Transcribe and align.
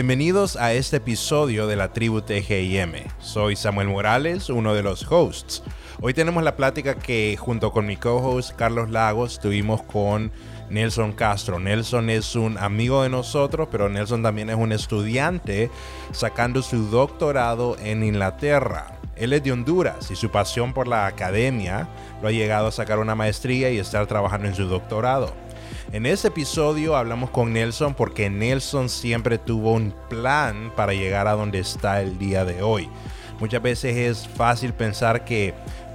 Bienvenidos 0.00 0.56
a 0.56 0.72
este 0.72 0.96
episodio 0.96 1.66
de 1.66 1.76
la 1.76 1.92
tribu 1.92 2.22
TGIM. 2.22 2.94
Soy 3.18 3.54
Samuel 3.54 3.88
Morales, 3.88 4.48
uno 4.48 4.72
de 4.72 4.82
los 4.82 5.04
hosts. 5.12 5.62
Hoy 6.00 6.14
tenemos 6.14 6.42
la 6.42 6.56
plática 6.56 6.94
que 6.94 7.36
junto 7.38 7.70
con 7.70 7.84
mi 7.84 7.98
co-host 7.98 8.56
Carlos 8.56 8.88
Lagos 8.88 9.40
tuvimos 9.40 9.82
con 9.82 10.32
Nelson 10.70 11.12
Castro. 11.12 11.60
Nelson 11.60 12.08
es 12.08 12.34
un 12.34 12.56
amigo 12.56 13.02
de 13.02 13.10
nosotros, 13.10 13.68
pero 13.70 13.90
Nelson 13.90 14.22
también 14.22 14.48
es 14.48 14.56
un 14.56 14.72
estudiante 14.72 15.70
sacando 16.12 16.62
su 16.62 16.88
doctorado 16.88 17.76
en 17.78 18.02
Inglaterra. 18.02 18.98
Él 19.16 19.34
es 19.34 19.44
de 19.44 19.52
Honduras 19.52 20.10
y 20.10 20.16
su 20.16 20.30
pasión 20.30 20.72
por 20.72 20.88
la 20.88 21.04
academia 21.04 21.90
lo 22.22 22.28
ha 22.28 22.32
llegado 22.32 22.68
a 22.68 22.72
sacar 22.72 23.00
una 23.00 23.14
maestría 23.14 23.70
y 23.70 23.78
estar 23.78 24.06
trabajando 24.06 24.48
en 24.48 24.54
su 24.54 24.64
doctorado. 24.64 25.34
En 25.92 26.06
este 26.06 26.28
episodio 26.28 26.96
hablamos 26.96 27.30
con 27.30 27.52
Nelson 27.52 27.94
porque 27.94 28.30
Nelson 28.30 28.88
siempre 28.88 29.38
tuvo 29.38 29.72
un 29.72 29.94
plan 30.08 30.72
para 30.76 30.92
llegar 30.92 31.26
a 31.26 31.32
donde 31.32 31.58
está 31.58 32.00
el 32.00 32.18
día 32.18 32.44
de 32.44 32.62
hoy. 32.62 32.88
Muchas 33.40 33.62
veces 33.62 33.96
es 33.96 34.28
fácil 34.28 34.72
pensar 34.74 35.24
que 35.24 35.54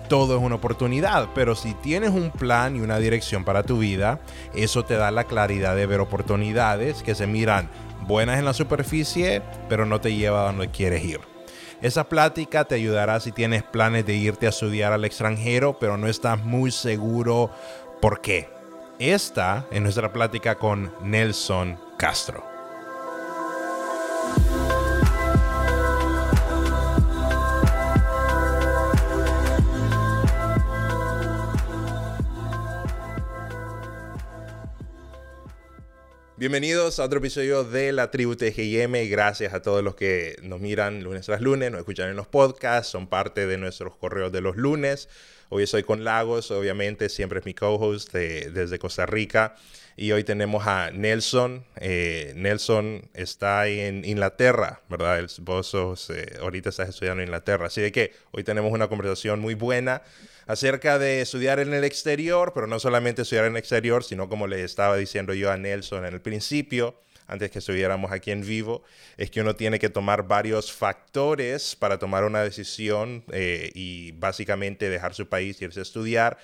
todo 0.09 0.37
es 0.37 0.43
una 0.43 0.55
oportunidad, 0.55 1.29
pero 1.33 1.55
si 1.55 1.73
tienes 1.73 2.11
un 2.11 2.31
plan 2.31 2.75
y 2.75 2.81
una 2.81 2.99
dirección 2.99 3.43
para 3.43 3.63
tu 3.63 3.79
vida, 3.79 4.19
eso 4.53 4.83
te 4.83 4.95
da 4.95 5.11
la 5.11 5.23
claridad 5.23 5.75
de 5.75 5.85
ver 5.85 5.99
oportunidades 5.99 7.03
que 7.03 7.15
se 7.15 7.27
miran 7.27 7.69
buenas 8.07 8.39
en 8.39 8.45
la 8.45 8.53
superficie, 8.53 9.41
pero 9.69 9.85
no 9.85 9.99
te 10.01 10.15
lleva 10.15 10.41
a 10.41 10.45
donde 10.47 10.69
quieres 10.69 11.03
ir. 11.03 11.19
Esa 11.81 12.07
plática 12.07 12.65
te 12.65 12.75
ayudará 12.75 13.19
si 13.19 13.31
tienes 13.31 13.63
planes 13.63 14.05
de 14.05 14.15
irte 14.15 14.45
a 14.45 14.49
estudiar 14.49 14.93
al 14.93 15.05
extranjero, 15.05 15.77
pero 15.79 15.97
no 15.97 16.07
estás 16.07 16.43
muy 16.43 16.71
seguro 16.71 17.51
por 18.01 18.21
qué. 18.21 18.54
Esta 18.99 19.67
es 19.71 19.81
nuestra 19.81 20.13
plática 20.13 20.55
con 20.55 20.89
Nelson 21.01 21.77
Castro. 21.97 22.45
Bienvenidos 36.37 36.99
a 36.99 37.03
otro 37.03 37.19
episodio 37.19 37.65
de 37.65 37.91
la 37.91 38.11
tribu 38.11 38.37
TGIM 38.37 38.95
y 38.95 39.09
gracias 39.09 39.53
a 39.53 39.61
todos 39.61 39.83
los 39.83 39.95
que 39.95 40.37
nos 40.41 40.61
miran 40.61 41.03
lunes 41.03 41.25
tras 41.25 41.41
lunes, 41.41 41.69
nos 41.69 41.79
escuchan 41.79 42.09
en 42.09 42.15
los 42.15 42.27
podcasts, 42.27 42.91
son 42.91 43.07
parte 43.07 43.45
de 43.45 43.57
nuestros 43.57 43.97
correos 43.97 44.31
de 44.31 44.39
los 44.39 44.55
lunes. 44.55 45.09
Hoy 45.49 45.63
estoy 45.63 45.83
con 45.83 46.03
Lagos, 46.03 46.49
obviamente, 46.49 47.07
siempre 47.07 47.39
es 47.39 47.45
mi 47.45 47.53
co-host 47.53 48.11
desde 48.11 48.79
Costa 48.79 49.05
Rica. 49.05 49.55
Y 49.95 50.11
hoy 50.11 50.23
tenemos 50.23 50.65
a 50.65 50.89
Nelson. 50.91 51.63
Eh, 51.77 52.33
Nelson 52.35 53.07
está 53.13 53.67
en 53.67 54.03
Inglaterra, 54.03 54.81
¿verdad? 54.89 55.19
El, 55.19 55.29
vos 55.41 56.09
eh, 56.09 56.37
ahorita 56.41 56.69
estás 56.69 56.89
estudiando 56.89 57.21
en 57.21 57.27
Inglaterra. 57.27 57.67
Así 57.67 57.79
de 57.79 57.91
que 57.91 58.11
hoy 58.31 58.43
tenemos 58.43 58.73
una 58.73 58.87
conversación 58.87 59.39
muy 59.39 59.53
buena 59.53 60.01
acerca 60.47 60.97
de 60.99 61.21
estudiar 61.21 61.59
en 61.59 61.73
el 61.73 61.83
exterior, 61.83 62.51
pero 62.53 62.65
no 62.65 62.79
solamente 62.79 63.21
estudiar 63.21 63.45
en 63.45 63.53
el 63.53 63.57
exterior, 63.57 64.03
sino 64.03 64.27
como 64.27 64.47
le 64.47 64.63
estaba 64.63 64.97
diciendo 64.97 65.33
yo 65.33 65.51
a 65.51 65.57
Nelson 65.57 66.05
en 66.05 66.13
el 66.13 66.21
principio, 66.21 66.99
antes 67.27 67.51
que 67.51 67.59
estuviéramos 67.59 68.11
aquí 68.11 68.31
en 68.31 68.45
vivo, 68.45 68.83
es 69.17 69.31
que 69.31 69.41
uno 69.41 69.55
tiene 69.55 69.79
que 69.79 69.89
tomar 69.89 70.27
varios 70.27 70.71
factores 70.71 71.75
para 71.75 71.97
tomar 71.97 72.23
una 72.23 72.43
decisión 72.43 73.23
eh, 73.31 73.71
y 73.73 74.11
básicamente 74.13 74.89
dejar 74.89 75.13
su 75.13 75.27
país 75.27 75.61
y 75.61 75.65
irse 75.65 75.79
a 75.79 75.83
estudiar. 75.83 76.37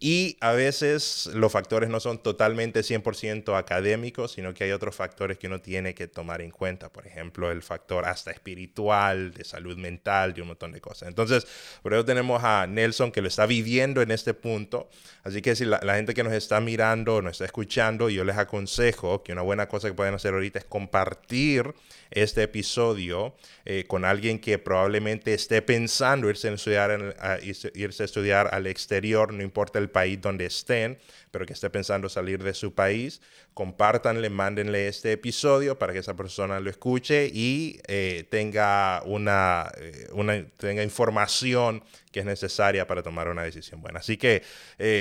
Y 0.00 0.36
a 0.40 0.52
veces 0.52 1.30
los 1.34 1.52
factores 1.52 1.88
no 1.88 2.00
son 2.00 2.18
totalmente 2.22 2.80
100% 2.80 3.56
académicos, 3.56 4.32
sino 4.32 4.54
que 4.54 4.64
hay 4.64 4.72
otros 4.72 4.94
factores 4.94 5.38
que 5.38 5.46
uno 5.46 5.60
tiene 5.60 5.94
que 5.94 6.08
tomar 6.08 6.40
en 6.40 6.50
cuenta. 6.50 6.92
Por 6.92 7.06
ejemplo, 7.06 7.50
el 7.50 7.62
factor 7.62 8.04
hasta 8.04 8.30
espiritual, 8.30 9.32
de 9.32 9.44
salud 9.44 9.76
mental, 9.76 10.34
de 10.34 10.42
un 10.42 10.48
montón 10.48 10.72
de 10.72 10.80
cosas. 10.80 11.08
Entonces, 11.08 11.46
por 11.82 11.94
eso 11.94 12.04
tenemos 12.04 12.42
a 12.44 12.66
Nelson 12.66 13.12
que 13.12 13.22
lo 13.22 13.28
está 13.28 13.46
viviendo 13.46 14.02
en 14.02 14.10
este 14.10 14.34
punto. 14.34 14.88
Así 15.24 15.42
que 15.42 15.56
si 15.56 15.64
la, 15.64 15.80
la 15.82 15.96
gente 15.96 16.14
que 16.14 16.22
nos 16.22 16.32
está 16.32 16.60
mirando, 16.60 17.22
nos 17.22 17.32
está 17.32 17.44
escuchando, 17.46 18.08
yo 18.08 18.24
les 18.24 18.36
aconsejo 18.36 19.22
que 19.22 19.32
una 19.32 19.42
buena 19.42 19.68
cosa 19.68 19.88
que 19.88 19.94
pueden 19.94 20.14
hacer 20.14 20.34
ahorita 20.34 20.58
es 20.58 20.64
compartir 20.64 21.74
este 22.10 22.42
episodio 22.42 23.34
eh, 23.64 23.84
con 23.86 24.04
alguien 24.04 24.38
que 24.38 24.58
probablemente 24.58 25.34
esté 25.34 25.62
pensando 25.62 26.28
irse 26.30 26.48
a, 26.48 26.52
estudiar 26.52 27.72
irse 27.74 28.02
a 28.02 28.06
estudiar 28.06 28.48
al 28.52 28.66
exterior, 28.66 29.32
no 29.32 29.42
importa 29.42 29.78
el 29.78 29.85
país 29.88 30.20
donde 30.20 30.46
estén, 30.46 30.98
pero 31.30 31.46
que 31.46 31.52
esté 31.52 31.70
pensando 31.70 32.08
salir 32.08 32.42
de 32.42 32.54
su 32.54 32.74
país, 32.74 33.20
compártanle, 33.54 34.30
mándenle 34.30 34.88
este 34.88 35.12
episodio 35.12 35.78
para 35.78 35.92
que 35.92 36.00
esa 36.00 36.14
persona 36.16 36.60
lo 36.60 36.70
escuche 36.70 37.30
y 37.32 37.80
eh, 37.86 38.26
tenga, 38.30 39.02
una, 39.04 39.70
eh, 39.78 40.08
una, 40.12 40.44
tenga 40.56 40.82
información 40.82 41.82
que 42.12 42.20
es 42.20 42.26
necesaria 42.26 42.86
para 42.86 43.02
tomar 43.02 43.28
una 43.28 43.42
decisión 43.42 43.80
buena. 43.80 44.00
Así 44.00 44.16
que, 44.16 44.42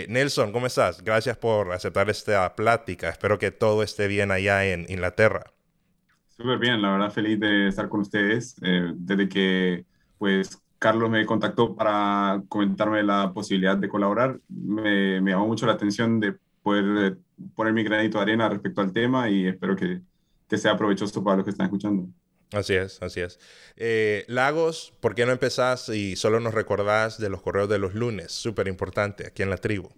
Nelson, 0.10 0.52
¿cómo 0.52 0.68
estás? 0.68 1.04
Gracias 1.04 1.38
por 1.38 1.72
aceptar 1.72 2.10
esta 2.10 2.56
plática. 2.56 3.10
Espero 3.10 3.40
que 3.40 3.52
todo 3.52 3.84
esté 3.84 4.08
bien 4.08 4.32
allá 4.32 4.66
en 4.66 4.86
Inglaterra. 4.90 5.56
Súper 6.38 6.60
bien, 6.60 6.82
la 6.82 6.92
verdad 6.92 7.12
feliz 7.12 7.40
de 7.40 7.70
estar 7.70 7.88
con 7.88 8.02
ustedes. 8.02 8.56
Eh, 8.62 8.92
desde 8.96 9.30
que 9.30 9.86
pues 10.18 10.62
Carlos 10.86 11.10
me 11.10 11.26
contactó 11.26 11.76
para 11.76 12.44
comentarme 12.48 13.02
la 13.02 13.34
posibilidad 13.34 13.76
de 13.76 13.90
colaborar, 13.90 14.40
me, 14.48 15.20
me 15.20 15.32
llamó 15.32 15.48
mucho 15.48 15.66
la 15.66 15.72
atención 15.72 16.20
de 16.20 16.36
poder 16.62 16.86
eh, 17.00 17.16
poner 17.56 17.74
mi 17.74 17.84
granito 17.84 18.20
de 18.20 18.22
arena 18.22 18.48
respecto 18.50 18.82
al 18.82 18.94
tema 18.94 19.28
y 19.28 19.48
espero 19.48 19.76
que, 19.76 20.02
que 20.48 20.58
sea 20.60 20.78
provechoso 20.78 21.24
para 21.24 21.38
los 21.38 21.46
que 21.46 21.50
están 21.50 21.66
escuchando. 21.66 22.08
Así 22.52 22.76
es, 22.76 23.02
así 23.02 23.22
es. 23.22 23.40
Eh, 23.78 24.26
Lagos, 24.28 24.94
¿por 25.00 25.16
qué 25.16 25.26
no 25.26 25.32
empezás 25.32 25.90
y 25.90 26.16
solo 26.18 26.40
nos 26.40 26.54
recordás 26.54 27.18
de 27.18 27.32
los 27.32 27.42
correos 27.42 27.68
de 27.68 27.80
los 27.80 27.96
lunes? 27.96 28.32
Súper 28.32 28.68
importante 28.68 29.26
aquí 29.26 29.42
en 29.42 29.50
la 29.50 29.58
tribu. 29.58 29.90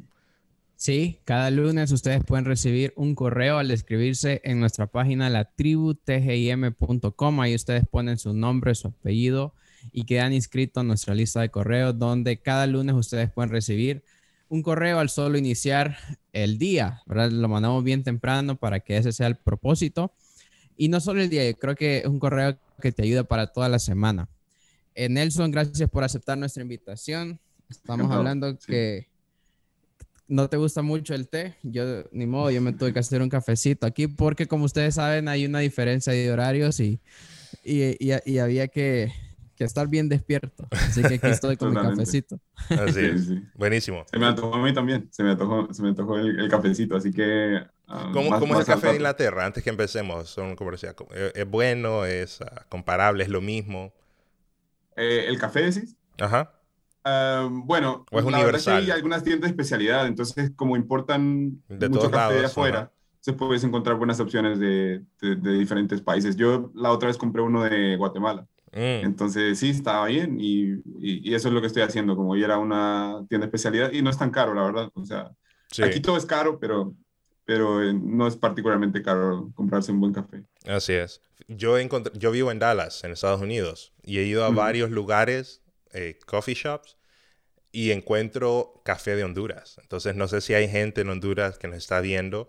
Sí, 0.77 1.19
cada 1.25 1.51
lunes 1.51 1.91
ustedes 1.91 2.23
pueden 2.23 2.45
recibir 2.45 2.93
un 2.95 3.13
correo 3.13 3.57
al 3.57 3.71
escribirse 3.71 4.39
en 4.45 4.61
nuestra 4.61 4.87
página 4.87 5.29
latributgim.com. 5.29 7.41
Ahí 7.41 7.55
ustedes 7.55 7.83
ponen 7.91 8.17
su 8.17 8.33
nombre, 8.33 8.73
su 8.73 8.87
apellido 8.87 9.53
y 9.91 10.05
quedan 10.05 10.33
inscritos 10.33 10.81
en 10.81 10.87
nuestra 10.87 11.15
lista 11.15 11.41
de 11.41 11.49
correos 11.49 11.97
donde 11.97 12.37
cada 12.37 12.67
lunes 12.67 12.95
ustedes 12.95 13.31
pueden 13.31 13.51
recibir 13.51 14.03
un 14.49 14.61
correo 14.61 14.99
al 14.99 15.09
solo 15.09 15.37
iniciar 15.37 15.97
el 16.31 16.57
día, 16.57 17.01
¿verdad? 17.05 17.31
Lo 17.31 17.49
mandamos 17.49 17.83
bien 17.83 18.03
temprano 18.03 18.57
para 18.57 18.79
que 18.79 18.97
ese 18.97 19.11
sea 19.11 19.27
el 19.27 19.35
propósito. 19.35 20.13
Y 20.77 20.89
no 20.89 20.99
solo 21.01 21.21
el 21.21 21.29
día, 21.29 21.49
yo 21.49 21.57
creo 21.57 21.75
que 21.75 21.99
es 21.99 22.05
un 22.05 22.19
correo 22.19 22.57
que 22.81 22.91
te 22.91 23.03
ayuda 23.03 23.23
para 23.23 23.47
toda 23.47 23.67
la 23.67 23.79
semana. 23.79 24.29
Eh, 24.95 25.09
Nelson, 25.09 25.51
gracias 25.51 25.89
por 25.89 26.03
aceptar 26.03 26.37
nuestra 26.37 26.63
invitación. 26.63 27.39
Estamos 27.69 28.09
hablando 28.11 28.57
que 28.57 29.07
no 30.27 30.49
te 30.49 30.57
gusta 30.57 30.81
mucho 30.81 31.13
el 31.13 31.27
té, 31.27 31.55
yo 31.63 32.03
ni 32.11 32.25
modo, 32.25 32.51
yo 32.51 32.61
me 32.61 32.73
tuve 32.73 32.93
que 32.93 32.99
hacer 32.99 33.21
un 33.21 33.29
cafecito 33.29 33.85
aquí 33.85 34.07
porque 34.07 34.47
como 34.47 34.65
ustedes 34.65 34.95
saben 34.95 35.27
hay 35.27 35.45
una 35.45 35.59
diferencia 35.59 36.11
de 36.11 36.31
horarios 36.31 36.79
y, 36.79 36.99
y, 37.63 38.39
había 38.39 38.67
que, 38.67 39.11
estar 39.63 39.87
bien 39.87 40.09
despierto. 40.09 40.67
Así 40.71 41.01
que 41.01 41.15
aquí 41.15 41.27
estoy 41.27 41.57
con 41.57 41.69
mi 41.69 41.75
cafecito. 41.75 42.39
Así 42.69 42.99
es. 42.99 43.29
Buenísimo. 43.55 44.05
Se 44.11 44.17
me 44.17 44.25
antojó 44.25 44.55
a 44.55 44.63
mí 44.63 44.73
también, 44.73 45.07
se 45.11 45.23
me 45.23 45.31
antojó, 45.31 45.73
se 45.73 45.81
me 45.81 45.89
antojó 45.89 46.17
el, 46.17 46.49
cafecito, 46.49 46.95
así 46.95 47.11
que... 47.11 47.61
Ah, 47.87 48.09
¿Cómo, 48.13 48.37
¿cómo 48.39 48.53
es 48.55 48.61
el 48.61 48.65
café 48.65 48.87
de 48.87 48.95
Inglaterra? 48.95 49.45
Antes 49.45 49.63
que 49.63 49.69
empecemos, 49.69 50.29
son, 50.29 50.55
¿es 51.33 51.49
bueno? 51.49 52.05
¿Es 52.05 52.41
ah, 52.41 52.65
comparable? 52.69 53.23
¿Es 53.23 53.29
lo 53.29 53.41
mismo? 53.41 53.93
Eh, 54.95 55.25
¿El 55.27 55.37
café 55.39 55.61
decís? 55.61 55.95
Ajá. 56.19 56.53
Em, 57.07 57.65
bueno, 57.65 58.05
es 58.11 58.23
la 58.23 58.37
universal? 58.37 58.83
hay 58.83 58.91
algunas 58.91 59.23
tiendas 59.23 59.49
de 59.49 59.51
especialidad, 59.51 60.07
entonces 60.07 60.51
como 60.55 60.75
importan 60.75 61.61
de 61.69 61.87
mucho 61.87 62.11
café 62.11 62.35
de 62.35 62.45
afuera, 62.45 62.91
se 63.21 63.33
puedes 63.33 63.63
encontrar 63.63 63.97
buenas 63.97 64.19
opciones 64.19 64.59
de, 64.59 65.03
de, 65.21 65.51
diferentes 65.53 66.01
países. 66.01 66.35
Yo 66.35 66.71
la 66.73 66.91
otra 66.91 67.07
vez 67.07 67.17
compré 67.17 67.41
uno 67.41 67.63
de 67.63 67.95
Guatemala. 67.95 68.47
Mm. 68.77 69.05
Entonces 69.05 69.57
sí, 69.57 69.71
estaba 69.71 70.05
bien 70.05 70.37
y, 70.39 70.75
y, 70.99 71.33
eso 71.33 71.47
es 71.47 71.53
lo 71.53 71.61
que 71.61 71.67
estoy 71.67 71.81
haciendo, 71.81 72.15
como 72.15 72.35
ir 72.35 72.51
a 72.51 72.59
una 72.59 73.25
tienda 73.27 73.47
de 73.47 73.49
especialidad 73.49 73.91
y 73.91 74.03
no 74.03 74.11
es 74.11 74.19
tan 74.19 74.29
caro, 74.29 74.53
la 74.53 74.61
verdad. 74.61 74.91
O 74.93 75.03
sea, 75.03 75.31
aquí 75.83 75.99
todo 75.99 76.15
es 76.15 76.27
caro, 76.27 76.59
pero, 76.59 76.93
pero 77.43 77.81
eh, 77.81 77.91
no 77.91 78.27
es 78.27 78.35
particularmente 78.35 79.01
caro 79.01 79.51
comprarse 79.55 79.91
un 79.91 79.99
buen 79.99 80.13
café. 80.13 80.43
Así 80.67 80.93
es. 80.93 81.21
Yo, 81.47 81.75
yo 82.13 82.31
vivo 82.31 82.51
en 82.51 82.59
Dallas, 82.59 83.03
en 83.03 83.11
Estados 83.11 83.41
Unidos, 83.41 83.93
y 84.03 84.19
he 84.19 84.23
ido 84.25 84.45
a 84.45 84.51
varios 84.51 84.91
lugares, 84.91 85.63
eh, 85.93 86.19
coffee 86.27 86.53
shops, 86.53 86.97
y 87.71 87.89
encuentro 87.91 88.81
café 88.85 89.15
de 89.15 89.23
Honduras. 89.23 89.79
Entonces 89.81 90.15
no 90.15 90.27
sé 90.27 90.41
si 90.41 90.53
hay 90.53 90.69
gente 90.69 91.01
en 91.01 91.09
Honduras 91.09 91.57
que 91.57 91.67
nos 91.67 91.77
está 91.77 91.99
viendo 91.99 92.47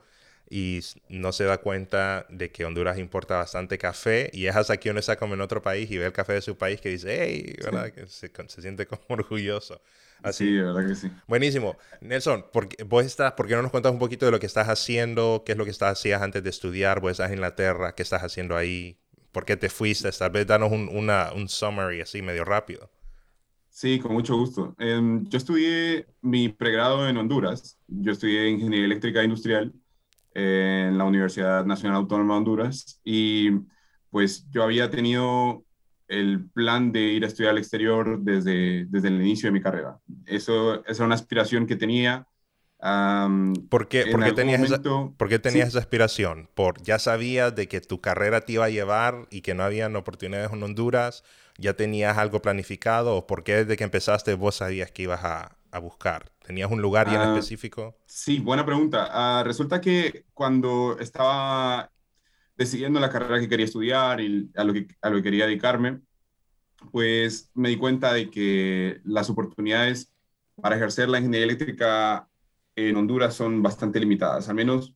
y 0.51 0.81
no 1.09 1.33
se 1.33 1.45
da 1.45 1.59
cuenta 1.59 2.27
de 2.31 2.51
que 2.51 2.65
Honduras 2.65 2.99
importa 2.99 3.37
bastante 3.37 3.79
café 3.79 4.31
y 4.33 4.47
es 4.47 4.57
hasta 4.57 4.77
que 4.77 4.91
uno 4.91 5.01
está 5.01 5.17
como 5.17 5.35
en 5.35 5.41
otro 5.41 5.63
país 5.63 5.91
y 5.91 5.99
ve 5.99 6.07
el 6.07 6.13
café 6.13 6.35
de 6.35 6.43
su 6.43 6.57
país 6.57 6.81
que 6.81 6.89
dice, 6.91 7.19
hey, 7.23 7.57
¿verdad? 7.63 7.91
Que 7.91 8.07
se, 8.07 8.31
siente 8.61 8.87
como 8.87 9.03
orgulloso. 9.09 9.81
Así. 10.23 10.47
Sí, 10.47 10.57
verdad 10.57 10.87
que 10.87 10.95
sí. 10.95 11.11
Buenísimo. 11.27 11.77
Nelson, 12.01 12.47
¿por 12.53 12.69
qué, 12.69 12.83
vos 12.83 13.05
estás, 13.05 13.33
¿por 13.33 13.47
qué 13.47 13.55
no 13.55 13.63
nos 13.63 13.71
cuentas 13.71 13.93
un 13.93 13.99
poquito 13.99 14.27
de 14.27 14.33
lo 14.33 14.41
que 14.41 14.47
estás 14.47 14.69
haciendo? 14.69 15.43
¿Qué 15.47 15.53
es 15.53 15.59
lo 15.59 15.65
que 15.65 15.71
estás 15.71 15.93
hacías 15.93 16.23
antes 16.23 16.43
de 16.43 16.51
estudiar? 16.51 17.01
Vos 17.01 17.13
estás 17.13 17.29
en 17.29 17.35
Inglaterra, 17.35 17.95
¿qué 17.95 18.03
estás 18.03 18.23
haciendo 18.23 18.57
ahí? 18.57 18.99
por 19.33 19.45
qué 19.45 19.57
te 19.57 19.69
fuiste. 19.69 20.11
Tal 20.11 20.31
vez 20.31 20.47
danos 20.47 20.73
un, 20.73 20.89
una, 20.89 21.33
un 21.33 21.49
summary 21.49 22.01
así 22.01 22.23
medio 22.23 22.45
rápido. 22.45 22.91
Sí, 23.71 24.01
con 24.01 24.13
mucho 24.13 24.37
gusto. 24.37 24.75
Em, 24.79 25.29
yo 25.29 25.39
estudié 25.39 26.07
mi 26.21 26.49
pregrado 26.49 27.09
en 27.09 27.17
Honduras. 27.17 27.79
Yo 27.87 28.13
estudié 28.13 28.49
Ingeniería 28.49 28.87
Eléctrica 28.87 29.23
Industrial 29.23 29.73
en 30.39 30.97
la 30.97 31.05
Universidad 31.05 31.65
Nacional 31.65 31.99
Autónoma 31.99 32.35
de 32.35 32.39
Honduras 32.39 33.01
y 33.05 33.51
pues 34.11 34.49
yo 34.51 34.63
había 34.63 34.89
tenido 34.89 35.65
el 36.07 36.49
plan 36.51 36.93
de 36.93 37.01
ir 37.01 37.25
a 37.25 37.27
estudiar 37.27 37.53
al 37.53 37.59
exterior 37.59 38.21
desde, 38.21 38.87
desde 38.87 39.09
el 39.09 39.21
inicio 39.21 39.49
de 39.49 39.53
mi 39.53 39.61
carrera. 39.61 39.99
Eso, 40.27 40.85
esa 40.87 40.93
era 40.93 41.07
una 41.07 41.17
aspiración 41.17 41.67
que 41.67 41.77
tenía. 41.77 42.27
¿Por 43.69 43.89
qué, 43.89 44.05
tenías, 44.37 44.63
esa, 44.63 44.81
¿por 44.81 45.29
qué 45.29 45.41
tenías 45.41 45.69
esa 45.69 45.81
aspiración? 45.81 46.49
¿Por, 46.55 46.81
¿Ya 46.83 47.01
sabías 47.01 47.55
de 47.57 47.67
que 47.67 47.81
tu 47.81 48.01
carrera 48.01 48.43
te 48.43 48.53
iba 48.53 48.65
a 48.65 48.71
llevar 48.71 49.27
y 49.31 49.41
que 49.41 49.55
no 49.55 49.65
habían 49.65 49.97
oportunidades 49.97 50.53
en 50.53 50.63
Honduras? 50.63 51.25
¿Ya 51.59 51.75
tenías 51.75 52.17
algo 52.17 52.41
planificado? 52.41 53.17
¿O 53.17 53.27
por 53.27 53.43
qué 53.43 53.57
desde 53.57 53.77
que 53.77 53.83
empezaste 53.83 54.35
vos 54.35 54.55
sabías 54.55 54.93
que 54.93 55.03
ibas 55.03 55.25
a, 55.25 55.57
a 55.73 55.79
buscar? 55.81 56.31
¿Tenías 56.49 56.71
un 56.71 56.81
lugar 56.81 57.09
ya 57.09 57.17
en 57.17 57.21
ah, 57.21 57.35
específico? 57.35 57.95
Sí, 58.07 58.39
buena 58.39 58.65
pregunta. 58.65 59.07
Ah, 59.11 59.43
resulta 59.45 59.83
que 59.83 60.25
cuando 60.33 60.97
estaba 60.99 61.91
decidiendo 62.57 62.99
la 63.01 63.11
carrera 63.11 63.39
que 63.39 63.51
quería 63.51 63.67
estudiar 63.67 64.23
y 64.23 64.51
a 64.57 64.65
lo 64.65 64.73
que, 64.73 64.87
a 65.03 65.11
lo 65.11 65.17
que 65.17 65.25
quería 65.25 65.45
dedicarme, 65.45 66.01
pues 66.91 67.51
me 67.53 67.69
di 67.69 67.77
cuenta 67.77 68.15
de 68.15 68.31
que 68.31 68.99
las 69.05 69.29
oportunidades 69.29 70.11
para 70.63 70.77
ejercer 70.77 71.11
la 71.11 71.19
ingeniería 71.19 71.45
eléctrica 71.45 72.27
en 72.77 72.97
Honduras 72.97 73.35
son 73.35 73.63
bastante 73.63 74.01
limitadas, 74.01 74.49
al 74.49 74.55
menos 74.55 74.95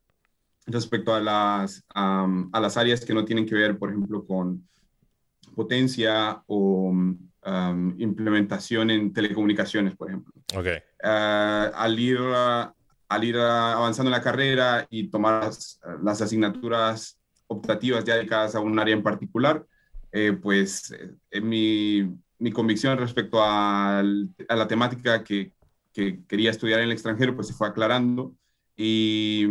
respecto 0.65 1.15
a 1.15 1.21
las, 1.21 1.85
a 1.91 2.61
las 2.63 2.79
áreas 2.79 3.05
que 3.05 3.13
no 3.13 3.27
tienen 3.27 3.45
que 3.45 3.57
ver, 3.57 3.79
por 3.79 3.91
ejemplo, 3.91 4.25
con 4.25 4.67
potencia 5.55 6.43
o 6.47 6.95
implementación 7.99 8.91
en 8.91 9.13
telecomunicaciones, 9.13 9.97
por 9.97 10.09
ejemplo. 10.09 10.33
Okay. 10.57 10.79
Ah, 11.03 11.73
al, 11.75 11.99
ir, 11.99 12.19
al 12.19 13.25
ir 13.25 13.37
avanzando 13.37 14.11
en 14.11 14.17
la 14.17 14.23
carrera 14.23 14.87
y 14.91 15.09
tomar 15.09 15.51
las 16.03 16.23
asignaturas 16.23 17.19
optativas 17.49 18.05
ya 18.05 18.17
dedicadas 18.17 18.55
a 18.55 18.61
un 18.61 18.79
área 18.79 18.95
en 18.95 19.03
particular, 19.03 19.67
eh, 20.13 20.33
pues 20.33 20.95
eh, 21.31 21.41
mi, 21.41 22.17
mi, 22.39 22.53
convicción 22.53 22.99
respecto 22.99 23.39
a, 23.41 24.03
la 24.03 24.69
temática 24.69 25.25
que, 25.25 25.53
que, 25.93 26.21
quería 26.27 26.51
estudiar 26.51 26.81
en 26.81 26.87
el 26.87 26.93
extranjero, 26.93 27.35
pues 27.35 27.49
se 27.49 27.55
fue 27.55 27.69
aclarando 27.69 28.35
y 28.77 29.47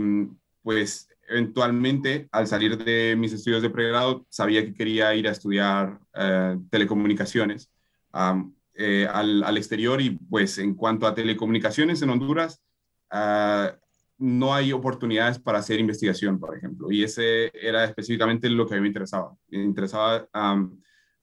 pues 0.61 1.09
eventualmente 1.27 2.27
al 2.31 2.47
salir 2.47 2.77
de 2.77 3.15
mis 3.17 3.33
estudios 3.33 3.61
de 3.61 3.69
pregrado 3.69 4.25
sabía 4.29 4.63
que 4.63 4.73
quería 4.73 5.15
ir 5.15 5.27
a 5.27 5.31
estudiar 5.31 5.99
eh, 6.13 6.57
telecomunicaciones 6.69 7.71
al, 8.11 9.43
al, 9.43 9.57
exterior 9.57 10.01
y 10.01 10.11
pues 10.11 10.57
en 10.57 10.75
cuanto 10.75 11.07
a 11.07 11.13
telecomunicaciones 11.13 12.01
en 12.01 12.09
Honduras, 12.09 12.61
ah, 13.09 13.75
no 14.17 14.53
hay 14.53 14.71
oportunidades 14.71 15.39
para 15.39 15.59
hacer 15.59 15.79
investigación, 15.79 16.39
por 16.39 16.55
ejemplo, 16.55 16.91
y 16.91 17.03
ese 17.03 17.51
era 17.53 17.83
específicamente 17.83 18.49
lo 18.49 18.67
que 18.67 18.75
a 18.75 18.77
mí 18.77 18.81
me 18.81 18.87
interesaba. 18.87 19.35
Me 19.49 19.63
interesaba 19.63 20.27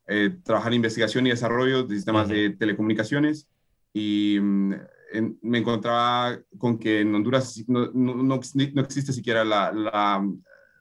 eh, 0.09 0.37
trabajar 0.43 0.73
en 0.73 0.77
investigación 0.77 1.27
y 1.27 1.31
desarrollo 1.31 1.85
de 1.85 1.95
sistemas 1.95 2.29
de 2.29 2.51
telecomunicaciones. 2.51 3.49
Y 3.93 4.39
mm, 4.41 4.75
me 5.43 5.59
encontraba 5.59 6.39
con 6.59 6.79
que 6.79 7.01
en 7.01 7.15
Honduras 7.15 7.63
no, 7.69 7.91
no, 7.93 8.35
existe 8.35 9.13
siquiera 9.13 9.45
la, 9.45 9.71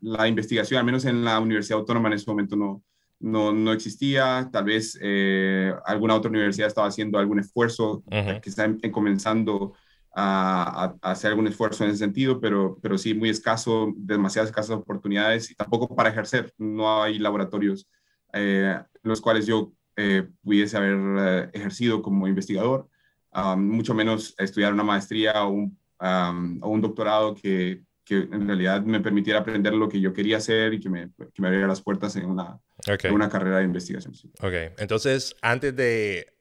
la, 0.02 0.28
investigación, 0.28 0.80
al 0.80 0.86
menos 0.86 1.06
en 1.06 1.24
la 1.24 1.40
Universidad 1.40 1.80
Autónoma 1.80 2.08
en 2.08 2.14
ese 2.14 2.30
momento 2.30 2.56
no, 2.56 2.84
no, 3.20 3.52
no 3.52 3.72
existía, 3.74 4.50
tal 4.52 4.66
vez 4.66 4.98
eh, 5.02 5.74
alguna 5.86 6.16
otra 6.16 6.30
universidad 6.30 6.68
estaba 6.68 6.88
haciendo 6.88 7.18
algún 7.18 7.40
esfuerzo, 7.40 8.04
que 8.10 8.50
está 8.50 8.70
comenzando 8.92 9.74
a, 10.16 10.96
hacer 11.02 11.30
algún 11.30 11.48
esfuerzo 11.48 11.84
en 11.84 11.92
ese 11.92 12.00
sentido, 12.00 12.40
pero, 12.40 12.78
pero 12.82 12.98
sí 12.98 13.14
muy 13.14 13.30
escaso, 13.30 13.94
demasiadas 13.96 14.50
escasas 14.50 14.78
oportunidades 14.78 15.52
y 15.52 15.56
tampoco 15.56 15.96
para 15.96 16.10
ejercer. 16.10 16.52
No 16.58 17.04
hay 17.04 17.20
laboratorios 17.20 17.88
eh, 18.34 18.80
los 19.04 19.22
cuales 19.22 19.46
yo 19.46 19.74
eh, 19.96 20.28
pudiese 20.44 20.78
haber 20.78 20.98
eh, 21.20 21.50
ejercido 21.54 22.02
como 22.02 22.28
investigador, 22.28 22.90
mucho 23.58 23.94
menos 23.94 24.34
estudiar 24.40 24.74
una 24.74 24.84
maestría 24.84 25.44
o 25.44 25.50
un, 25.50 25.78
o 26.00 26.70
un 26.70 26.82
doctorado 26.82 27.36
que, 27.36 27.84
que, 28.04 28.18
en 28.18 28.48
realidad 28.48 28.82
me 28.82 29.00
permitiera 29.00 29.40
aprender 29.40 29.74
lo 29.74 29.88
que 29.88 30.02
yo 30.02 30.12
quería 30.12 30.38
hacer 30.38 30.74
y 30.74 30.80
que 30.80 30.90
me, 30.90 31.12
que 31.16 31.42
me 31.42 31.48
abriera 31.48 31.68
las 31.68 31.84
puertas 31.84 32.16
en 32.16 32.26
una, 32.26 32.60
en 32.86 33.12
una 33.12 33.30
carrera 33.30 33.58
de 33.58 33.64
investigación. 33.64 34.14
Ok, 34.42 34.54
entonces 34.78 35.36
antes 35.42 35.76
de 35.76 36.34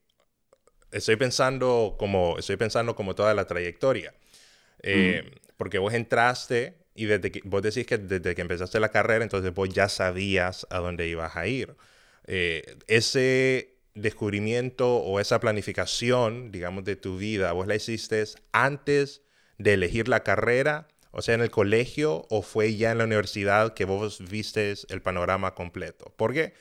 estoy 0.93 1.17
pensando 1.17 1.97
como, 1.99 2.39
estoy 2.39 2.57
pensando 2.57 2.95
como 2.95 3.15
toda 3.15 3.35
la 3.35 3.47
trayectoria. 3.47 4.15
Eh, 4.83 5.31
porque 5.57 5.79
vos 5.79 5.95
entraste 5.95 6.77
y 6.95 7.07
desde 7.07 7.31
que, 7.31 7.41
vos 7.45 7.63
decís 7.63 7.87
que 7.87 7.99
desde 7.99 8.35
que 8.35 8.43
empezaste 8.43 8.81
la 8.81 8.91
carrera, 8.91 9.25
entonces 9.25 9.53
vos 9.53 9.69
ya 9.69 9.89
sabías 9.89 10.67
a 10.71 10.79
dónde 10.79 11.09
ibas 11.09 11.37
a 11.37 11.47
ir. 11.47 11.75
Eh, 12.27 12.77
ese 12.87 13.77
descubrimiento 13.95 14.97
o 14.97 15.21
esa 15.21 15.41
planificación, 15.41 16.53
digamos, 16.53 16.85
de 16.85 16.97
tu 16.97 17.17
vida, 17.17 17.53
vos 17.53 17.67
la 17.67 17.75
hiciste 17.75 18.23
antes 18.53 19.23
de 19.59 19.75
elegir 19.75 20.09
la 20.09 20.23
carrera, 20.23 20.89
o 21.19 21.23
sea, 21.23 21.35
en 21.35 21.41
el 21.41 21.51
colegio, 21.51 22.27
o 22.29 22.43
fue 22.43 22.77
ya 22.77 22.93
en 22.93 22.99
la 22.99 23.05
universidad 23.05 23.73
que 23.73 23.87
vos 23.87 24.19
vistes 24.29 24.87
el 24.91 25.01
panorama 25.01 25.55
completo. 25.55 26.13
Porque 26.15 26.53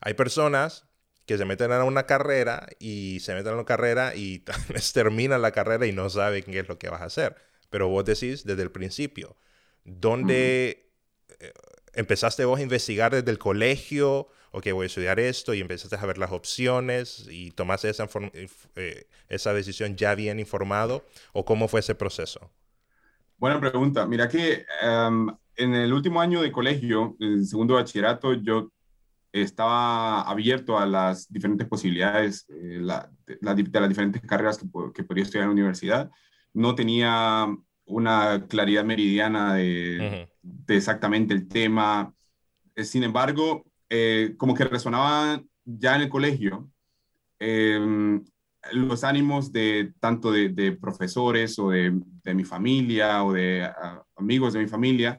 hay 0.00 0.14
personas 0.14 0.84
que 1.26 1.38
se 1.38 1.44
meten 1.44 1.70
a 1.70 1.84
una 1.84 2.06
carrera 2.06 2.66
y 2.80 3.20
se 3.20 3.34
meten 3.34 3.52
a 3.52 3.54
una 3.54 3.64
carrera 3.64 4.16
y 4.16 4.38
tal 4.40 4.60
vez 4.68 4.92
terminan 4.92 5.42
la 5.42 5.52
carrera 5.52 5.86
y 5.86 5.92
no 5.92 6.10
saben 6.10 6.42
qué 6.42 6.58
es 6.58 6.68
lo 6.68 6.76
que 6.76 6.88
vas 6.88 7.02
a 7.02 7.04
hacer. 7.04 7.36
Pero 7.70 7.86
vos 7.86 8.04
decís 8.04 8.44
desde 8.44 8.62
el 8.62 8.72
principio, 8.72 9.36
¿dónde 9.84 10.90
eh, 11.38 11.52
empezaste 11.92 12.44
vos 12.44 12.58
a 12.58 12.64
investigar 12.64 13.14
desde 13.14 13.30
el 13.30 13.38
colegio? 13.38 14.26
Ok, 14.50 14.72
voy 14.72 14.82
a 14.82 14.86
estudiar 14.86 15.20
esto 15.20 15.54
y 15.54 15.60
empezaste 15.60 15.94
a 15.94 16.04
ver 16.04 16.18
las 16.18 16.32
opciones 16.32 17.28
y 17.30 17.52
tomaste 17.52 17.88
esa, 17.88 18.08
eh, 18.74 19.06
esa 19.28 19.54
decisión 19.54 19.94
ya 19.94 20.16
bien 20.16 20.40
informado 20.40 21.06
o 21.32 21.44
cómo 21.44 21.68
fue 21.68 21.78
ese 21.78 21.94
proceso? 21.94 22.50
Buena 23.40 23.58
pregunta. 23.58 24.06
Mira 24.06 24.28
que 24.28 24.66
em, 24.82 25.26
en 25.56 25.74
el 25.74 25.94
último 25.94 26.20
año 26.20 26.42
de 26.42 26.52
colegio, 26.52 27.16
en 27.20 27.46
segundo 27.46 27.72
bachillerato, 27.72 28.34
yo 28.34 28.70
estaba 29.32 30.20
abierto 30.20 30.78
a 30.78 30.84
las 30.84 31.26
diferentes 31.32 31.66
posibilidades 31.66 32.46
eh, 32.50 32.82
de, 32.82 33.38
las 33.40 33.88
diferentes 33.88 34.20
carreras 34.20 34.58
que, 34.58 34.66
que, 34.92 35.04
podría 35.04 35.24
estudiar 35.24 35.44
en 35.44 35.48
la 35.48 35.54
universidad. 35.54 36.10
No 36.52 36.74
tenía 36.74 37.46
una 37.86 38.46
claridad 38.46 38.84
meridiana 38.84 39.54
de, 39.54 40.28
exactamente 40.68 41.32
el 41.32 41.48
tema. 41.48 42.12
Eh, 42.76 42.84
sin 42.84 43.04
embargo, 43.04 43.64
eh, 43.88 44.34
como 44.36 44.52
que 44.54 44.64
resonaba 44.64 45.42
ya 45.64 45.96
en 45.96 46.02
el 46.02 46.10
colegio 46.10 46.70
em, 47.38 48.22
los 48.72 49.04
ánimos 49.04 49.52
de 49.52 49.92
tanto 50.00 50.32
de, 50.32 50.76
profesores 50.80 51.58
o 51.58 51.70
de, 51.70 52.00
mi 52.34 52.44
familia 52.44 53.24
o 53.24 53.32
de 53.32 53.68
amigos 54.16 54.52
de 54.52 54.60
mi 54.60 54.68
familia 54.68 55.18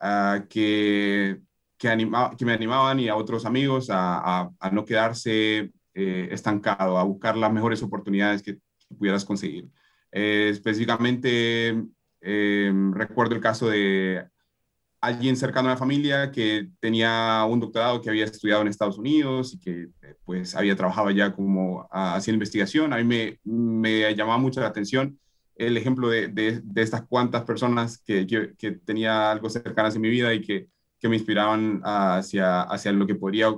ah, 0.00 0.44
que 0.48 1.40
que, 1.78 1.88
que 2.38 2.44
me 2.44 2.52
animaban 2.52 3.00
y 3.00 3.08
a 3.08 3.16
otros 3.16 3.44
amigos 3.44 3.90
a, 3.90 4.50
a, 4.58 4.70
no 4.70 4.84
quedarse 4.84 5.72
eh, 5.94 6.28
estancado, 6.30 6.98
a 6.98 7.04
buscar 7.04 7.36
las 7.36 7.52
mejores 7.52 7.82
oportunidades 7.82 8.42
que, 8.42 8.58
pudieras 8.98 9.24
conseguir. 9.24 9.68
Eh, 10.12 10.50
específicamente, 10.52 11.82
eh, 12.20 12.72
recuerdo 12.92 13.34
el 13.34 13.40
caso 13.40 13.68
de 13.68 14.24
alguien 15.06 15.36
cercano 15.36 15.68
a 15.68 15.72
la 15.72 15.76
familia 15.76 16.30
que 16.30 16.68
tenía 16.80 17.44
un 17.48 17.60
doctorado 17.60 18.00
que 18.00 18.10
había 18.10 18.24
estudiado 18.24 18.62
en 18.62 18.68
Estados 18.68 18.98
Unidos 18.98 19.54
y 19.54 19.60
que 19.60 19.88
pues 20.24 20.54
había 20.54 20.76
trabajado 20.76 21.10
ya 21.10 21.32
como 21.32 21.88
ah, 21.90 22.16
haciendo 22.16 22.36
investigación. 22.36 22.92
A 22.92 22.98
mí 22.98 23.04
me, 23.04 23.40
me 23.44 24.14
llamaba 24.14 24.38
mucho 24.38 24.60
la 24.60 24.68
atención 24.68 25.18
el 25.54 25.76
ejemplo 25.76 26.08
de, 26.08 26.28
de, 26.28 26.60
de 26.62 26.82
estas 26.82 27.06
cuantas 27.06 27.44
personas 27.44 27.98
que, 27.98 28.26
que, 28.26 28.54
que, 28.58 28.72
tenía 28.72 29.30
algo 29.30 29.48
cercanas 29.48 29.94
en 29.94 30.02
mi 30.02 30.10
vida 30.10 30.34
y 30.34 30.42
que 30.42 30.68
que 30.98 31.08
me 31.08 31.16
inspiraban 31.16 31.80
hacia, 31.84 32.62
hacia 32.62 32.92
lo 32.92 33.06
que 33.06 33.14
podría 33.14 33.54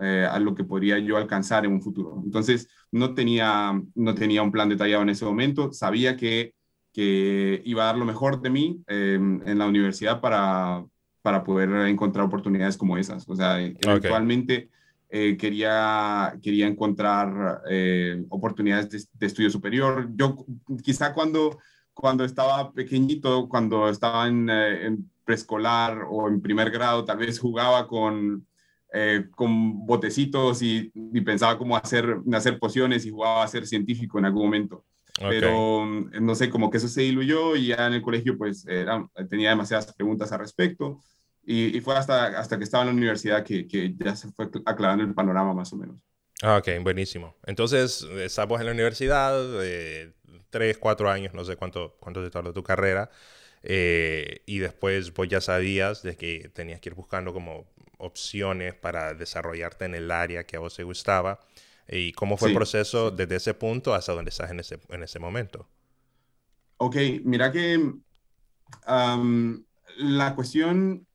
eh, 0.00 0.26
a 0.30 0.38
lo 0.38 0.54
que 0.54 0.64
podría 0.64 0.98
yo 0.98 1.16
alcanzar 1.16 1.64
en 1.64 1.72
un 1.72 1.82
futuro. 1.82 2.22
Entonces, 2.24 2.68
no 2.90 3.14
tenía, 3.14 3.78
no 3.94 4.14
tenía 4.14 4.42
un 4.42 4.52
plan 4.52 4.68
detallado 4.68 5.02
en 5.02 5.10
ese 5.10 5.24
momento, 5.24 5.72
sabía 5.72 6.16
que, 6.16 6.54
que 6.92 7.60
iba 7.64 7.82
a 7.82 7.86
dar 7.86 7.98
lo 7.98 8.04
mejor 8.06 8.40
de 8.40 8.50
mí 8.50 8.82
em, 8.86 9.46
en 9.46 9.58
la 9.58 9.66
universidad 9.66 10.20
para, 10.20 10.84
para 11.22 11.44
poder 11.44 11.70
encontrar 11.86 12.26
oportunidades 12.26 12.76
como 12.76 12.98
esas. 12.98 13.28
O 13.28 13.36
sea, 13.36 13.60
eventualmente 13.60 14.68
eh, 15.14 15.36
quería, 15.36 16.38
quería 16.42 16.66
encontrar 16.66 17.62
eh, 17.68 18.24
oportunidades 18.30 18.88
de, 18.88 19.02
de, 19.12 19.26
estudio 19.26 19.50
superior. 19.50 20.08
Yo 20.16 20.36
quizá 20.82 21.12
cuando, 21.12 21.58
cuando 21.92 22.24
estaba 22.24 22.72
pequeñito, 22.72 23.46
cuando 23.46 23.90
estaba 23.90 24.26
en, 24.26 24.48
en 24.48 25.10
preescolar 25.24 26.06
o 26.10 26.28
en 26.28 26.40
primer 26.40 26.70
grado, 26.70 27.04
tal 27.04 27.18
vez 27.18 27.38
jugaba 27.38 27.86
con, 27.86 28.46
eh, 28.90 29.26
con 29.36 29.84
botecitos 29.84 30.62
y, 30.62 30.90
pensaba 31.24 31.58
cómo 31.58 31.76
hacer, 31.76 32.16
hacer 32.32 32.58
pociones 32.58 33.04
y 33.04 33.10
jugaba 33.10 33.44
a 33.44 33.48
ser 33.48 33.66
científico 33.66 34.18
en 34.18 34.24
algún 34.24 34.44
momento. 34.44 34.86
Pero 35.20 35.84
mm, 35.84 36.24
no 36.24 36.34
sé, 36.34 36.48
como 36.48 36.70
que 36.70 36.78
eso 36.78 36.88
se 36.88 37.02
diluyó 37.02 37.54
y 37.54 37.66
ya 37.66 37.86
en 37.86 37.92
el 37.92 38.02
colegio 38.02 38.38
pues 38.38 38.64
tenía 39.28 39.50
demasiadas 39.50 39.92
preguntas 39.92 40.32
al 40.32 40.38
respecto 40.40 41.02
y, 41.44 41.80
fue 41.80 41.96
hasta, 41.96 42.38
hasta 42.38 42.58
que 42.58 42.64
estaba 42.64 42.84
en 42.84 42.90
la 42.90 42.94
universidad 42.94 43.44
que, 43.44 43.66
que 43.66 43.94
ya 43.96 44.14
se 44.14 44.30
fue 44.32 44.48
aclarando 44.64 45.04
el 45.04 45.14
panorama 45.14 45.52
más 45.54 45.72
o 45.72 45.76
menos. 45.76 45.96
Ah, 46.42 46.58
ok, 46.58 46.68
buenísimo. 46.82 47.36
Entonces, 47.46 48.02
estamos 48.02 48.60
en 48.60 48.66
la 48.66 48.72
universidad, 48.72 49.34
eh, 49.64 50.12
tres, 50.50 50.78
cuatro 50.78 51.10
años, 51.10 51.34
no 51.34 51.44
sé 51.44 51.56
cuánto, 51.56 51.96
cuánto 52.00 52.22
te 52.22 52.30
tardó 52.30 52.52
tu 52.52 52.62
carrera, 52.62 53.10
eh, 53.62 54.42
y 54.46 54.58
después 54.58 55.12
vos 55.14 55.28
ya 55.28 55.40
sabías 55.40 56.02
de 56.02 56.16
que 56.16 56.50
tenías 56.52 56.80
que 56.80 56.88
ir 56.88 56.94
buscando 56.94 57.32
como 57.32 57.66
opciones 57.98 58.74
para 58.74 59.14
desarrollarte 59.14 59.84
en 59.84 59.94
el 59.94 60.10
área 60.10 60.44
que 60.44 60.56
a 60.56 60.60
vos 60.60 60.74
te 60.74 60.82
gustaba. 60.82 61.40
¿Y 61.88 62.12
cómo 62.12 62.36
fue 62.36 62.48
el 62.48 62.54
proceso 62.54 63.10
desde 63.10 63.36
ese 63.36 63.54
punto 63.54 63.94
hasta 63.94 64.12
donde 64.12 64.30
estás 64.30 64.50
en 64.50 64.60
ese, 64.60 64.80
en 64.88 65.02
ese 65.02 65.18
momento? 65.18 65.68
Ok, 66.78 66.96
mira 67.24 67.52
que 67.52 67.78
la 68.84 70.34
cuestión, 70.34 71.06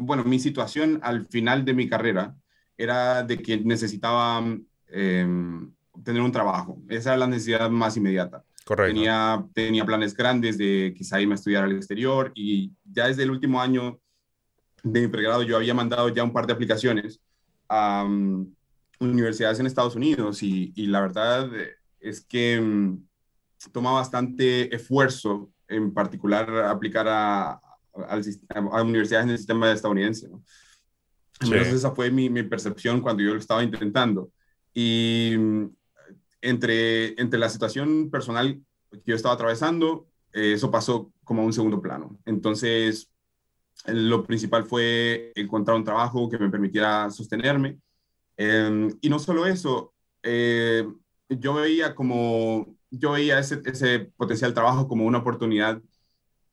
bueno, 0.00 0.24
mi 0.24 0.38
situación 0.38 1.00
al 1.02 1.26
final 1.26 1.64
de 1.64 1.74
mi 1.74 1.88
carrera 1.88 2.34
era 2.76 3.22
de 3.22 3.38
que 3.38 3.58
necesitaba 3.58 4.42
em, 4.88 5.72
tener 6.04 6.22
un 6.22 6.32
trabajo. 6.32 6.80
Esa 6.88 7.10
era 7.10 7.18
la 7.18 7.26
necesidad 7.26 7.70
más 7.70 7.96
inmediata. 7.96 8.44
Correcto. 8.64 8.94
Tenía, 8.94 9.44
tenía 9.52 9.84
planes 9.84 10.14
grandes 10.14 10.56
de 10.56 10.94
quizá 10.96 11.20
irme 11.20 11.34
a 11.34 11.36
estudiar 11.36 11.64
al 11.64 11.72
exterior 11.72 12.32
y 12.34 12.72
ya 12.84 13.08
desde 13.08 13.24
el 13.24 13.30
último 13.30 13.60
año 13.60 13.98
de 14.82 15.00
mi 15.00 15.08
pregrado 15.08 15.42
yo 15.42 15.56
había 15.56 15.74
mandado 15.74 16.08
ya 16.08 16.24
un 16.24 16.32
par 16.32 16.46
de 16.46 16.52
aplicaciones 16.52 17.20
a 17.68 18.04
um, 18.06 18.52
universidades 18.98 19.60
en 19.60 19.66
Estados 19.66 19.96
Unidos 19.96 20.42
y, 20.42 20.72
y, 20.74 20.86
la 20.86 21.00
verdad 21.00 21.50
es 22.00 22.20
que 22.20 22.58
um, 22.58 23.02
toma 23.72 23.92
bastante 23.92 24.74
esfuerzo 24.74 25.50
en 25.68 25.92
particular 25.92 26.50
aplicar 26.64 27.06
a, 27.08 27.60
a, 27.94 28.82
universidades 28.82 29.24
en 29.24 29.30
el 29.30 29.38
sistema 29.38 29.72
estadounidense. 29.72 30.28
¿no? 30.28 30.42
Entonces 31.40 31.74
esa 31.74 31.92
fue 31.92 32.10
mi, 32.10 32.28
mi, 32.28 32.42
percepción 32.42 33.00
cuando 33.00 33.22
yo 33.22 33.32
lo 33.32 33.38
estaba 33.38 33.62
intentando. 33.62 34.30
Y 34.74 35.34
um, 35.36 35.74
entre, 36.40 37.20
entre 37.20 37.38
la 37.38 37.48
situación 37.48 38.10
personal 38.10 38.60
que 38.90 39.02
yo 39.06 39.14
estaba 39.14 39.34
atravesando, 39.34 40.06
eh, 40.32 40.52
eso 40.54 40.70
pasó 40.70 41.12
como 41.24 41.42
a 41.42 41.44
un 41.44 41.52
segundo 41.52 41.80
plano. 41.80 42.18
Entonces, 42.24 43.10
lo 43.86 44.24
principal 44.24 44.64
fue 44.64 45.32
encontrar 45.34 45.76
un 45.76 45.84
trabajo 45.84 46.28
que 46.28 46.38
me 46.38 46.50
permitiera 46.50 47.10
sostenerme. 47.10 47.78
Em, 48.36 48.90
y 49.00 49.08
no 49.08 49.18
solo 49.18 49.46
eso, 49.46 49.94
eh, 50.22 50.86
yo 51.28 51.54
veía 51.54 51.94
como, 51.94 52.76
yo 52.90 53.12
veía 53.12 53.38
ese, 53.38 53.60
ese, 53.64 54.00
potencial 54.16 54.54
trabajo 54.54 54.88
como 54.88 55.06
una 55.06 55.18
oportunidad 55.18 55.80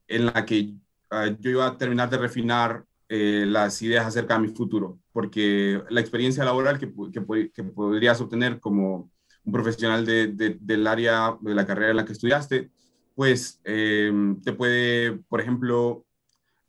en 0.08 0.26
la 0.28 0.46
que 0.46 0.74
ah, 1.10 1.28
yo 1.40 1.52
iba 1.52 1.68
a 1.68 1.78
terminar 1.78 2.10
de 2.10 2.18
refinar 2.18 2.84
eh, 3.10 3.46
las 3.48 3.82
ideas 3.82 4.06
acerca 4.06 4.34
de 4.34 4.42
mi 4.42 4.50
futuro, 4.50 5.00
porque 5.14 5.82
la 5.90 6.02
experiencia 6.02 6.44
laboral 6.44 6.78
que, 6.78 6.92
que, 7.12 7.52
que 7.52 7.64
podrías 7.64 8.20
obtener 8.20 8.60
como 8.60 9.10
un 9.46 9.54
profesional 9.54 10.06
de, 10.06 10.58
del 10.60 10.86
área 10.86 11.38
de 11.40 11.56
la 11.56 11.66
carrera 11.66 11.92
en 11.92 11.98
la 11.98 12.06
que 12.06 12.12
estudiaste, 12.12 12.70
pues 13.16 13.62
em, 13.64 14.40
te 14.42 14.52
puede, 14.52 15.14
por 15.30 15.40
ejemplo, 15.40 16.06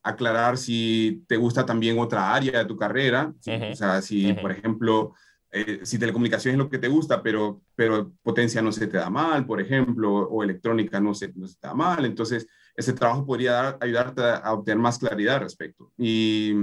aclarar 0.02 0.57
si 0.57 1.25
te 1.26 1.37
gusta 1.37 1.66
también 1.66 1.99
otra 1.99 2.33
área 2.33 2.61
de 2.61 2.64
tu 2.64 2.76
carrera, 2.76 3.35
o 3.73 3.75
sea, 3.75 4.00
si, 4.00 4.33
por 4.35 4.52
ejemplo, 4.52 5.14
eh, 5.50 5.80
si 5.83 5.99
telecomunicación 5.99 6.52
es 6.52 6.59
lo 6.59 6.71
que 6.71 6.78
te 6.78 6.88
gusta, 6.88 7.23
pero, 7.23 7.61
pero 7.75 8.12
potencia 8.23 8.62
no 8.62 8.71
se 8.71 8.87
te 8.87 8.97
da 8.97 9.11
mal, 9.11 9.45
por 9.45 9.61
ejemplo, 9.61 10.11
o 10.12 10.42
electrónica 10.42 11.00
no 11.00 11.14
se, 11.14 11.33
no 11.35 11.49
se 11.49 11.57
te 11.59 11.66
da 11.66 11.75
mal, 11.75 12.04
entonces 12.04 12.47
ese 12.78 12.92
trabajo 12.92 13.26
podría 13.26 13.76
ayudarte 13.80 14.23
a, 14.23 14.52
obtener 14.52 14.78
más 14.78 14.99
claridad 15.00 15.35
al 15.37 15.40
respecto. 15.42 15.92
Y 15.99 16.54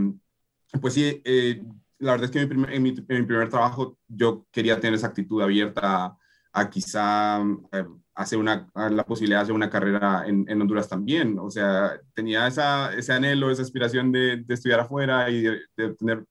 pues 0.81 0.93
sí, 0.93 1.22
eh, 1.25 1.62
la 2.00 2.12
verdad 2.13 2.25
es 2.25 2.31
que 2.31 2.39
en 2.39 2.84
mi, 2.84 2.93
primer, 2.93 3.50
trabajo 3.50 3.98
yo 4.07 4.45
quería 4.50 4.79
tener 4.79 4.93
esa 4.93 5.07
actitud 5.07 5.41
abierta 5.41 6.17
a, 6.53 6.69
quizá 6.69 7.41
eh, 7.74 7.86
hacer 8.13 8.39
una, 8.39 8.65
la 8.74 9.05
posibilidad 9.05 9.39
de 9.39 9.43
hacer 9.43 9.55
una 9.55 9.69
carrera 9.69 10.24
en, 10.25 10.45
en, 10.48 10.62
Honduras 10.62 10.88
también. 10.88 11.38
O 11.38 11.51
sea, 11.51 12.00
tenía 12.13 12.48
esa, 12.48 12.93
ese 12.93 13.12
anhelo, 13.12 13.51
esa 13.51 13.63
aspiración 13.63 14.13
de, 14.13 14.38
de 14.38 14.53
estudiar 14.53 14.79
afuera 14.79 15.29
y 15.29 15.41
de, 15.41 15.60
tener 16.00 16.25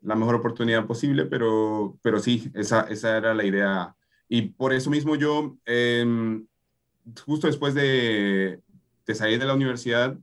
la 0.00 0.16
mejor 0.16 0.34
oportunidad 0.34 0.84
posible, 0.84 1.26
pero, 1.26 1.96
pero 2.02 2.18
sí, 2.18 2.50
esa, 2.54 2.82
esa 2.90 3.16
era 3.16 3.34
la 3.34 3.44
idea. 3.44 3.94
Y 4.28 4.42
por 4.50 4.72
eso 4.72 4.90
mismo 4.90 5.14
yo, 5.14 5.56
em, 5.64 6.44
justo 7.24 7.46
después 7.46 7.74
de, 7.74 8.60
de 9.08 9.14
salir 9.14 9.40
de 9.40 9.46
la 9.46 9.54
universidad, 9.54 10.16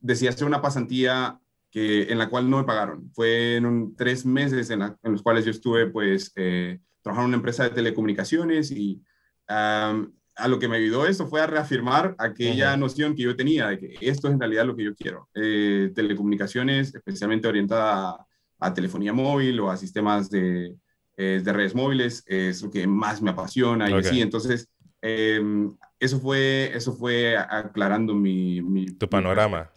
decidí 0.00 0.28
hacer 0.28 0.46
una 0.46 0.62
pasantía 0.62 1.40
que, 1.70 2.04
en 2.04 2.18
la 2.18 2.30
cual 2.30 2.48
no 2.48 2.58
me 2.58 2.64
pagaron. 2.64 3.10
Fue 3.12 3.56
en 3.56 3.94
tres 3.96 4.24
meses 4.24 4.70
en, 4.70 4.80
los 5.02 5.22
cuales 5.22 5.44
yo 5.44 5.50
estuve 5.50 5.88
pues 5.88 6.32
eh, 6.36 6.78
trabajando 7.02 7.26
en 7.26 7.30
una 7.30 7.36
empresa 7.38 7.64
de 7.64 7.70
telecomunicaciones 7.70 8.70
y 8.70 9.02
a 9.48 10.46
lo 10.46 10.58
que 10.58 10.68
me 10.68 10.76
ayudó 10.76 11.06
eso 11.06 11.26
fue 11.26 11.40
a 11.40 11.46
reafirmar 11.46 12.14
aquella 12.18 12.76
noción 12.76 13.16
que 13.16 13.22
yo 13.22 13.34
tenía 13.34 13.68
de 13.68 13.78
que 13.78 13.96
esto 14.00 14.28
es 14.28 14.34
en 14.34 14.40
realidad 14.40 14.66
lo 14.66 14.76
que 14.76 14.84
yo 14.84 14.94
quiero. 14.94 15.28
Eh, 15.34 15.90
telecomunicaciones, 15.94 16.94
especialmente 16.94 17.48
orientada 17.48 18.24
a, 18.60 18.74
telefonía 18.74 19.12
móvil 19.12 19.58
o 19.58 19.70
a 19.70 19.76
sistemas 19.76 20.30
de, 20.30 20.76
eh, 21.16 21.40
de, 21.42 21.52
redes 21.52 21.74
móviles, 21.74 22.22
es 22.26 22.62
lo 22.62 22.70
que 22.70 22.86
más 22.86 23.20
me 23.20 23.30
apasiona 23.30 23.90
y 23.90 23.94
así. 23.94 24.20
Entonces, 24.20 24.68
em, 25.00 25.76
eso, 26.00 26.20
fue, 26.20 26.70
eso 26.74 26.92
fue 26.94 27.36
aclarando 27.36 28.14
mi, 28.14 28.62
mi 28.62 28.86
tu 28.86 29.08
panorama. 29.08 29.70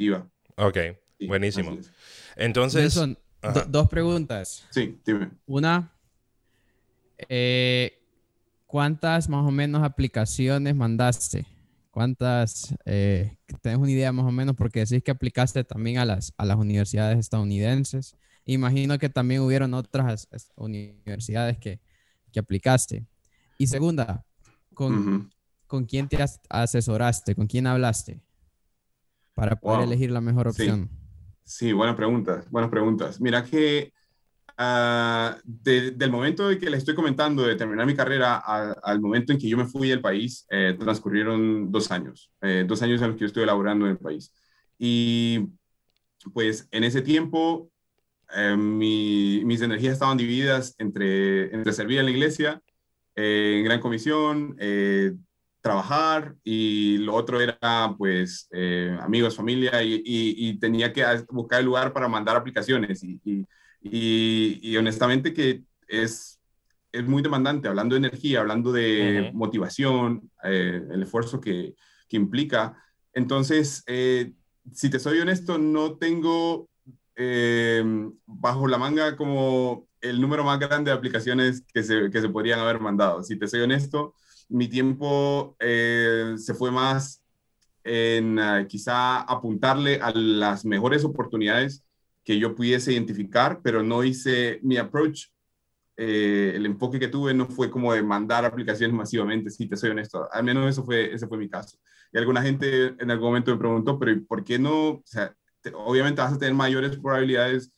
ok. 0.55 0.77
Buenísimo. 1.27 1.77
Entonces... 2.35 2.93
Son 2.93 3.17
dos 3.67 3.89
preguntas. 3.89 4.65
Sí, 4.69 4.99
dime. 5.05 5.31
Una, 5.45 5.91
eh, 7.17 7.99
¿cuántas 8.65 9.29
más 9.29 9.45
o 9.45 9.51
menos 9.51 9.83
aplicaciones 9.83 10.75
mandaste? 10.75 11.45
¿Cuántas? 11.89 12.73
Eh, 12.85 13.35
¿Tenés 13.61 13.79
una 13.79 13.91
idea 13.91 14.11
más 14.11 14.25
o 14.25 14.31
menos? 14.31 14.55
Porque 14.55 14.79
decís 14.79 15.03
que 15.03 15.11
aplicaste 15.11 15.63
también 15.63 15.97
a 15.97 16.05
las, 16.05 16.33
a 16.37 16.45
las 16.45 16.57
universidades 16.57 17.19
estadounidenses. 17.19 18.15
Imagino 18.45 18.97
que 18.97 19.09
también 19.09 19.41
hubieron 19.41 19.73
otras 19.73 20.27
universidades 20.55 21.57
que, 21.57 21.79
que 22.31 22.39
aplicaste. 22.39 23.05
Y 23.57 23.67
segunda, 23.67 24.25
¿con, 24.73 25.31
¿con 25.71 25.85
quién 25.85 26.09
te 26.09 26.17
asesoraste? 26.49 27.33
¿Con 27.33 27.47
quién 27.47 27.65
hablaste? 27.65 28.21
Para 29.33 29.55
poder 29.55 29.83
elegir 29.83 30.11
la 30.11 30.19
mejor 30.19 30.49
opción. 30.49 30.89
Sí, 31.45 31.71
buenas 31.71 31.95
preguntas, 31.95 32.51
buenas 32.51 32.69
preguntas. 32.69 33.21
Mira 33.21 33.41
que 33.45 33.93
uh, 34.59 35.39
del 35.45 36.11
momento 36.11 36.51
en 36.51 36.59
que 36.59 36.69
les 36.69 36.79
estoy 36.79 36.93
comentando 36.93 37.43
de 37.43 37.55
terminar 37.55 37.85
mi 37.85 37.95
carrera 37.95 38.35
al 38.35 38.99
momento 38.99 39.31
en 39.31 39.39
que 39.39 39.47
yo 39.47 39.55
me 39.55 39.65
fui 39.65 39.87
del 39.87 40.01
país, 40.01 40.45
eh, 40.49 40.75
transcurrieron 40.77 41.71
dos 41.71 41.89
años, 41.89 42.33
eh, 42.41 42.65
dos 42.67 42.81
años 42.81 43.01
en 43.01 43.07
los 43.07 43.15
que 43.15 43.21
yo 43.21 43.27
estuve 43.27 43.45
laborando 43.45 43.85
en 43.85 43.91
el 43.91 43.97
país. 43.97 44.33
Y 44.77 45.47
pues 46.33 46.67
en 46.71 46.83
ese 46.83 47.01
tiempo 47.01 47.71
eh, 48.35 48.57
mis 48.57 49.61
energías 49.61 49.93
estaban 49.93 50.17
divididas 50.17 50.75
entre, 50.79 51.55
entre 51.55 51.71
servir 51.71 51.99
en 51.99 52.05
la 52.05 52.11
iglesia, 52.11 52.61
en 53.15 53.63
Gran 53.63 53.79
Comisión, 53.79 54.57
trabajar 55.61 56.35
y 56.43 56.97
lo 56.97 57.13
otro 57.13 57.39
era 57.39 57.95
pues 57.97 58.47
eh, 58.51 58.97
amigos, 59.01 59.35
familia 59.35 59.83
y, 59.83 60.01
y, 60.05 60.59
tenía 60.59 60.91
que 60.91 61.05
buscar 61.29 61.59
el 61.59 61.67
lugar 61.67 61.93
para 61.93 62.07
mandar 62.07 62.35
aplicaciones 62.35 63.03
y, 63.03 63.21
y 63.81 64.77
honestamente 64.77 65.33
que 65.33 65.63
es, 65.87 66.39
es 66.91 67.03
muy 67.05 67.21
demandante, 67.21 67.67
hablando 67.67 67.95
de 67.95 68.07
energía, 68.07 68.41
hablando 68.41 68.71
de 68.71 69.31
motivación, 69.33 70.29
eh, 70.43 70.81
el 70.91 71.03
esfuerzo 71.03 71.39
que, 71.39 71.75
que 72.07 72.17
implica. 72.17 72.75
Entonces, 73.13 73.83
eh, 73.87 74.33
si 74.73 74.89
te 74.89 74.99
soy 74.99 75.19
honesto, 75.19 75.57
no 75.57 75.97
tengo 75.97 76.67
bajo 78.25 78.67
la 78.67 78.79
manga 78.79 79.15
como 79.15 79.87
el 80.01 80.19
número 80.19 80.43
más 80.43 80.59
grande 80.59 80.89
de 80.89 80.97
aplicaciones 80.97 81.63
que 81.71 81.83
se, 81.83 82.09
que 82.09 82.19
se 82.19 82.29
podrían 82.29 82.59
haber 82.59 82.79
mandado. 82.79 83.21
Si 83.21 83.37
te 83.37 83.47
soy 83.47 83.61
honesto, 83.61 84.15
mi 84.51 84.67
tiempo 84.67 85.55
eh, 85.59 86.35
se 86.37 86.53
fue 86.53 86.71
más 86.71 87.23
en 87.83 88.37
eh, 88.39 88.67
quizá 88.67 89.21
apuntarle 89.21 89.99
a 90.01 90.11
las 90.11 90.65
mejores 90.65 91.03
oportunidades 91.03 91.83
que 92.23 92.37
yo 92.37 92.55
pudiese 92.55 92.93
identificar, 92.93 93.61
pero 93.63 93.81
no 93.81 94.03
hice 94.03 94.59
mi 94.63 94.77
approach. 94.77 95.27
Eh, 95.97 96.53
el 96.55 96.65
enfoque 96.65 96.99
que 96.99 97.07
tuve 97.07 97.33
no 97.33 97.47
fue 97.47 97.69
como 97.69 97.93
de 97.93 98.03
mandar 98.03 98.45
aplicaciones 98.45 98.95
masivamente, 98.97 99.49
si 99.49 99.67
te 99.67 99.77
soy 99.77 99.91
honesto. 99.91 100.27
Al 100.31 100.43
menos 100.43 100.69
eso 100.69 100.83
fue, 100.83 101.13
ese 101.13 101.27
fue 101.27 101.37
mi 101.37 101.49
caso. 101.49 101.77
Y 102.11 102.17
alguna 102.17 102.41
gente 102.41 102.87
en 102.99 103.11
algún 103.11 103.29
momento 103.29 103.51
me 103.51 103.57
preguntó, 103.57 103.97
pero 103.97 104.21
¿por 104.27 104.43
qué 104.43 104.59
no? 104.59 104.89
O 104.89 105.03
sea, 105.05 105.33
obviamente 105.75 106.21
vas 106.21 106.33
a 106.33 106.37
tener 106.37 106.53
mayores 106.53 106.97
probabilidades 106.97 107.71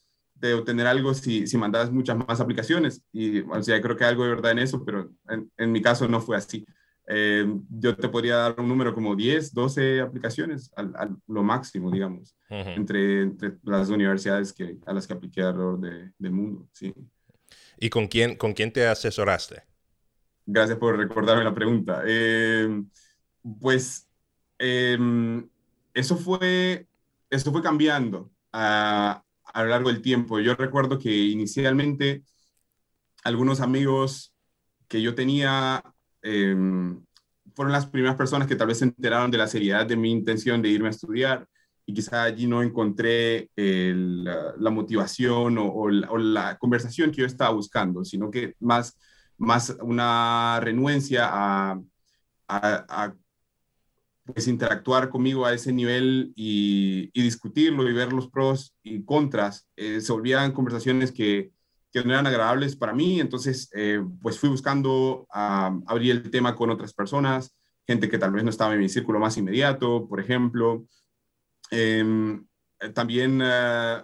de 0.47 0.53
obtener 0.53 0.87
algo 0.87 1.13
si, 1.13 1.47
si 1.47 1.57
mandas 1.57 1.91
muchas 1.91 2.17
más 2.17 2.39
aplicaciones. 2.39 3.03
Y, 3.11 3.41
o 3.41 3.63
sea, 3.63 3.81
creo 3.81 3.95
que 3.95 4.03
hay 4.03 4.11
algo 4.11 4.23
de 4.23 4.29
verdad 4.29 4.51
en 4.51 4.59
eso, 4.59 4.83
pero 4.83 5.11
en, 5.29 5.51
en 5.57 5.71
mi 5.71 5.81
caso 5.81 6.07
no 6.07 6.21
fue 6.21 6.37
así. 6.37 6.65
Eh, 7.07 7.45
yo 7.69 7.95
te 7.95 8.07
podría 8.07 8.37
dar 8.37 8.55
un 8.57 8.67
número 8.67 8.93
como 8.93 9.15
10, 9.15 9.53
12 9.53 10.01
aplicaciones, 10.01 10.71
al, 10.75 11.17
lo 11.27 11.43
máximo, 11.43 11.91
digamos, 11.91 12.35
entre, 12.49 13.23
entre, 13.23 13.57
las 13.63 13.89
universidades 13.89 14.53
que, 14.53 14.77
a 14.85 14.93
las 14.93 15.05
que 15.05 15.13
apliqué 15.13 15.41
alrededor 15.41 15.79
de, 15.81 16.11
del 16.17 16.31
mundo. 16.31 16.67
Sí. 16.71 16.93
¿Y 17.77 17.89
con 17.89 18.07
quién, 18.07 18.35
con 18.35 18.53
quién 18.53 18.71
te 18.71 18.87
asesoraste? 18.87 19.63
Gracias 20.45 20.77
por 20.77 20.97
recordarme 20.97 21.43
la 21.43 21.53
pregunta. 21.53 22.03
Eh, 22.05 22.83
pues 23.59 24.07
em, 24.57 25.47
eso, 25.93 26.15
fue, 26.15 26.87
eso 27.29 27.51
fue 27.51 27.61
cambiando 27.61 28.31
a, 28.53 29.23
a 29.53 29.63
lo 29.63 29.69
largo 29.69 29.89
del 29.89 30.01
tiempo. 30.01 30.39
Yo 30.39 30.55
recuerdo 30.55 30.99
que 30.99 31.11
inicialmente 31.11 32.23
algunos 33.23 33.61
amigos 33.61 34.33
que 34.87 35.01
yo 35.01 35.15
tenía 35.15 35.83
Em, 36.23 37.05
fueron 37.53 37.73
las 37.73 37.85
primeras 37.85 38.15
personas 38.15 38.47
que 38.47 38.55
tal 38.55 38.67
vez 38.67 38.79
se 38.79 38.85
enteraron 38.85 39.29
de 39.29 39.37
la 39.37 39.47
seriedad 39.47 39.85
de 39.85 39.97
mi 39.97 40.09
intención 40.11 40.61
de 40.61 40.69
irme 40.69 40.87
a 40.87 40.91
estudiar 40.91 41.47
y 41.85 41.93
quizá 41.93 42.23
allí 42.23 42.47
no 42.47 42.63
encontré 42.63 43.49
la, 43.55 44.69
motivación 44.71 45.57
o, 45.59 45.89
la, 45.89 46.57
conversación 46.57 47.11
que 47.11 47.21
yo 47.21 47.27
estaba 47.27 47.51
buscando, 47.53 48.05
sino 48.05 48.31
que 48.31 48.55
más, 48.61 48.97
más 49.37 49.75
una 49.81 50.59
renuencia 50.61 51.29
a, 51.29 51.81
a, 52.47 53.13
pues 54.25 54.47
interactuar 54.47 55.09
conmigo 55.09 55.45
a 55.45 55.53
ese 55.53 55.73
nivel 55.73 56.31
y, 56.35 57.11
discutirlo 57.13 57.89
y 57.89 57.93
ver 57.93 58.13
los 58.13 58.29
pros 58.29 58.75
y 58.83 59.03
contras. 59.03 59.67
Eh, 59.75 60.01
se 60.01 60.11
volvían 60.11 60.53
conversaciones 60.53 61.11
que, 61.11 61.51
que 61.91 62.03
no 62.03 62.13
eran 62.13 62.27
agradables 62.27 62.75
para 62.75 62.93
mí, 62.93 63.19
entonces 63.19 63.69
eh, 63.73 64.01
pues 64.21 64.39
fui 64.39 64.49
buscando 64.49 65.27
abrir 65.29 66.11
el 66.11 66.31
tema 66.31 66.55
con 66.55 66.69
otras 66.69 66.93
personas, 66.93 67.55
gente 67.85 68.09
que 68.09 68.17
tal 68.17 68.31
vez 68.31 68.43
no 68.43 68.49
estaba 68.49 68.73
en 68.73 68.79
mi 68.79 68.89
círculo 68.89 69.19
más 69.19 69.37
inmediato, 69.37 70.07
por 70.07 70.19
ejemplo. 70.19 70.85
Em, 71.69 72.45
también 72.93 73.41
eh, 73.43 74.03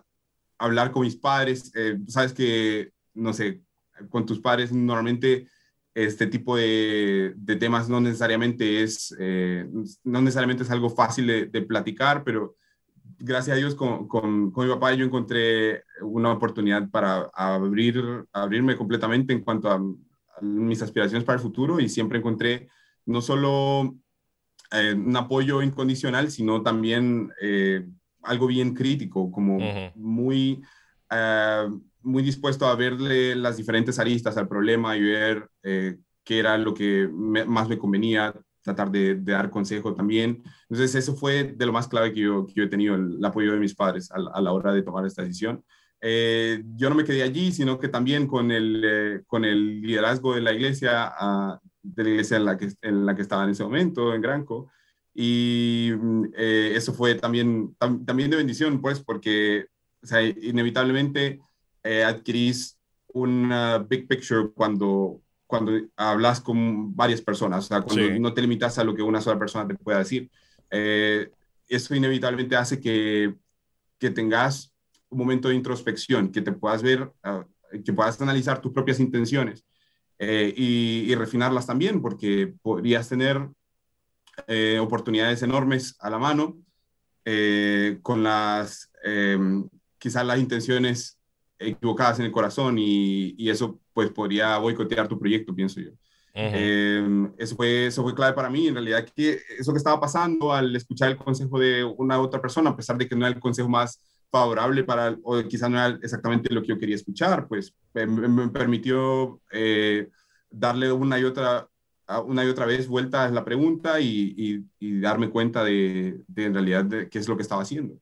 hablar 0.57 0.91
con 0.91 1.03
mis 1.03 1.15
padres, 1.15 1.71
sabes 2.07 2.33
que, 2.33 2.91
no 3.13 3.33
sé, 3.33 3.61
con 4.09 4.25
tus 4.25 4.39
padres 4.39 4.71
normalmente 4.71 5.47
este 5.93 6.27
tipo 6.27 6.55
de, 6.55 7.33
de 7.35 7.55
temas 7.55 7.89
no 7.89 7.99
necesariamente 7.99 8.83
es, 8.83 9.15
no 10.03 10.21
necesariamente 10.21 10.63
es 10.63 10.71
algo 10.71 10.89
fácil 10.89 11.27
de, 11.27 11.45
de 11.47 11.61
platicar, 11.61 12.23
pero 12.23 12.55
gracias 13.19 13.55
a 13.55 13.57
Dios, 13.57 13.75
con, 13.75 14.07
con, 14.07 14.51
con, 14.51 14.67
mi 14.67 14.73
papá 14.73 14.93
yo 14.93 15.05
encontré 15.05 15.83
una 16.01 16.31
oportunidad 16.31 16.89
para 16.89 17.29
abrir, 17.33 18.25
abrirme 18.31 18.75
completamente 18.75 19.33
en 19.33 19.41
cuanto 19.41 19.69
a, 19.69 19.81
mis 20.41 20.81
aspiraciones 20.81 21.25
para 21.25 21.35
el 21.35 21.41
futuro 21.41 21.81
y 21.81 21.89
siempre 21.89 22.17
encontré 22.17 22.69
no 23.05 23.21
solo 23.21 23.93
eh, 24.71 24.93
un 24.93 25.13
apoyo 25.17 25.61
incondicional, 25.61 26.31
sino 26.31 26.61
también 26.61 27.29
eh, 27.41 27.85
algo 28.23 28.47
bien 28.47 28.73
crítico, 28.73 29.29
como 29.29 29.59
muy, 29.95 30.61
eh, 31.11 31.67
muy 32.09 32.23
dispuesto 32.23 32.65
a 32.67 32.75
verle 32.75 33.35
las 33.35 33.57
diferentes 33.57 33.99
aristas 33.99 34.37
al 34.37 34.47
problema 34.47 34.97
y 34.97 35.01
ver 35.01 35.49
qué 35.61 36.39
era 36.39 36.57
lo 36.57 36.73
que 36.73 37.09
más 37.11 37.67
me 37.67 37.77
convenía, 37.77 38.33
tratar 38.61 38.91
de, 38.91 39.15
dar 39.15 39.49
consejo 39.49 39.95
también. 39.95 40.43
Entonces, 40.69 40.95
eso 40.95 41.15
fue 41.15 41.43
de 41.43 41.65
lo 41.65 41.73
más 41.73 41.87
clave 41.87 42.13
que 42.13 42.21
yo, 42.21 42.45
que 42.45 42.53
yo 42.53 42.63
he 42.63 42.67
tenido, 42.67 42.95
el, 42.95 43.23
apoyo 43.23 43.53
de 43.53 43.59
mis 43.59 43.75
padres 43.75 44.11
a, 44.11 44.41
la 44.41 44.51
hora 44.51 44.71
de 44.73 44.83
tomar 44.83 45.05
esta 45.05 45.23
decisión. 45.23 45.63
Eh, 46.01 46.63
yo 46.75 46.89
no 46.89 46.95
me 46.95 47.03
quedé 47.03 47.23
allí, 47.23 47.51
sino 47.51 47.79
que 47.79 47.89
también 47.89 48.27
con 48.27 48.51
el, 48.51 48.83
eh, 48.85 49.21
con 49.27 49.43
el 49.43 49.81
liderazgo 49.81 50.35
de 50.35 50.41
la 50.41 50.53
iglesia, 50.53 51.13
uh, 51.19 51.67
de 51.81 52.03
la 52.03 52.09
iglesia 52.09 52.37
en 52.37 52.45
la, 52.45 52.57
que, 52.57 52.69
en 52.81 53.05
la 53.05 53.15
que 53.15 53.21
estaba 53.21 53.43
en 53.43 53.49
ese 53.49 53.63
momento, 53.63 54.13
en 54.13 54.21
Granco. 54.21 54.71
Y 55.13 55.91
eh, 56.37 56.73
eso 56.75 56.93
fue 56.93 57.15
también, 57.15 57.75
también 57.79 58.29
de 58.29 58.37
bendición, 58.37 58.79
pues, 58.81 59.01
porque 59.01 59.65
o 60.01 60.07
sea, 60.07 60.21
inevitablemente 60.21 61.41
adquirís 61.83 62.79
una 63.13 63.79
big 63.79 64.07
picture 64.07 64.49
cuando, 64.53 65.21
cuando 65.47 65.71
hablas 65.95 66.41
con 66.41 66.95
varias 66.95 67.21
personas, 67.21 67.65
o 67.65 67.67
sea, 67.67 67.81
cuando 67.81 68.19
no 68.19 68.33
te 68.33 68.41
limitas 68.41 68.77
a 68.77 68.83
lo 68.83 68.95
que 68.95 69.01
una 69.01 69.21
sola 69.21 69.39
persona 69.39 69.67
te 69.67 69.75
pueda 69.75 69.99
decir. 69.99 70.29
Eh, 70.69 71.31
eso 71.67 71.95
inevitablemente 71.95 72.55
hace 72.55 72.79
que, 72.79 73.35
que 73.97 74.09
tengas 74.09 74.73
un 75.09 75.17
momento 75.17 75.49
de 75.49 75.55
introspección, 75.55 76.31
que 76.31 76.41
te 76.41 76.51
puedas 76.51 76.83
ver, 76.83 77.11
ah, 77.23 77.45
que 77.83 77.93
puedas 77.93 78.19
analizar 78.21 78.61
tus 78.61 78.71
propias 78.71 78.99
intenciones 78.99 79.65
eh, 80.17 80.53
y, 80.55 81.13
refinarlas 81.15 81.65
también, 81.65 82.01
porque 82.01 82.53
podrías 82.61 83.07
tener 83.07 83.49
eh, 84.47 84.79
oportunidades 84.79 85.41
enormes 85.43 85.95
a 85.99 86.09
la 86.09 86.17
mano 86.17 86.57
con 88.01 88.23
las, 88.23 88.91
quizás 89.99 90.25
las 90.25 90.39
intenciones 90.39 91.18
equivocadas 91.59 92.19
en 92.19 92.25
el 92.25 92.31
corazón 92.31 92.79
y, 92.79 93.35
y 93.37 93.49
eso 93.49 93.79
pues 93.93 94.09
podría 94.11 94.57
boicotear 94.57 95.07
tu 95.07 95.19
proyecto, 95.19 95.53
pienso 95.53 95.81
yo. 95.81 95.91
Em, 96.33 97.31
eso, 97.37 97.55
fue, 97.55 97.87
eso 97.87 98.03
fue 98.03 98.15
clave 98.15 98.33
para 98.33 98.49
mí, 98.49 98.67
en 98.67 98.75
realidad, 98.75 99.05
que 99.15 99.39
eso 99.57 99.71
que 99.71 99.77
estaba 99.77 99.99
pasando 99.99 100.53
al 100.53 100.73
escuchar 100.75 101.09
el 101.09 101.17
consejo 101.17 101.59
de 101.59 101.83
una 101.83 102.19
otra 102.19 102.41
persona, 102.41 102.69
a 102.69 102.75
pesar 102.75 102.97
de 102.97 103.07
que 103.07 103.15
no 103.15 103.25
era 103.25 103.35
el 103.35 103.41
consejo 103.41 103.67
más 103.67 103.99
favorable 104.31 104.83
para, 104.83 105.17
o 105.23 105.41
quizás 105.43 105.69
no 105.69 105.77
era 105.77 105.99
exactamente 106.01 106.53
lo 106.53 106.61
que 106.61 106.69
yo 106.69 106.79
quería 106.79 106.95
escuchar, 106.95 107.47
pues 107.47 107.73
me, 107.93 108.47
permitió 108.49 109.41
eh, 109.51 110.09
darle 110.49 110.91
una 110.91 111.19
y 111.19 111.23
otra 111.23 111.67
una 112.25 112.43
y 112.43 112.47
otra 112.47 112.65
vez 112.65 112.87
vuelta 112.87 113.25
a 113.25 113.29
la 113.29 113.45
pregunta 113.45 113.99
y, 113.99 114.65
y, 114.79 114.99
darme 114.99 115.29
cuenta 115.29 115.63
de, 115.63 116.19
de 116.27 116.45
en 116.45 116.53
realidad 116.55 116.83
de 116.85 117.07
qué 117.07 117.19
es 117.19 117.27
lo 117.27 117.35
que 117.35 117.43
estaba 117.43 117.61
haciendo. 117.61 117.99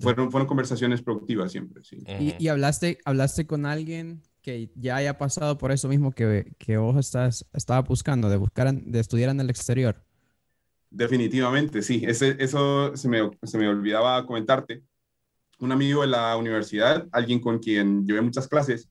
Fueron, 0.00 0.30
fueron 0.30 0.46
conversaciones 0.46 1.02
productivas 1.02 1.52
siempre, 1.52 1.82
sí. 1.84 2.02
¿Y, 2.18 2.34
¿Y, 2.38 2.48
hablaste, 2.48 2.98
hablaste 3.04 3.46
con 3.46 3.66
alguien 3.66 4.22
que 4.42 4.70
ya 4.74 4.96
haya 4.96 5.18
pasado 5.18 5.58
por 5.58 5.72
eso 5.72 5.88
mismo 5.88 6.12
que, 6.12 6.54
que 6.58 6.76
vos 6.76 6.96
estás, 6.96 7.46
estaba 7.52 7.82
buscando, 7.82 8.28
de 8.28 8.36
buscar, 8.36 8.72
de 8.72 9.00
estudiar 9.00 9.30
en 9.30 9.40
el 9.40 9.50
exterior. 9.50 10.02
Definitivamente, 10.90 11.82
sí. 11.82 12.02
Ese, 12.06 12.36
eso 12.38 12.96
se 12.96 13.08
me, 13.08 13.30
se 13.42 13.58
me 13.58 13.68
olvidaba 13.68 14.24
comentarte. 14.24 14.82
Un 15.58 15.72
amigo 15.72 16.02
de 16.02 16.08
la 16.08 16.36
universidad, 16.36 17.06
alguien 17.12 17.40
con 17.40 17.58
quien 17.58 18.06
llevé 18.06 18.22
muchas 18.22 18.48
clases, 18.48 18.88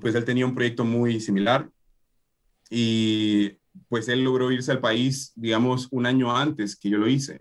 pues 0.00 0.14
él 0.14 0.24
tenía 0.24 0.44
un 0.44 0.54
proyecto 0.54 0.84
muy 0.84 1.20
similar 1.20 1.70
y 2.68 3.52
pues 3.88 4.08
él 4.08 4.24
logró 4.24 4.50
irse 4.50 4.72
al 4.72 4.80
país, 4.80 5.32
digamos, 5.36 5.88
un 5.90 6.06
año 6.06 6.36
antes 6.36 6.76
que 6.76 6.90
yo 6.90 6.98
lo 6.98 7.08
hice. 7.08 7.40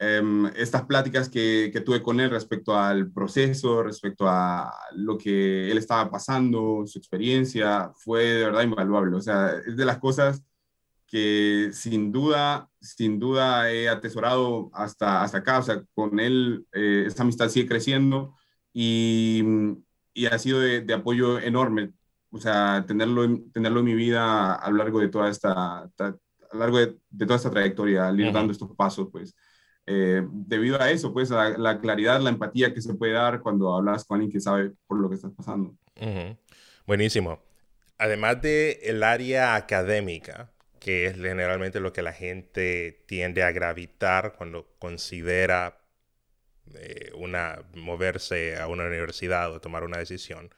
Em, 0.00 0.46
estas 0.54 0.84
pláticas 0.84 1.28
que, 1.28 1.70
que, 1.72 1.80
tuve 1.80 2.00
con 2.02 2.20
él 2.20 2.30
respecto 2.30 2.76
al 2.76 3.10
proceso, 3.10 3.82
respecto 3.82 4.28
a 4.28 4.72
lo 4.92 5.18
que 5.18 5.70
él 5.70 5.78
estaba 5.78 6.08
pasando, 6.08 6.84
su 6.86 6.98
experiencia, 6.98 7.90
fue 7.96 8.24
de 8.24 8.44
verdad 8.44 8.62
invaluable. 8.62 9.16
O 9.16 9.20
sea, 9.20 9.54
es 9.66 9.76
de 9.76 9.84
las 9.84 9.98
cosas 9.98 10.44
que 11.08 11.70
sin 11.72 12.12
duda, 12.12 12.70
sin 12.80 13.18
duda 13.18 13.72
he 13.72 13.88
atesorado 13.88 14.70
hasta, 14.72 15.22
hasta 15.22 15.38
acá. 15.38 15.58
O 15.58 15.62
sea, 15.62 15.82
con 15.94 16.20
él 16.20 16.66
eh, 16.72 17.04
esta 17.06 17.24
amistad 17.24 17.48
sigue 17.48 17.66
creciendo 17.68 18.36
y, 18.72 19.42
y 20.14 20.26
ha 20.26 20.38
sido 20.38 20.60
de, 20.60 20.82
de, 20.82 20.94
apoyo 20.94 21.40
enorme. 21.40 21.92
O 22.30 22.38
sea, 22.38 22.84
tenerlo, 22.86 23.26
tenerlo 23.52 23.80
en 23.80 23.86
mi 23.86 23.94
vida 23.94 24.54
a 24.54 24.70
lo 24.70 24.76
largo 24.76 25.00
de 25.00 25.08
toda 25.08 25.30
esta, 25.30 25.80
a 25.80 25.88
lo 26.52 26.58
largo 26.60 26.78
de, 26.78 26.98
de 27.10 27.26
toda 27.26 27.36
esta 27.36 27.50
trayectoria, 27.50 28.08
al 28.08 28.20
ir 28.20 28.32
dando 28.32 28.52
estos 28.52 28.76
pasos, 28.76 29.08
pues 29.10 29.34
eh, 29.90 30.22
debido 30.30 30.78
a 30.80 30.90
eso, 30.90 31.14
pues 31.14 31.30
a 31.32 31.56
la 31.56 31.80
claridad, 31.80 32.20
la 32.20 32.28
empatía 32.28 32.74
que 32.74 32.82
se 32.82 32.92
puede 32.92 33.12
dar 33.12 33.40
cuando 33.40 33.74
hablas 33.74 34.04
con 34.04 34.16
alguien 34.16 34.30
que 34.30 34.38
sabe 34.38 34.72
por 34.86 35.00
lo 35.00 35.08
que 35.08 35.14
estás 35.14 35.32
pasando. 35.34 35.74
Buenísimo. 36.86 37.40
Además 37.96 38.42
de 38.42 38.80
el 38.82 39.02
área 39.02 39.54
académica, 39.54 40.52
que 40.78 41.06
es 41.06 41.16
generalmente 41.16 41.80
lo 41.80 41.94
que 41.94 42.02
la 42.02 42.12
gente 42.12 43.02
tiende 43.06 43.42
a 43.42 43.50
gravitar 43.50 44.34
cuando 44.36 44.68
considera 44.78 45.80
eh, 46.74 47.10
una, 47.14 47.64
moverse 47.74 48.58
a 48.58 48.68
una 48.68 48.84
universidad 48.84 49.50
o 49.54 49.60
tomar 49.62 49.84
una 49.84 49.96
decisión, 49.96 50.54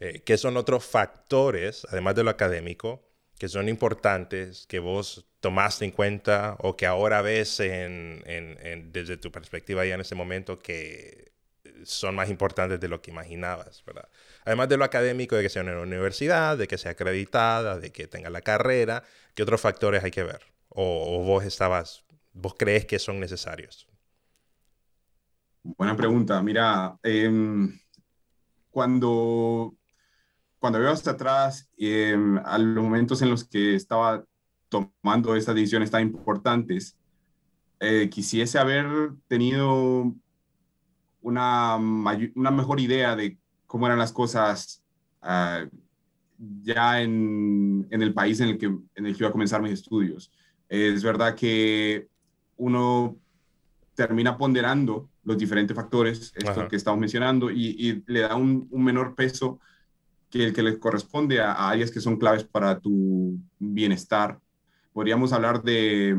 eh, 0.00 0.22
¿qué 0.26 0.36
son 0.36 0.56
otros 0.56 0.84
factores, 0.84 1.86
además 1.90 2.16
de 2.16 2.24
lo 2.24 2.30
académico, 2.30 3.08
que 3.38 3.48
son 3.48 3.68
importantes, 3.68 4.66
que 4.66 4.80
vos 4.80 5.26
tomaste 5.44 5.84
en 5.84 5.90
cuenta 5.90 6.56
o 6.60 6.74
que 6.74 6.86
ahora 6.86 7.20
ves 7.20 7.60
en, 7.60 8.22
en, 8.24 8.90
desde 8.92 9.18
tu 9.18 9.30
perspectiva 9.30 9.84
ya 9.84 9.94
en 9.94 10.00
ese 10.00 10.14
momento 10.14 10.58
que 10.58 11.34
son 11.82 12.14
más 12.14 12.30
importantes 12.30 12.80
de 12.80 12.88
lo 12.88 13.02
que 13.02 13.10
imaginabas, 13.10 13.84
¿verdad? 13.84 14.08
Además 14.46 14.70
de 14.70 14.78
lo 14.78 14.84
académico, 14.84 15.36
de 15.36 15.42
que 15.42 15.50
sea 15.50 15.60
una 15.60 15.78
universidad, 15.78 16.56
de 16.56 16.66
que 16.66 16.78
sea 16.78 16.92
acreditada, 16.92 17.78
de 17.78 17.92
que 17.92 18.06
tenga 18.06 18.30
la 18.30 18.40
carrera, 18.40 19.02
¿qué 19.34 19.42
otros 19.42 19.60
factores 19.60 20.02
hay 20.02 20.10
que 20.10 20.22
ver? 20.22 20.40
¿O, 20.70 21.22
vos 21.22 21.44
estabas, 21.44 22.04
vos 22.32 22.54
crees 22.58 22.86
que 22.86 22.98
son 22.98 23.20
necesarios? 23.20 23.86
Buena 25.62 25.94
pregunta. 25.94 26.42
Mira, 26.42 26.98
em, 27.02 27.78
cuando, 28.70 29.74
cuando 30.58 30.78
veo 30.78 30.90
hasta 30.90 31.10
atrás, 31.10 31.68
em, 31.76 32.38
a 32.38 32.56
los 32.56 32.82
momentos 32.82 33.20
en 33.20 33.28
los 33.28 33.44
que 33.44 33.74
estaba 33.74 34.24
tomando 34.74 35.36
estas 35.36 35.54
decisiones 35.54 35.90
tan 35.90 36.02
importantes, 36.02 36.96
eh, 37.80 38.08
quisiese 38.10 38.58
haber 38.58 38.86
tenido 39.28 40.12
una, 41.20 41.76
una 41.76 42.50
mejor 42.50 42.80
idea 42.80 43.14
de 43.14 43.38
cómo 43.66 43.86
eran 43.86 43.98
las 43.98 44.12
cosas 44.12 44.82
ah, 45.22 45.64
ya 46.62 47.00
en, 47.00 47.86
en, 47.90 48.02
el 48.02 48.12
país 48.12 48.40
en 48.40 48.48
el, 48.50 48.58
que, 48.58 48.66
en 48.66 49.06
el 49.06 49.12
que 49.12 49.22
iba 49.22 49.28
a 49.28 49.32
comenzar 49.32 49.62
mis 49.62 49.72
estudios. 49.72 50.32
Es 50.68 51.02
verdad 51.02 51.34
que 51.34 52.08
uno 52.56 53.16
termina 53.94 54.36
ponderando 54.36 55.08
los 55.22 55.38
diferentes 55.38 55.74
factores, 55.74 56.32
esto 56.34 56.68
que 56.68 56.76
estamos 56.76 57.00
mencionando, 57.00 57.50
y, 57.50 58.02
le 58.06 58.20
da 58.20 58.34
un, 58.34 58.66
un, 58.70 58.84
menor 58.84 59.14
peso 59.14 59.60
que 60.30 60.46
el 60.46 60.52
que 60.52 60.62
le 60.62 60.78
corresponde 60.78 61.40
a, 61.40 61.68
áreas 61.68 61.90
que 61.90 62.00
son 62.00 62.16
claves 62.16 62.44
para 62.44 62.78
tu 62.80 63.38
bienestar. 63.58 64.40
Podríamos 64.94 65.34
hablar 65.34 65.62
de, 65.62 66.16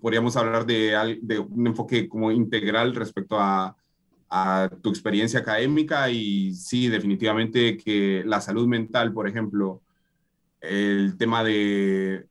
podríamos 0.00 0.36
hablar 0.36 0.64
de, 0.64 1.18
de 1.20 1.40
un 1.40 1.66
enfoque 1.66 2.08
como 2.08 2.30
integral 2.30 2.94
respecto 2.94 3.40
a, 3.40 3.76
a 4.30 4.70
tu 4.80 4.90
experiencia 4.90 5.40
académica 5.40 6.08
y 6.08 6.54
sí, 6.54 6.88
definitivamente 6.88 7.76
que 7.76 8.22
la 8.24 8.40
salud 8.40 8.68
mental, 8.68 9.12
por 9.12 9.28
ejemplo, 9.28 9.82
el 10.60 11.16
tema 11.18 11.42
de 11.42 12.26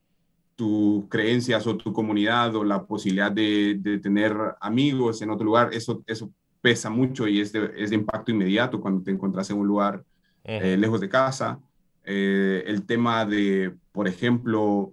tus 0.56 1.06
creencias 1.08 1.66
o 1.66 1.76
tu 1.76 1.92
comunidad 1.92 2.56
o 2.56 2.64
la 2.64 2.84
posibilidad 2.86 3.30
de, 3.30 3.76
de 3.78 3.98
tener 3.98 4.34
amigos 4.60 5.22
en 5.22 5.30
otro 5.30 5.44
lugar, 5.44 5.70
eso, 5.72 6.02
eso 6.06 6.32
pesa 6.60 6.90
mucho 6.90 7.28
y 7.28 7.40
es 7.40 7.52
de, 7.52 7.72
es 7.76 7.90
de 7.90 7.96
impacto 7.96 8.30
inmediato 8.30 8.80
cuando 8.80 9.02
te 9.02 9.10
encuentras 9.10 9.50
en 9.50 9.58
un 9.58 9.66
lugar 9.66 10.04
eh, 10.44 10.76
lejos 10.76 11.00
de 11.00 11.08
casa. 11.08 11.60
Eh, 12.04 12.64
el 12.66 12.84
tema 12.86 13.24
de, 13.26 13.74
por 13.92 14.08
ejemplo, 14.08 14.92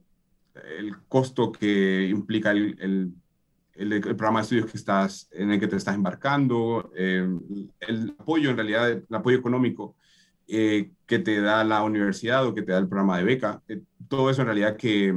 el 0.78 0.98
costo 1.08 1.52
que 1.52 2.08
implica 2.10 2.52
el, 2.52 2.76
el 2.80 3.14
el, 3.80 4.02
programa 4.02 4.40
de 4.40 4.44
estudios 4.44 4.72
que 4.72 4.78
estás, 4.78 5.30
en 5.32 5.52
el 5.52 5.60
que 5.60 5.68
te 5.68 5.78
estás 5.78 5.96
embarcando, 5.96 6.92
eh, 6.96 7.28
el 7.80 8.16
apoyo 8.20 8.50
en 8.50 8.58
realidad, 8.58 8.90
el 8.92 9.06
apoyo 9.10 9.38
económico 9.38 9.96
eh, 10.48 10.92
que 11.06 11.20
te 11.20 11.42
da 11.42 11.64
la 11.64 11.84
universidad 11.84 12.46
o 12.46 12.54
que 12.54 12.62
te 12.62 12.74
da 12.74 12.78
el 12.78 12.90
programa 12.90 13.18
de 13.18 13.24
beca, 13.24 13.62
eh, 13.68 13.82
todo 14.08 14.30
eso 14.30 14.42
en 14.42 14.48
realidad 14.48 14.76
que 14.76 15.14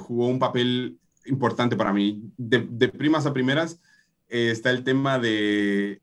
jugó 0.00 0.26
un 0.26 0.40
papel 0.40 0.98
importante 1.26 1.76
para 1.76 1.92
mí. 1.92 2.20
De, 2.36 2.88
primas 2.88 3.24
a 3.26 3.32
primeras 3.32 3.80
está 4.26 4.70
el 4.70 4.82
tema 4.82 5.18
de 5.20 6.02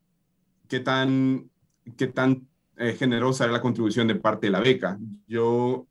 qué 0.69 0.79
tan, 0.79 1.49
qué 1.97 2.07
tan 2.07 2.47
generosa 2.97 3.43
era 3.43 3.53
la 3.53 3.61
contribución 3.61 4.07
de 4.07 4.15
parte 4.15 4.47
de 4.47 4.51
la 4.51 4.61
beca. 4.61 4.97
Yo 5.27 5.85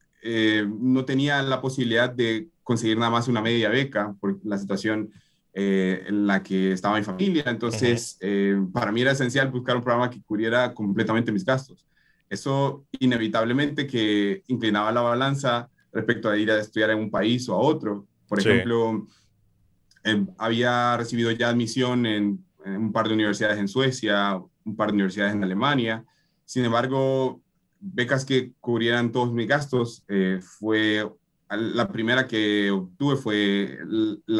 no 0.80 1.04
tenía 1.04 1.42
la 1.42 1.60
posibilidad 1.60 2.10
de 2.10 2.48
conseguir 2.62 2.98
nada 2.98 3.10
más 3.10 3.28
una 3.28 3.40
media 3.40 3.68
beca 3.68 4.14
por 4.20 4.38
la 4.44 4.58
situación 4.58 5.10
eh, 5.58 6.04
en 6.08 6.26
la 6.26 6.42
que 6.42 6.72
estaba 6.72 6.98
mi 6.98 7.02
familia. 7.02 7.44
Entonces, 7.46 8.18
eh, 8.20 8.60
para 8.74 8.92
mí 8.92 9.00
era 9.00 9.12
esencial 9.12 9.50
buscar 9.50 9.74
un 9.74 9.82
programa 9.82 10.10
que 10.10 10.20
cubriera 10.20 10.74
completamente 10.74 11.32
mis 11.32 11.46
gastos. 11.46 11.86
Eso 12.28 12.84
inevitablemente 12.98 13.86
que 13.86 14.42
inclinaba 14.48 14.92
la 14.92 15.00
balanza 15.00 15.70
respecto 15.92 16.28
a 16.28 16.36
ir 16.36 16.50
a 16.50 16.58
estudiar 16.58 16.90
en 16.90 16.98
un 16.98 17.10
país 17.10 17.48
o 17.48 17.54
a 17.54 17.58
otro. 17.58 18.06
Por 18.28 18.38
ejemplo, 18.38 19.06
em, 20.04 20.26
había 20.36 20.96
recibido 20.98 21.30
ya 21.30 21.48
admisión 21.48 22.04
en, 22.04 22.44
un 22.66 22.92
par 22.92 23.08
de 23.08 23.14
universidades 23.14 23.58
en 23.58 23.68
Suecia, 23.68 24.38
un 24.64 24.76
par 24.76 24.88
de 24.88 24.94
universidades 24.94 25.34
en 25.34 25.42
Alemania. 25.42 26.04
Sin 26.44 26.66
embargo, 26.66 27.40
becas 27.94 28.24
que 28.24 28.52
cubrieran 28.60 29.12
todos 29.12 29.32
mis 29.32 29.46
gastos 29.46 30.04
eh, 30.08 30.40
fue 30.40 31.06
la 31.48 31.88
primera 31.88 32.26
que 32.26 32.70
obtuve 32.70 33.16
fue 33.16 33.78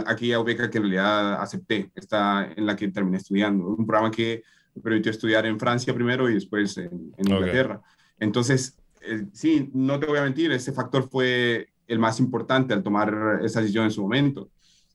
aquella 0.07 0.43
beca 0.43 0.69
que 0.69 0.79
en 0.79 0.85
realidad 0.85 1.41
acepté, 1.41 1.91
esta 1.95 2.51
en 2.53 2.67
la 2.67 2.75
que 2.75 2.89
terminé 2.89 3.19
estudiando, 3.19 3.65
un 3.69 3.87
programa 3.87 4.11
que 4.11 4.43
me 4.75 4.83
permitió 4.83 5.11
estudiar 5.13 5.47
en 5.47 5.59
Francia 5.59 5.95
primero 5.95 6.29
y 6.29 6.35
después 6.35 6.77
en, 6.79 7.13
Inglaterra. 7.17 7.81
Entonces, 8.19 8.77
eh, 9.01 9.25
sí, 9.33 9.71
no 9.73 10.01
te 10.01 10.07
voy 10.07 10.19
a 10.19 10.23
mentir, 10.23 10.51
ese 10.51 10.73
factor 10.73 11.09
fue 11.09 11.69
el 11.87 12.01
más 12.01 12.19
importante 12.19 12.75
al 12.75 12.83
tomar 12.83 13.41
esa 13.43 13.61
decisión 13.61 13.85
en 13.85 13.93
su 13.93 14.03
momento. 14.03 14.51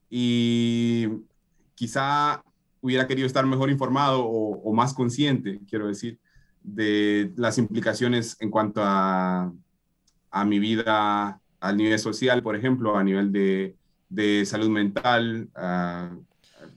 Y 0.10 1.08
quizá 1.76 2.44
hubiera 2.82 3.08
querido 3.08 3.26
estar 3.26 3.46
mejor 3.46 3.70
informado 3.70 4.26
o, 4.26 4.62
o 4.62 4.74
más 4.74 4.94
consciente, 4.94 5.62
quiero 5.70 5.88
decir, 5.88 6.20
de 6.64 7.32
las 7.36 7.58
implicaciones 7.58 8.38
en 8.40 8.50
cuanto 8.50 8.82
a, 8.84 9.52
a 10.32 10.46
mi 10.46 10.60
vida 10.60 11.42
a 11.60 11.72
nivel 11.74 12.00
social, 12.00 12.42
por 12.42 12.56
ejemplo, 12.56 12.98
a 12.98 13.04
nivel 13.04 13.32
de, 13.32 13.76
de 14.10 14.46
salud 14.46 14.70
mental, 14.70 15.50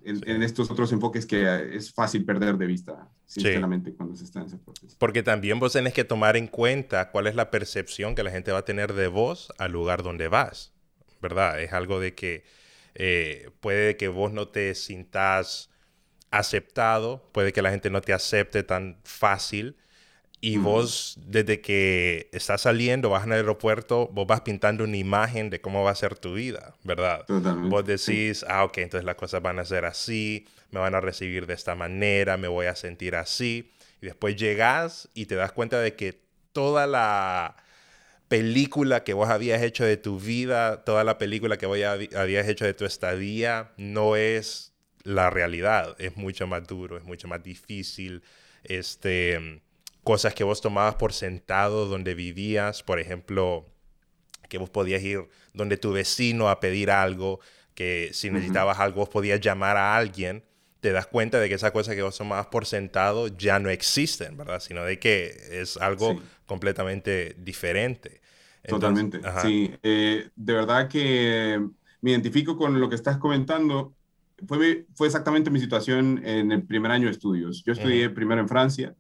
en, 0.04 0.42
estos 0.42 0.70
otros 0.70 0.92
enfoques 0.92 1.26
que 1.26 1.76
es 1.76 1.92
fácil 1.92 2.24
perder 2.24 2.56
de 2.58 2.66
vista, 2.66 3.08
sinceramente, 3.26 3.94
cuando 3.94 4.14
se 4.14 4.24
está 4.24 4.40
en 4.40 4.46
ese 4.46 4.58
proceso. 4.58 4.94
Porque 4.98 5.22
también 5.22 5.58
vos 5.58 5.72
tenés 5.72 5.94
que 5.94 6.04
tomar 6.04 6.36
en 6.36 6.46
cuenta 6.46 7.10
cuál 7.10 7.26
es 7.26 7.34
la 7.34 7.50
percepción 7.50 8.14
que 8.14 8.22
la 8.22 8.30
gente 8.30 8.52
va 8.52 8.58
a 8.58 8.64
tener 8.64 8.92
de 8.92 9.08
vos 9.08 9.52
al 9.58 9.72
lugar 9.72 10.02
donde 10.02 10.28
vas, 10.28 10.72
¿verdad? 11.22 11.60
Es 11.60 11.72
algo 11.72 11.98
de 11.98 12.14
que 12.14 12.44
eh, 12.94 13.50
puede 13.60 13.96
que 13.96 14.08
vos 14.08 14.32
no 14.32 14.48
te 14.48 14.74
sintas 14.74 15.70
aceptado, 16.38 17.28
puede 17.32 17.52
que 17.52 17.62
la 17.62 17.70
gente 17.70 17.90
no 17.90 18.00
te 18.00 18.12
acepte 18.12 18.62
tan 18.62 18.98
fácil 19.04 19.76
y 20.44 20.58
vos, 20.58 21.16
desde 21.24 21.62
que 21.62 22.28
estás 22.32 22.60
saliendo, 22.60 23.08
vas 23.08 23.24
al 23.24 23.32
aeropuerto, 23.32 24.08
vos 24.12 24.26
vas 24.26 24.42
pintando 24.42 24.84
una 24.84 24.98
imagen 24.98 25.48
de 25.48 25.62
cómo 25.62 25.82
va 25.82 25.92
a 25.92 25.94
ser 25.94 26.18
tu 26.18 26.34
vida, 26.34 26.74
¿verdad? 26.82 27.24
Totalmente. 27.24 27.70
Vos 27.70 27.86
decís, 27.86 28.44
ah, 28.46 28.64
ok, 28.64 28.76
entonces 28.78 29.06
las 29.06 29.14
cosas 29.14 29.40
van 29.40 29.58
a 29.58 29.64
ser 29.64 29.86
así, 29.86 30.46
me 30.70 30.80
van 30.80 30.94
a 30.94 31.00
recibir 31.00 31.46
de 31.46 31.54
esta 31.54 31.74
manera, 31.74 32.36
me 32.36 32.48
voy 32.48 32.66
a 32.66 32.76
sentir 32.76 33.16
así. 33.16 33.72
Y 34.02 34.06
después 34.06 34.36
llegas 34.36 35.08
y 35.14 35.24
te 35.24 35.34
das 35.34 35.52
cuenta 35.52 35.80
de 35.80 35.94
que 35.94 36.20
toda 36.52 36.86
la 36.86 37.56
película 38.28 39.02
que 39.02 39.14
vos 39.14 39.30
habías 39.30 39.62
hecho 39.62 39.86
de 39.86 39.96
tu 39.96 40.20
vida, 40.20 40.84
toda 40.84 41.04
la 41.04 41.16
película 41.16 41.56
que 41.56 41.64
vos 41.64 41.78
habías 41.78 42.48
hecho 42.48 42.66
de 42.66 42.74
tu 42.74 42.84
estadía, 42.84 43.70
no 43.78 44.14
es 44.14 44.73
la 45.04 45.30
realidad. 45.30 45.94
Es 45.98 46.16
mucho 46.16 46.46
más 46.46 46.66
duro, 46.66 46.96
es 46.98 47.04
mucho 47.04 47.28
más 47.28 47.42
difícil. 47.42 48.22
Este 48.64 49.62
cosas 50.02 50.34
que 50.34 50.44
vos 50.44 50.60
tomabas 50.60 50.96
por 50.96 51.12
sentado 51.12 51.86
donde 51.86 52.14
vivías, 52.14 52.82
por 52.82 53.00
ejemplo, 53.00 53.64
que 54.48 54.58
vos 54.58 54.70
podías 54.70 55.02
ir 55.02 55.26
donde 55.54 55.78
tu 55.78 55.92
vecino 55.92 56.50
a 56.50 56.60
pedir 56.60 56.90
algo, 56.90 57.40
que 57.74 58.10
si 58.12 58.30
necesitabas 58.30 58.78
algo 58.78 59.00
vos 59.00 59.08
podías 59.08 59.40
llamar 59.40 59.76
a 59.76 59.96
alguien, 59.96 60.44
te 60.80 60.92
das 60.92 61.06
cuenta 61.06 61.40
de 61.40 61.48
que 61.48 61.54
esas 61.54 61.72
cosas 61.72 61.94
que 61.94 62.02
vos 62.02 62.16
tomabas 62.16 62.46
por 62.46 62.66
sentado 62.66 63.28
ya 63.28 63.58
no 63.58 63.70
existen, 63.70 64.36
¿verdad? 64.36 64.60
Sino 64.60 64.84
de 64.84 64.98
que 64.98 65.34
es 65.50 65.78
algo 65.78 66.20
completamente 66.44 67.34
diferente. 67.38 68.20
Totalmente, 68.66 69.20
sí. 69.42 69.74
Eh, 69.82 70.28
de 70.36 70.52
verdad 70.52 70.88
que 70.88 71.58
me 72.02 72.10
identifico 72.10 72.56
con 72.56 72.78
lo 72.78 72.88
que 72.90 72.96
estás 72.96 73.16
comentando. 73.16 73.94
Fue, 74.46 74.86
fue 74.94 75.06
exactamente 75.06 75.50
mi 75.50 75.60
situación 75.60 76.20
en 76.24 76.52
el 76.52 76.62
primer 76.64 76.90
año 76.90 77.06
de 77.06 77.12
estudios. 77.12 77.62
Yo 77.64 77.72
estudié 77.72 78.10
primero 78.10 78.40
en 78.40 78.48
Francia 78.48 78.94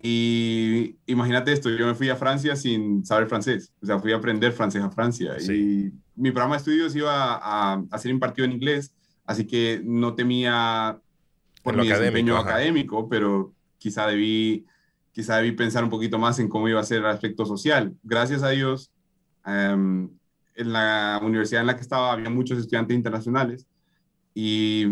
y 0.00 0.96
imagínate 1.06 1.52
esto, 1.52 1.70
yo 1.70 1.86
me 1.86 1.94
fui 1.94 2.08
a 2.08 2.16
Francia 2.16 2.54
sin 2.54 3.04
saber 3.04 3.26
francés, 3.26 3.72
o 3.82 3.86
sea, 3.86 3.98
fui 3.98 4.12
a 4.12 4.16
aprender 4.16 4.52
francés 4.52 4.82
a 4.82 4.90
Francia. 4.90 5.36
Y 5.40 5.90
mi 6.14 6.30
programa 6.30 6.54
de 6.54 6.58
estudios 6.58 6.94
iba 6.94 7.34
a, 7.34 7.82
a, 7.90 7.98
ser 7.98 8.12
impartido 8.12 8.44
en 8.44 8.52
inglés, 8.52 8.94
así 9.26 9.44
que 9.44 9.80
no 9.84 10.14
temía 10.14 11.00
por 11.64 11.76
mi 11.76 11.88
desempeño 11.88 12.36
académico, 12.36 13.08
pero 13.08 13.52
quizá 13.78 14.06
debí, 14.06 14.66
quizá 15.10 15.38
debí 15.38 15.52
pensar 15.52 15.82
un 15.82 15.90
poquito 15.90 16.18
más 16.18 16.38
en 16.38 16.48
cómo 16.48 16.68
iba 16.68 16.80
a 16.80 16.84
ser 16.84 16.98
el 16.98 17.06
aspecto 17.06 17.44
social. 17.44 17.96
Gracias 18.04 18.44
a 18.44 18.50
Dios, 18.50 18.92
em, 19.46 20.08
en 20.54 20.72
la 20.72 21.20
universidad 21.22 21.62
en 21.62 21.66
la 21.66 21.74
que 21.74 21.82
estaba 21.82 22.12
había 22.12 22.30
muchos 22.30 22.58
estudiantes 22.58 22.96
internacionales 22.96 23.66
y 24.40 24.86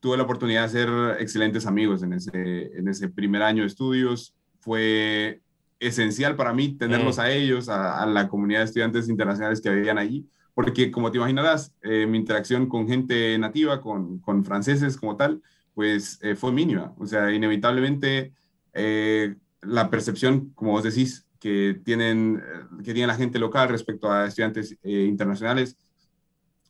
tuve 0.00 0.18
la 0.18 0.24
oportunidad 0.24 0.60
de 0.60 0.66
hacer 0.66 0.90
excelentes 1.18 1.64
amigos 1.64 2.02
en 2.02 2.12
ese, 2.12 2.76
en 2.76 2.88
ese 2.88 3.08
primer 3.08 3.42
año 3.42 3.62
de 3.62 3.68
estudios. 3.68 4.34
Fue 4.58 5.40
esencial 5.78 6.36
para 6.36 6.52
mí 6.52 6.76
tenerlos 6.76 7.16
mm. 7.16 7.20
a 7.20 7.30
ellos, 7.30 7.70
a, 7.70 8.04
la 8.04 8.28
comunidad 8.28 8.58
de 8.58 8.64
estudiantes 8.66 9.08
internacionales 9.08 9.62
que 9.62 9.70
vivían 9.70 9.96
allí, 9.96 10.28
porque 10.52 10.90
como 10.90 11.10
te 11.10 11.16
imaginarás, 11.16 11.72
eh, 11.80 12.04
mi 12.06 12.18
interacción 12.18 12.66
con 12.68 12.86
gente 12.86 13.38
nativa, 13.38 13.80
con, 13.80 14.18
con 14.18 14.44
franceses 14.44 14.98
como 14.98 15.16
tal, 15.16 15.40
pues 15.72 16.18
eh, 16.20 16.36
fue 16.36 16.52
mínima. 16.52 16.92
O 16.98 17.06
sea, 17.06 17.32
inevitablemente 17.32 18.34
eh, 18.74 19.36
la 19.62 19.88
percepción, 19.88 20.50
como 20.50 20.72
vos 20.72 20.84
decís, 20.84 21.26
que 21.38 21.80
tienen, 21.82 22.42
que 22.84 22.92
tiene 22.92 23.06
la 23.06 23.16
gente 23.16 23.38
local 23.38 23.70
respecto 23.70 24.12
a 24.12 24.26
estudiantes 24.26 24.76
internacionales 24.82 25.78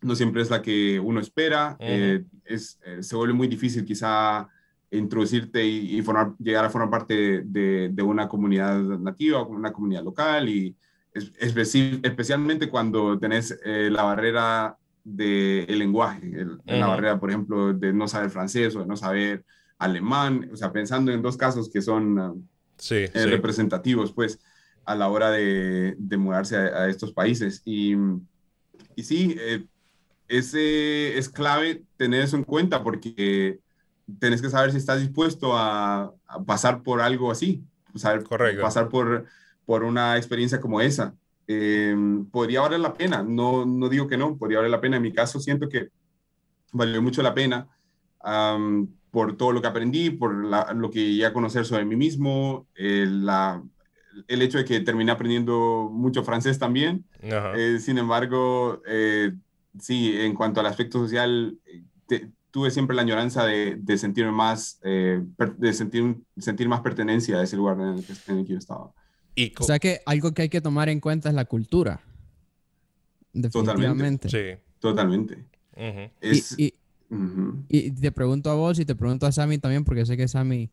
no 0.02 0.14
siempre 0.14 0.42
es 0.42 0.50
la 0.50 0.62
que 0.62 0.98
uno 0.98 1.20
espera, 1.20 1.76
eh, 1.78 2.24
es, 2.44 2.78
eh, 2.84 3.02
se 3.02 3.16
vuelve 3.16 3.34
muy 3.34 3.48
difícil 3.48 3.84
quizá 3.84 4.48
introducirte 4.90 5.64
y, 5.64 6.00
formar, 6.02 6.34
llegar 6.38 6.64
a 6.64 6.70
formar 6.70 6.90
parte 6.90 7.42
de, 7.44 8.02
una 8.02 8.28
comunidad 8.28 8.80
nativa, 8.80 9.42
una 9.42 9.72
comunidad 9.72 10.02
local 10.02 10.48
y 10.48 10.74
especialmente 11.12 12.68
cuando 12.68 13.18
tenés 13.18 13.58
eh, 13.64 13.88
la 13.90 14.02
barrera 14.02 14.76
del 15.04 15.78
lenguaje, 15.78 16.46
la 16.64 16.86
barrera, 16.86 17.18
por 17.20 17.30
ejemplo, 17.30 17.72
de 17.72 17.92
no 17.92 18.08
saber 18.08 18.30
francés 18.30 18.74
o 18.76 18.80
de 18.80 18.86
no 18.86 18.96
saber 18.96 19.44
alemán, 19.78 20.50
o 20.52 20.56
sea, 20.56 20.72
pensando 20.72 21.10
en 21.10 21.22
dos 21.22 21.36
casos 21.36 21.70
que 21.70 21.82
son 21.82 22.18
ah, 22.18 22.34
representativos, 23.14 24.12
pues, 24.12 24.38
a 24.84 24.94
la 24.94 25.08
hora 25.08 25.30
de, 25.30 25.96
mudarse 26.18 26.56
a, 26.56 26.88
estos 26.88 27.12
países. 27.12 27.62
Y, 27.64 27.94
y 28.94 29.02
sí, 29.02 29.36
eh, 29.38 29.64
ese 30.30 31.18
es 31.18 31.28
clave 31.28 31.82
tener 31.96 32.22
eso 32.22 32.36
en 32.36 32.44
cuenta 32.44 32.84
porque 32.84 33.58
tenés 34.20 34.40
que 34.40 34.48
saber 34.48 34.70
si 34.70 34.78
estás 34.78 35.00
dispuesto 35.00 35.56
a, 35.56 36.12
pasar 36.46 36.82
por 36.82 37.00
algo 37.00 37.32
así, 37.32 37.64
saber, 37.96 38.22
pasar 38.60 38.88
por, 38.88 39.26
por 39.66 39.82
una 39.82 40.16
experiencia 40.16 40.60
como 40.60 40.80
esa. 40.80 41.14
Eh, 41.48 41.96
podría 42.30 42.60
valer 42.60 42.78
la 42.78 42.94
pena, 42.94 43.24
no, 43.24 43.66
no 43.66 43.88
digo 43.88 44.06
que 44.06 44.16
no, 44.16 44.36
podría 44.36 44.58
valer 44.58 44.70
la 44.70 44.80
pena. 44.80 44.96
En 44.98 45.02
mi 45.02 45.12
caso 45.12 45.40
siento 45.40 45.68
que 45.68 45.88
valió 46.72 47.02
mucho 47.02 47.22
la 47.22 47.34
pena 47.34 47.66
por 49.10 49.36
todo 49.36 49.50
lo 49.50 49.60
que 49.60 49.66
aprendí, 49.66 50.10
por 50.10 50.32
lo 50.32 50.90
que 50.92 51.16
ya 51.16 51.28
a 51.28 51.32
conocer 51.32 51.64
sobre 51.64 51.84
mí 51.84 51.96
mismo, 51.96 52.68
eh, 52.76 53.06
la, 53.08 53.60
el 54.28 54.42
hecho 54.42 54.58
de 54.58 54.64
que 54.64 54.78
terminé 54.78 55.10
aprendiendo 55.10 55.88
mucho 55.92 56.22
francés 56.22 56.56
también. 56.60 57.04
Eh, 57.20 57.78
sin 57.80 57.98
embargo, 57.98 58.80
sí, 59.78 60.14
en 60.16 60.34
cuanto 60.34 60.60
al 60.60 60.66
aspecto 60.66 60.98
social, 60.98 61.58
tuve 62.50 62.70
siempre 62.70 62.96
la 62.96 63.02
añoranza 63.02 63.44
de, 63.44 63.76
de 63.76 63.98
sentirme 63.98 64.32
más, 64.32 64.80
de 64.82 65.72
sentir, 65.72 66.16
sentir 66.36 66.68
más 66.68 66.80
pertenencia 66.80 67.38
a 67.38 67.42
ese 67.42 67.56
lugar 67.56 67.80
en 67.80 67.98
el 67.98 68.04
que, 68.04 68.12
en 68.28 68.38
el 68.38 68.44
que 68.46 68.52
yo 68.52 68.58
estaba 68.58 68.92
o 69.58 69.64
sea 69.64 69.78
que 69.78 70.00
algo 70.06 70.32
que 70.32 70.42
hay 70.42 70.48
que 70.48 70.60
tomar 70.60 70.88
en 70.88 71.00
cuenta 71.00 71.28
es 71.28 71.34
la 71.34 71.44
cultura. 71.44 72.00
Definitivamente. 73.32 74.28
Totalmente. 74.28 74.28
Sí. 74.28 74.60
Totalmente. 74.80 75.44
y, 77.68 77.90
te 77.92 78.12
pregunto 78.12 78.50
a 78.50 78.54
vos 78.54 78.78
y 78.78 78.84
te 78.84 78.94
pregunto 78.94 79.26
a 79.26 79.32
Sammy 79.32 79.58
también, 79.58 79.84
porque 79.84 80.06
sé 80.06 80.16
que 80.16 80.28
Sammy 80.28 80.70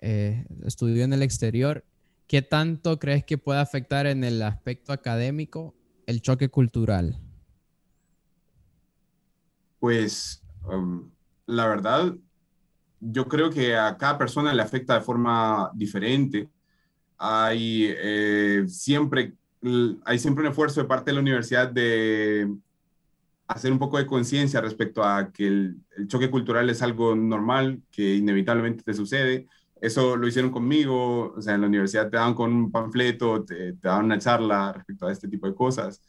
eh, 0.00 0.46
estudió 0.64 1.04
en 1.04 1.12
el 1.12 1.22
exterior. 1.22 1.84
¿Qué 2.26 2.42
tanto 2.42 2.98
crees 2.98 3.24
que 3.24 3.38
puede 3.38 3.60
afectar 3.60 4.06
en 4.06 4.22
el 4.22 4.42
aspecto 4.42 4.92
académico 4.92 5.74
el 6.06 6.20
choque 6.20 6.50
cultural? 6.50 7.18
Pues 9.78 10.42
um, 10.64 11.10
la 11.46 11.66
verdad, 11.66 12.14
yo 13.00 13.28
creo 13.28 13.50
que 13.50 13.76
a 13.76 13.96
cada 13.96 14.18
persona 14.18 14.52
le 14.52 14.62
afecta 14.62 14.94
de 14.94 15.00
forma 15.00 15.70
diferente 15.74 16.48
hay 17.18 17.92
eh, 17.98 18.64
siempre 18.68 19.34
hay 20.04 20.18
siempre 20.20 20.44
un 20.44 20.50
esfuerzo 20.50 20.80
de 20.80 20.86
parte 20.86 21.10
de 21.10 21.14
la 21.14 21.20
universidad 21.20 21.68
de 21.68 22.48
hacer 23.48 23.72
un 23.72 23.78
poco 23.78 23.98
de 23.98 24.06
conciencia 24.06 24.60
respecto 24.60 25.02
a 25.02 25.32
que 25.32 25.48
el, 25.48 25.76
choque 26.06 26.30
cultural 26.30 26.70
es 26.70 26.80
algo 26.80 27.16
normal, 27.16 27.82
que 27.90 28.14
inevitablemente 28.14 28.84
te 28.84 28.94
sucede. 28.94 29.48
Eso 29.80 30.16
lo 30.16 30.28
hicieron 30.28 30.52
conmigo, 30.52 31.32
o 31.34 31.42
sea, 31.42 31.54
en 31.54 31.62
la 31.62 31.66
universidad 31.66 32.08
te 32.08 32.18
daban 32.18 32.34
con 32.34 32.52
un 32.52 32.70
panfleto, 32.70 33.44
te, 33.44 33.72
te 33.72 33.88
daban 33.88 34.04
una 34.04 34.18
charla 34.18 34.72
respecto 34.72 35.06
a 35.06 35.12
este 35.12 35.28
tipo 35.28 35.48
de 35.48 35.54
cosas. 35.54 36.02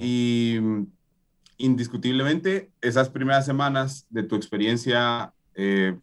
Y 0.00 0.58
indiscutiblemente, 1.58 2.70
esas 2.80 3.08
primeras 3.08 3.46
semanas 3.46 4.06
de 4.10 4.22
tu 4.22 4.36
experiencia, 4.36 5.32
eh, 5.54 5.96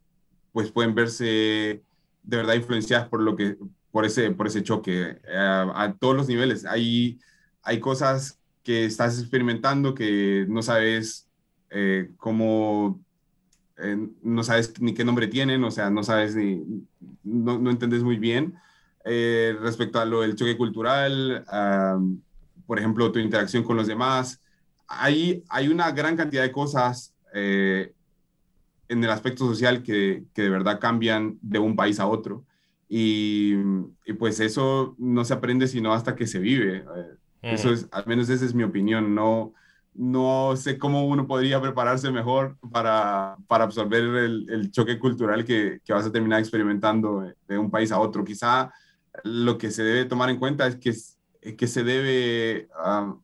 pues 0.51 0.71
pueden 0.71 0.95
verse 0.95 1.83
de 2.23 2.37
verdad 2.37 2.55
influenciadas 2.55 3.09
por 3.09 3.21
lo 3.21 3.35
que, 3.35 3.57
por 3.91 4.05
ese, 4.05 4.31
por 4.31 4.47
ese 4.47 4.63
choque 4.63 5.19
eh, 5.23 5.67
a 5.75 5.93
todos 5.99 6.15
los 6.15 6.27
niveles. 6.27 6.65
Hay, 6.65 7.19
hay 7.61 7.79
cosas 7.79 8.39
que 8.63 8.85
estás 8.85 9.19
experimentando 9.19 9.93
que 9.93 10.45
no 10.49 10.63
sabes 10.63 11.27
eh, 11.69 12.09
cómo, 12.17 12.99
eh, 13.77 13.97
no 14.23 14.43
sabes 14.43 14.73
ni 14.81 14.93
qué 14.93 15.03
nombre 15.05 15.27
tienen, 15.27 15.63
o 15.63 15.69
sea, 15.69 15.89
no 15.89 16.03
sabes 16.03 16.35
ni, 16.35 16.63
no, 17.23 17.59
no 17.59 17.69
entendés 17.69 18.03
muy 18.03 18.17
bien 18.17 18.55
respecto 19.05 19.99
a 19.99 20.05
lo 20.05 20.21
del 20.21 20.35
choque 20.35 20.55
cultural, 20.55 21.45
por 22.65 22.79
ejemplo, 22.79 23.11
tu 23.11 23.19
interacción 23.19 23.61
con 23.63 23.75
los 23.75 23.85
demás. 23.85 24.41
Hay, 24.87 25.43
hay 25.49 25.67
una 25.67 25.91
gran 25.91 26.15
cantidad 26.15 26.43
de 26.43 26.51
cosas 26.51 27.13
en 27.33 29.03
el 29.03 29.09
aspecto 29.09 29.47
social 29.47 29.81
que, 29.81 30.23
que 30.33 30.43
de 30.43 30.49
verdad 30.49 30.79
cambian 30.79 31.37
de 31.41 31.59
un 31.59 31.75
país 31.75 31.99
a 31.99 32.07
otro. 32.07 32.45
Y, 32.95 33.55
pues 34.19 34.39
eso 34.39 34.95
no 34.99 35.25
se 35.25 35.33
aprende 35.33 35.67
sino 35.67 35.93
hasta 35.93 36.15
que 36.15 36.27
se 36.27 36.37
vive. 36.37 36.85
Eh, 36.95 37.17
eso 37.41 37.71
es, 37.71 37.87
al 37.91 38.05
menos 38.05 38.29
esa 38.29 38.45
es 38.45 38.53
mi 38.53 38.63
opinión. 38.63 39.15
No, 39.15 39.53
no 39.95 40.55
sé 40.55 40.77
cómo 40.77 41.07
uno 41.07 41.25
podría 41.25 41.59
prepararse 41.59 42.11
mejor 42.11 42.55
para, 42.71 43.35
para 43.47 43.63
absorber 43.63 44.03
el, 44.03 44.45
el 44.47 44.71
choque 44.71 44.99
cultural 44.99 45.43
que, 45.43 45.79
que, 45.83 45.91
vas 45.91 46.05
a 46.05 46.11
terminar 46.11 46.39
experimentando 46.39 47.33
de 47.47 47.57
un 47.57 47.71
país 47.71 47.91
a 47.91 47.99
otro. 47.99 48.23
Quizá 48.23 48.71
lo 49.23 49.57
que 49.57 49.71
se 49.71 49.83
debe 49.83 50.05
tomar 50.05 50.29
en 50.29 50.37
cuenta 50.37 50.67
es 50.67 50.75
que, 50.75 50.93
que 51.57 51.67
se 51.67 51.83
debe, 51.83 52.69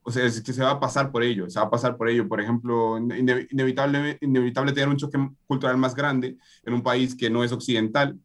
o 0.03 0.11
sea, 0.11 0.25
es 0.25 0.41
que 0.41 0.51
se 0.51 0.61
va 0.61 0.71
a 0.71 0.79
pasar 0.79 1.11
por 1.11 1.23
ello, 1.23 1.49
se 1.49 1.59
va 1.59 1.67
a 1.67 1.69
pasar 1.69 1.95
por 1.95 2.09
ello. 2.09 2.27
Por 2.27 2.41
ejemplo, 2.41 2.97
inevitable, 2.97 4.17
inevitable 4.19 4.73
tener 4.73 4.89
un 4.89 4.97
choque 4.97 5.17
cultural 5.47 5.77
más 5.77 5.95
grande 5.95 6.37
en 6.63 6.73
un 6.73 6.83
país 6.83 7.15
que 7.15 7.29
no 7.29 7.43
es 7.43 7.51
occidental 7.51 8.17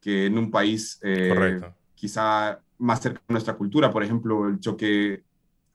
que 0.00 0.26
en 0.26 0.36
un 0.36 0.50
país 0.50 0.98
eh, 1.02 1.60
quizá 1.94 2.60
más 2.78 3.00
cerca 3.00 3.20
de 3.26 3.32
nuestra 3.32 3.54
cultura. 3.54 3.92
Por 3.92 4.02
ejemplo, 4.02 4.48
el 4.48 4.58
choque 4.58 5.22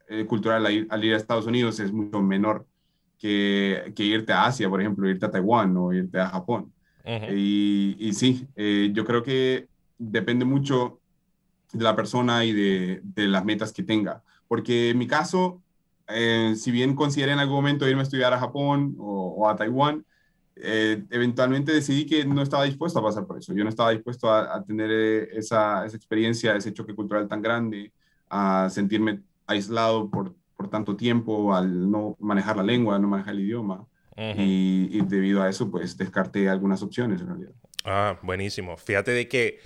eh, 0.10 0.26
cultural 0.26 0.66
al 0.66 1.04
ir, 1.04 1.14
a 1.14 1.18
Estados 1.18 1.48
Unidos 1.48 1.80
es 1.80 1.92
mucho 1.94 2.22
menor 2.22 2.68
que, 3.18 3.94
que, 3.96 4.04
irte 4.04 4.34
a 4.34 4.46
Asia, 4.46 4.70
por 4.70 4.82
ejemplo, 4.82 5.10
irte 5.10 5.26
a 5.26 5.32
Taiwán 5.32 5.76
o 5.78 5.94
irte 5.94 6.20
a 6.20 6.30
Japón. 6.30 6.74
y, 7.06 7.96
y, 8.00 8.14
sí, 8.14 8.48
eh, 8.56 8.92
yo 8.94 9.06
creo 9.06 9.24
que 9.24 9.70
depende 9.98 10.44
mucho 10.44 11.00
de 11.74 11.84
la 11.84 11.96
persona 11.96 12.46
y 12.46 12.54
de, 12.54 13.02
de 13.04 13.28
las 13.28 13.46
metas 13.46 13.74
que 13.74 13.84
tenga. 13.84 14.24
Porque 14.48 14.92
en 14.92 14.98
mi 14.98 15.08
caso, 15.08 15.62
si 16.56 16.72
bien 16.72 16.96
consideré 16.96 17.34
en 17.34 17.40
algún 17.40 17.58
momento 17.58 17.88
irme 17.88 18.02
a 18.02 18.04
estudiar 18.04 18.34
a 18.34 18.40
Japón 18.40 18.96
o, 18.98 19.36
o 19.38 19.50
a 19.50 19.56
Taiwán, 19.56 20.06
eh, 20.60 21.04
eventualmente 21.12 21.72
decidí 21.72 22.06
que 22.06 22.26
no 22.26 22.42
estaba 22.42 22.64
dispuesto 22.64 23.00
a 23.00 23.04
pasar 23.04 23.26
por 23.26 23.38
eso. 23.38 23.54
Yo 23.54 23.64
no 23.64 23.70
estaba 23.70 23.92
dispuesto 23.92 24.32
a, 24.32 24.64
tener 24.64 24.90
eh, 24.92 25.30
esa, 25.34 25.86
esa, 25.86 25.96
experiencia, 25.96 26.56
ese 26.56 26.74
choque 26.74 26.96
cultural 26.96 27.28
tan 27.28 27.42
grande, 27.42 27.92
a 28.30 28.68
sentirme 28.72 29.22
aislado 29.46 30.10
por, 30.10 30.36
por 30.56 30.70
tanto 30.70 30.96
tiempo, 30.96 31.54
al 31.54 31.90
no 31.90 32.16
manejar 32.20 32.58
la 32.58 32.64
lengua, 32.64 32.98
no 33.00 33.08
manejar 33.08 33.36
el 33.36 33.42
idioma. 33.42 33.86
y, 34.18 35.00
debido 35.02 35.44
a 35.44 35.50
eso, 35.50 35.70
pues 35.70 35.96
descarté 35.96 36.50
algunas 36.50 36.82
opciones 36.82 37.22
en 37.22 37.28
realidad. 37.28 37.52
Ah, 37.86 38.20
buenísimo. 38.24 38.76
Fíjate 38.78 39.12
de 39.12 39.28
que 39.28 39.60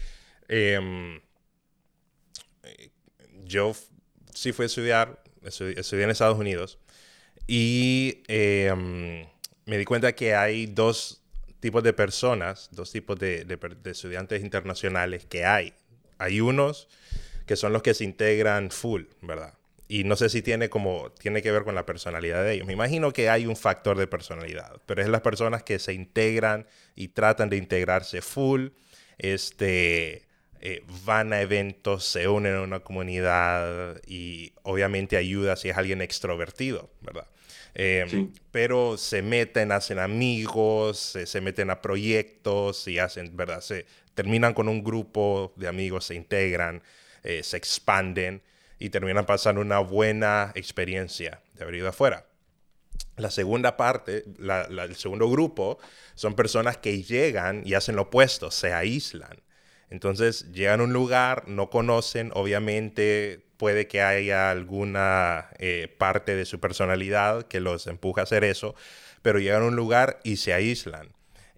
em, 0.50 1.22
yo 3.52 3.76
sí 4.34 4.54
fui 4.54 4.64
a 4.64 4.66
estudiar, 4.68 5.24
estudié 5.44 6.04
en 6.04 6.10
Estados 6.10 6.40
Unidos 6.40 6.80
y 7.48 8.24
em, 8.28 9.26
me 9.66 9.78
di 9.78 9.86
cuenta 9.86 10.14
que 10.14 10.34
hay 10.36 10.66
dos 10.68 11.22
tipos 11.60 11.84
de 11.84 11.94
personas, 11.94 12.70
dos 12.72 12.92
tipos 12.92 13.20
de, 13.20 13.46
estudiantes 13.86 14.42
internacionales 14.42 15.26
que 15.26 15.46
hay. 15.46 15.74
Hay 16.18 16.42
unos 16.42 16.88
que 17.46 17.56
son 17.56 17.74
los 17.74 17.82
que 17.82 17.94
se 17.94 18.04
integran 18.04 18.72
full, 18.72 19.04
¿verdad? 19.22 19.54
Y 19.88 20.06
no 20.06 20.16
sé 20.16 20.30
si 20.30 20.42
tiene 20.42 20.70
como 20.70 21.12
tiene 21.12 21.42
que 21.42 21.52
ver 21.52 21.64
con 21.64 21.76
la 21.76 21.86
personalidad 21.86 22.44
de 22.44 22.54
ellos. 22.54 22.68
Me 22.68 22.74
imagino 22.74 23.12
que 23.12 23.30
hay 23.30 23.46
un 23.46 23.58
factor 23.58 23.98
de 23.98 24.08
personalidad, 24.08 24.82
pero 24.86 25.02
es 25.02 25.10
las 25.10 25.22
personas 25.22 25.64
que 25.64 25.78
se 25.80 25.94
integran 25.94 26.66
y 26.96 27.10
tratan 27.10 27.50
de 27.50 27.58
integrarse 27.58 28.22
full, 28.22 28.70
este, 29.18 30.26
eh, 30.64 30.84
van 31.06 31.34
a 31.34 31.42
eventos, 31.42 32.06
se 32.06 32.28
unen 32.28 32.56
a 32.56 32.62
una 32.62 32.82
comunidad 32.82 34.00
y 34.06 34.54
obviamente 34.62 35.18
ayuda 35.18 35.56
si 35.56 35.70
es 35.70 35.78
alguien 35.78 36.02
extrovertido, 36.02 36.92
¿verdad? 37.02 37.26
Em, 37.74 38.32
pero 38.52 38.96
se 38.96 39.24
meten, 39.24 39.72
hacen 39.72 39.98
amigos, 39.98 41.18
se, 41.26 41.42
meten 41.42 41.72
a 41.72 41.82
proyectos 41.82 42.88
y 42.88 43.00
hacen, 43.00 43.36
¿verdad? 43.36 43.62
Se 43.62 43.88
terminan 44.14 44.54
con 44.54 44.68
un 44.68 44.84
grupo 44.84 45.52
de 45.56 45.68
amigos, 45.68 46.06
se 46.06 46.14
integran, 46.14 46.84
eh, 47.24 47.42
se 47.42 47.58
expanden 47.58 48.44
y 48.78 48.90
terminan 48.90 49.26
pasando 49.26 49.62
una 49.62 49.80
buena 49.80 50.52
experiencia 50.54 51.42
de 51.54 51.64
haber 51.64 51.76
ido 51.76 51.90
afuera. 51.90 52.28
La 53.18 53.32
segunda 53.32 53.78
parte, 53.78 54.26
el 54.40 54.96
segundo 54.96 55.28
grupo, 55.28 55.80
son 56.14 56.36
personas 56.36 56.78
que 56.78 57.02
llegan 57.02 57.64
y 57.66 57.74
hacen 57.74 57.96
lo 57.96 58.04
opuesto, 58.04 58.52
se 58.52 58.74
aíslan. 58.74 59.42
Entonces 59.92 60.52
llegan 60.54 60.80
a 60.80 60.84
un 60.86 60.94
lugar, 60.94 61.48
no 61.48 61.70
conocen, 61.70 62.32
obviamente 62.34 63.46
puede 63.58 63.88
que 63.88 64.02
haya 64.02 64.50
alguna 64.50 65.50
eh, 65.60 65.94
parte 66.00 66.36
de 66.36 66.46
su 66.46 66.60
personalidad 66.60 67.44
que 67.44 67.60
los 67.60 67.86
empuja 67.88 68.22
a 68.22 68.24
hacer 68.24 68.44
eso, 68.46 68.74
pero 69.22 69.38
llegan 69.38 69.64
a 69.64 69.68
un 69.68 69.76
lugar 69.76 70.20
y 70.24 70.38
se 70.38 70.54
aíslan. 70.54 71.10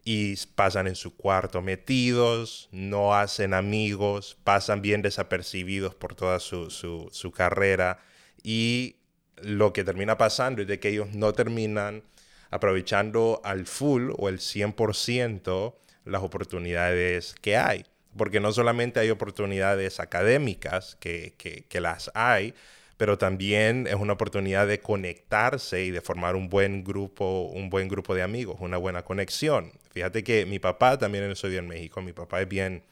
y 0.06 0.36
pasan 0.56 0.88
en 0.88 0.96
su 0.96 1.16
cuarto 1.16 1.62
metidos, 1.62 2.68
no 2.74 3.16
hacen 3.16 3.54
amigos, 3.54 4.38
pasan 4.44 4.82
bien 4.82 5.02
desapercibidos 5.02 5.96
por 5.96 6.14
toda 6.16 6.40
su, 6.42 6.70
su 6.70 7.32
carrera 7.32 8.00
y 8.44 8.98
lo 9.38 9.72
que 9.74 9.84
termina 9.86 10.18
pasando 10.18 10.62
es 10.62 10.68
de 10.68 10.80
que 10.80 10.90
ellos 10.90 11.14
no 11.14 11.34
terminan 11.34 12.04
aprovechando 12.50 13.42
al 13.44 13.66
full 13.66 14.12
o 14.18 14.30
el 14.30 14.40
100% 14.40 15.76
las 16.06 16.22
oportunidades 16.24 17.36
que 17.42 17.58
hay. 17.58 17.86
Porque 18.18 18.40
no 18.40 18.52
solamente 18.52 19.00
hay 19.00 19.10
oportunidades 19.10 20.00
académicas, 20.00 20.98
que, 21.00 21.34
que, 21.38 21.82
las 21.82 22.12
hay, 22.14 22.54
pero 22.98 23.18
también 23.18 23.88
es 23.88 23.96
una 23.96 24.14
oportunidad 24.14 24.68
de 24.68 24.80
conectarse 24.80 25.84
y 25.84 25.92
de 25.92 26.02
formar 26.02 26.36
un 26.36 26.50
buen 26.50 26.84
grupo, 26.84 27.44
un 27.54 27.70
buen 27.70 27.88
grupo 27.88 28.14
de 28.14 28.22
amigos, 28.22 28.58
una 28.60 28.78
buena 28.78 29.04
conexión. 29.04 29.72
Fíjate 29.92 30.24
que 30.24 30.46
mi 30.46 30.60
papá 30.60 30.98
también 30.98 31.30
estudió 31.32 31.60
en 31.60 31.68
México, 31.68 32.02
mi 32.02 32.14
papá 32.14 32.42
es 32.42 32.48
bien 32.48 32.84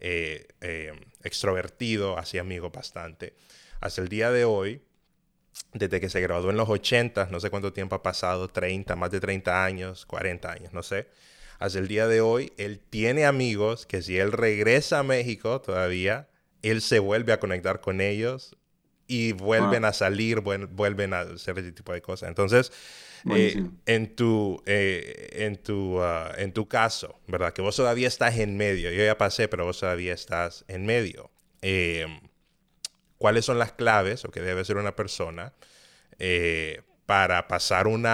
eh, 0.00 0.46
eh, 0.60 0.92
extrovertido, 1.22 2.18
hacía 2.18 2.42
amigos 2.42 2.70
bastante. 2.70 3.34
Hasta 3.80 4.02
el 4.02 4.08
día 4.08 4.30
de 4.30 4.44
hoy, 4.44 4.82
desde 5.72 6.00
que 6.00 6.08
se 6.08 6.20
graduó 6.20 6.50
en 6.50 6.56
los 6.56 6.68
80, 6.68 7.28
no 7.30 7.40
sé 7.40 7.50
cuánto 7.50 7.72
tiempo 7.72 7.94
ha 7.94 8.02
pasado, 8.02 8.48
30, 8.48 8.94
más 8.96 9.10
de 9.10 9.20
30 9.20 9.64
años, 9.64 10.06
40 10.06 10.50
años, 10.50 10.72
no 10.72 10.82
sé. 10.82 11.06
Hasta 11.58 11.78
el 11.78 11.88
día 11.88 12.06
de 12.06 12.20
hoy, 12.20 12.52
él 12.56 12.80
tiene 12.80 13.26
amigos 13.26 13.86
que 13.86 14.02
si 14.02 14.18
él 14.18 14.32
regresa 14.32 15.00
a 15.00 15.02
México 15.02 15.60
todavía, 15.60 16.28
él 16.62 16.82
se 16.82 16.98
vuelve 16.98 17.32
a 17.32 17.40
conectar 17.40 17.80
con 17.80 18.00
ellos 18.00 18.56
y 19.06 19.32
vuelven 19.32 19.84
a 19.84 19.92
salir, 19.92 20.40
vuelven 20.40 21.14
a 21.14 21.20
hacer 21.20 21.58
ese 21.58 21.72
tipo 21.72 21.92
de 21.92 22.02
cosas. 22.02 22.28
Entonces, 22.28 22.72
eh, 23.34 23.64
en, 23.86 24.14
tu, 24.14 24.62
eh, 24.66 25.28
en, 25.32 25.56
tu, 25.56 26.00
ah, 26.00 26.32
en 26.36 26.52
tu 26.52 26.68
caso, 26.68 27.20
¿verdad? 27.26 27.52
Que 27.52 27.62
vos 27.62 27.76
todavía 27.76 28.08
estás 28.08 28.38
en 28.38 28.56
medio. 28.56 28.90
Yo 28.90 29.04
ya 29.04 29.16
pasé, 29.16 29.48
pero 29.48 29.64
vos 29.64 29.78
todavía 29.78 30.12
estás 30.12 30.64
en 30.68 30.86
medio. 30.86 31.30
Eh, 31.62 32.06
cuáles 33.18 33.44
son 33.44 33.58
las 33.58 33.72
claves 33.72 34.24
o 34.24 34.30
que 34.30 34.40
debe 34.40 34.64
ser 34.64 34.76
una 34.76 34.94
persona 34.94 35.52
eh, 36.18 36.82
para 37.06 37.48
pasar 37.48 37.86
un 37.86 38.06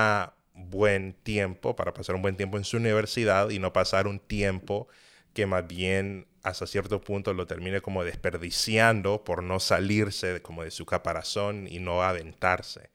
buen 0.70 1.14
tiempo, 1.22 1.76
para 1.76 1.94
pasar 1.94 2.14
un 2.14 2.22
buen 2.22 2.36
tiempo 2.36 2.58
en 2.58 2.64
su 2.64 2.76
universidad 2.76 3.50
y 3.50 3.58
no 3.58 3.72
pasar 3.72 4.06
un 4.06 4.18
tiempo 4.18 4.88
que 5.34 5.46
más 5.46 5.66
bien 5.66 6.26
hasta 6.42 6.66
cierto 6.66 7.00
punto 7.00 7.32
lo 7.34 7.46
termine 7.46 7.80
como 7.80 8.04
desperdiciando 8.04 9.24
por 9.24 9.42
no 9.42 9.60
salirse 9.60 10.42
como 10.42 10.64
de 10.64 10.70
su 10.70 10.86
caparazón 10.86 11.66
y 11.68 11.78
no 11.78 12.02
aventarse. 12.02 12.90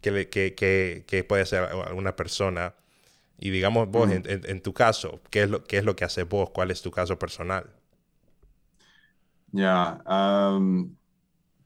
¿Qué, 0.00 0.28
qué, 0.30 1.24
puede 1.24 1.42
hacer 1.42 1.68
una 1.94 2.16
persona? 2.16 2.74
Y 3.38 3.50
digamos 3.50 3.88
vos, 3.88 4.10
en, 4.10 4.60
tu 4.62 4.72
caso, 4.72 5.20
¿qué 5.30 5.42
es, 5.42 5.50
lo, 5.50 5.64
¿qué 5.64 5.78
es 5.78 5.84
lo 5.84 5.94
que 5.96 6.04
hace 6.04 6.24
vos? 6.24 6.50
¿Cuál 6.50 6.70
es 6.70 6.82
tu 6.82 6.90
caso 6.90 7.18
personal? 7.18 7.66
Ya, 9.52 9.98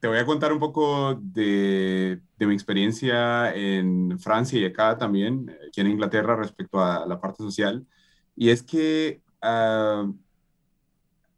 te 0.04 0.08
voy 0.08 0.18
a 0.18 0.26
contar 0.26 0.52
un 0.52 0.58
poco 0.58 1.14
de, 1.14 2.20
mi 2.38 2.52
experiencia 2.52 3.54
en 3.54 4.18
Francia 4.18 4.60
y 4.60 4.66
acá 4.66 4.98
también, 4.98 5.50
aquí 5.66 5.80
en 5.80 5.86
Inglaterra, 5.86 6.36
respecto 6.36 6.78
a 6.78 7.06
la 7.06 7.18
parte 7.18 7.38
social. 7.42 7.86
Y 8.36 8.50
es 8.50 8.62
que 8.62 9.22
ah, 9.40 10.06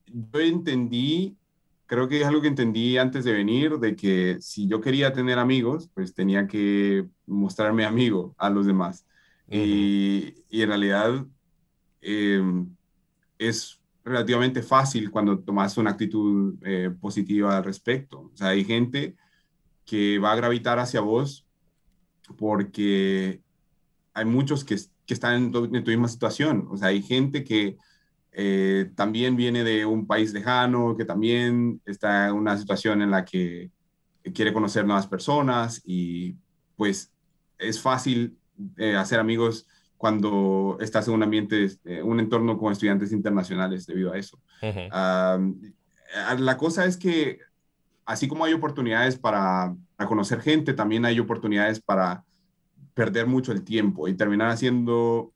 yo 0.07 0.41
entendí, 0.41 1.37
creo 1.87 2.09
que 2.09 2.21
es 2.21 2.27
algo 2.27 2.43
que 2.43 2.49
entendí 2.49 2.99
antes 2.99 3.23
de 3.23 3.35
venir, 3.35 3.79
de 3.79 3.95
que 3.95 4.39
si 4.41 4.67
yo 4.67 4.81
quería 4.81 5.13
tener 5.13 5.39
amigos, 5.39 5.89
pues 5.95 6.13
tenía 6.13 6.49
que 6.49 7.07
mostrarme 7.25 7.85
amigo 7.85 8.35
a 8.37 8.51
los 8.51 8.67
demás. 8.67 9.07
y, 9.49 10.35
en 10.51 10.69
realidad 10.69 11.25
em, 12.01 12.75
es 13.39 13.81
relativamente 14.07 14.63
fácil 14.63 15.11
cuando 15.11 15.41
tomas 15.41 15.77
una 15.79 15.91
actitud 15.91 16.55
eh, 16.63 16.91
positiva 17.01 17.57
al 17.57 17.65
respecto. 17.65 18.31
O 18.33 18.37
sea, 18.37 18.49
hay 18.49 18.65
gente 18.65 19.17
que 19.85 20.21
va 20.21 20.31
a 20.33 20.37
gravitar 20.37 20.79
hacia 20.79 21.01
vos 21.01 21.45
porque 22.39 23.43
hay 24.15 24.25
muchos 24.25 24.65
que, 24.65 24.77
están 25.09 25.35
en 25.35 25.53
tu, 25.53 25.69
misma 25.69 26.07
situación. 26.07 26.69
O 26.71 26.77
sea, 26.77 26.89
hay 26.89 27.03
gente 27.03 27.43
que 27.43 27.77
eh, 28.31 28.93
también 28.95 29.35
viene 29.35 29.65
de 29.65 29.85
un 29.85 30.07
país 30.07 30.33
lejano, 30.33 30.97
que 30.97 31.05
también 31.05 31.81
está 31.85 32.29
en 32.29 32.35
una 32.35 32.57
situación 32.57 33.03
en 33.03 33.11
la 33.11 33.25
que 33.25 33.73
quiere 34.33 34.53
conocer 34.53 34.87
nuevas 34.87 35.09
personas 35.09 35.83
y 35.85 36.37
pues 36.77 37.13
es 37.59 37.81
fácil 37.81 38.39
eh, 38.77 38.95
hacer 38.95 39.19
amigos 39.19 39.67
cuando 39.97 40.77
estás 40.81 41.09
en 41.09 41.15
un 41.15 41.23
ambiente, 41.23 41.71
eh, 41.85 42.03
un 42.03 42.21
entorno 42.21 42.59
con 42.59 42.73
estudiantes 42.73 43.13
internacionales 43.13 43.87
debido 43.87 44.13
a 44.13 44.19
eso. 44.19 44.39
la 46.39 46.57
cosa 46.57 46.85
es 46.85 46.97
que 46.97 47.39
así 48.05 48.29
como 48.29 48.45
hay 48.45 48.53
oportunidades 48.53 49.19
para, 49.19 49.75
conocer 50.07 50.41
gente, 50.41 50.75
también 50.75 51.05
hay 51.05 51.19
oportunidades 51.19 51.81
para 51.81 52.25
perder 52.95 53.27
mucho 53.27 53.53
el 53.53 53.63
tiempo 53.63 54.09
y 54.09 54.15
terminar 54.15 54.49
haciendo 54.49 55.33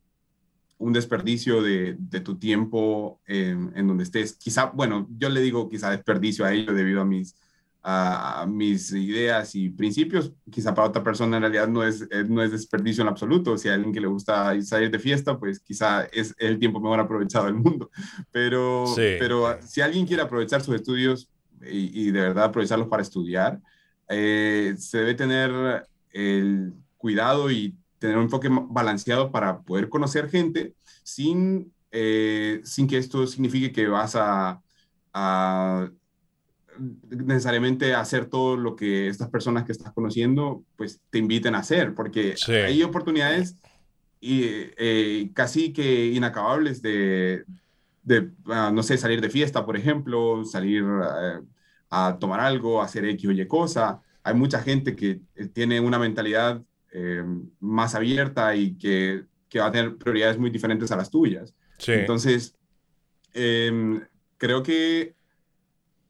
un 0.79 0.93
desperdicio 0.93 1.63
de, 1.63 1.97
tu 2.25 2.39
tiempo 2.39 3.21
en, 3.27 3.73
en 3.75 3.87
donde 3.87 4.05
estés. 4.05 4.35
Quizá, 4.35 4.67
bueno, 4.67 5.07
yo 5.19 5.29
le 5.29 5.41
digo 5.41 5.69
quizá 5.69 5.91
desperdicio 5.91 6.45
a 6.45 6.53
ello 6.53 6.73
debido 6.73 7.03
a 7.03 7.05
mis 7.05 7.35
a 7.83 8.47
mis 8.47 8.93
ideas 8.93 9.55
y 9.55 9.71
principios, 9.71 10.33
quizá 10.51 10.75
para 10.75 10.89
otra 10.89 11.03
persona 11.03 11.39
en 11.39 11.43
realidad 11.45 11.67
no 11.67 11.83
es, 11.83 12.03
eh, 12.11 12.25
no 12.29 12.43
es 12.43 12.51
desperdicio 12.51 13.03
en 13.03 13.09
absoluto. 13.09 13.57
Si 13.57 13.69
a 13.69 13.75
alguien 13.75 13.93
que 13.93 14.01
le 14.01 14.07
gusta 14.07 14.61
salir 14.63 14.91
de 14.91 14.99
fiesta, 14.99 15.39
pues 15.39 15.61
quizá 15.61 16.05
es 16.13 16.35
el 16.39 16.59
tiempo 16.59 16.81
mejor 16.81 17.01
aprovechado 17.01 17.47
del 17.47 17.55
mundo. 17.55 17.91
Pero, 18.33 18.85
pero 18.97 19.59
si 19.63 19.81
alguien 19.81 20.07
quiere 20.07 20.23
aprovechar 20.23 20.61
sus 20.61 20.75
estudios 20.75 21.29
y, 21.63 22.11
de 22.11 22.21
verdad 22.21 22.45
aprovecharlos 22.45 22.89
para 22.89 23.03
estudiar, 23.03 23.61
eh, 24.09 24.75
se 24.79 24.99
debe 24.99 25.15
tener 25.15 25.87
el 26.13 26.75
cuidado 26.97 27.51
y 27.51 27.77
tener 27.99 28.17
un 28.17 28.25
enfoque 28.25 28.49
balanceado 28.51 29.31
para 29.31 29.61
poder 29.63 29.89
conocer 29.89 30.29
gente 30.29 30.75
sin, 31.03 31.73
eh, 31.91 32.61
sin 32.65 32.87
que 32.87 32.99
esto 32.99 33.27
signifique 33.27 33.73
que 33.73 33.89
vas 33.89 34.17
a, 34.17 34.61
a 35.13 35.91
necesariamente 37.09 37.95
hacer 37.95 38.27
todo 38.27 38.57
lo 38.57 38.77
que 38.77 39.09
estas 39.09 39.29
personas 39.29 39.65
que 39.65 39.73
estás 39.73 39.93
conociendo, 39.93 40.65
pues 40.77 41.01
te 41.11 41.19
inviten 41.19 41.55
a 41.55 41.59
hacer, 41.59 41.95
porque 41.95 42.35
hay 42.49 42.83
oportunidades 42.83 43.57
y, 44.21 44.43
eh, 44.77 45.31
casi 45.35 45.73
que 45.73 46.07
inacabables 46.07 46.83
de, 46.83 47.45
de 48.03 48.31
ah, 48.47 48.71
no 48.73 48.83
sé, 48.83 48.99
salir 48.99 49.21
de 49.21 49.31
fiesta, 49.31 49.65
por 49.65 49.77
ejemplo, 49.77 50.45
salir 50.45 50.85
eh, 50.85 51.41
a 51.91 52.17
tomar 52.21 52.41
algo, 52.41 52.83
hacer 52.83 53.05
X 53.07 53.29
o 53.29 53.33
Y 53.33 53.47
cosa. 53.47 54.01
Hay 54.23 54.35
mucha 54.35 54.61
gente 54.61 54.95
que 54.95 55.21
eh, 55.35 55.47
tiene 55.47 55.81
una 55.81 55.99
mentalidad 55.99 56.63
más 57.61 57.95
abierta 57.95 58.57
y 58.57 58.77
que, 58.77 59.23
que, 59.49 59.61
va 59.61 59.67
a 59.67 59.71
tener 59.71 59.97
prioridades 59.97 60.37
muy 60.39 60.51
diferentes 60.51 60.91
a 60.91 60.97
las 60.97 61.09
tuyas. 61.09 61.55
Entonces, 61.87 62.57
em, 63.33 64.03
creo 64.37 64.61
que 64.65 65.15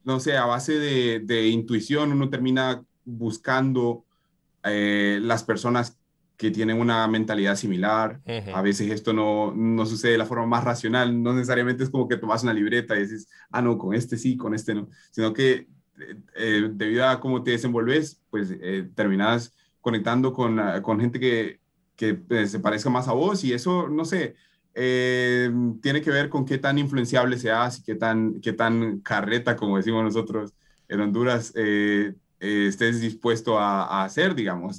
no 0.03 0.19
sé, 0.19 0.37
a 0.37 0.45
base 0.45 0.79
de, 0.79 1.47
intuición 1.47 2.11
uno 2.11 2.29
termina 2.29 2.83
buscando 3.05 4.05
eh, 4.63 5.19
las 5.21 5.43
personas 5.43 5.97
que 6.37 6.49
tienen 6.49 6.79
una 6.79 7.07
mentalidad 7.07 7.55
similar. 7.55 8.19
A 8.53 8.61
veces 8.61 8.89
esto 8.89 9.13
no, 9.13 9.53
no, 9.55 9.85
sucede 9.85 10.13
de 10.13 10.17
la 10.17 10.25
forma 10.25 10.47
más 10.47 10.63
racional, 10.63 11.21
no 11.21 11.33
necesariamente 11.33 11.83
es 11.83 11.89
como 11.89 12.07
que 12.07 12.17
tomas 12.17 12.41
una 12.43 12.53
libreta 12.53 12.97
y 12.97 13.01
dices, 13.03 13.27
ah, 13.51 13.61
no, 13.61 13.77
con 13.77 13.93
este 13.93 14.17
sí, 14.17 14.37
con 14.37 14.55
este 14.55 14.73
no, 14.73 14.89
sino 15.11 15.33
que 15.33 15.51
eh, 15.53 15.67
eh, 16.35 16.69
debido 16.73 17.07
a 17.07 17.19
cómo 17.19 17.43
te 17.43 17.51
desenvolves, 17.51 18.21
pues 18.31 18.55
terminas 18.95 19.53
conectando 19.81 20.33
con, 20.33 20.59
con 20.81 20.99
gente 20.99 21.19
que, 21.19 21.59
que 21.95 22.47
se 22.47 22.59
parezca 22.59 22.89
más 22.89 23.07
a 23.07 23.13
vos 23.13 23.43
y 23.43 23.53
eso, 23.53 23.87
no 23.87 24.05
sé, 24.05 24.35
eh, 24.73 25.51
tiene 25.81 26.01
que 26.01 26.11
ver 26.11 26.29
con 26.29 26.45
qué 26.45 26.57
tan 26.57 26.77
influenciable 26.77 27.37
seas 27.37 27.79
y 27.79 27.83
qué 27.83 27.95
tan, 27.95 28.39
qué 28.41 28.53
tan 28.53 28.99
carreta, 28.99 29.55
como 29.55 29.77
decimos 29.77 30.03
nosotros 30.03 30.53
en 30.87 31.01
Honduras, 31.01 31.51
eh, 31.55 32.13
eh, 32.39 32.65
estés 32.67 33.01
dispuesto 33.01 33.59
a, 33.59 34.03
hacer, 34.03 34.33
digamos. 34.35 34.77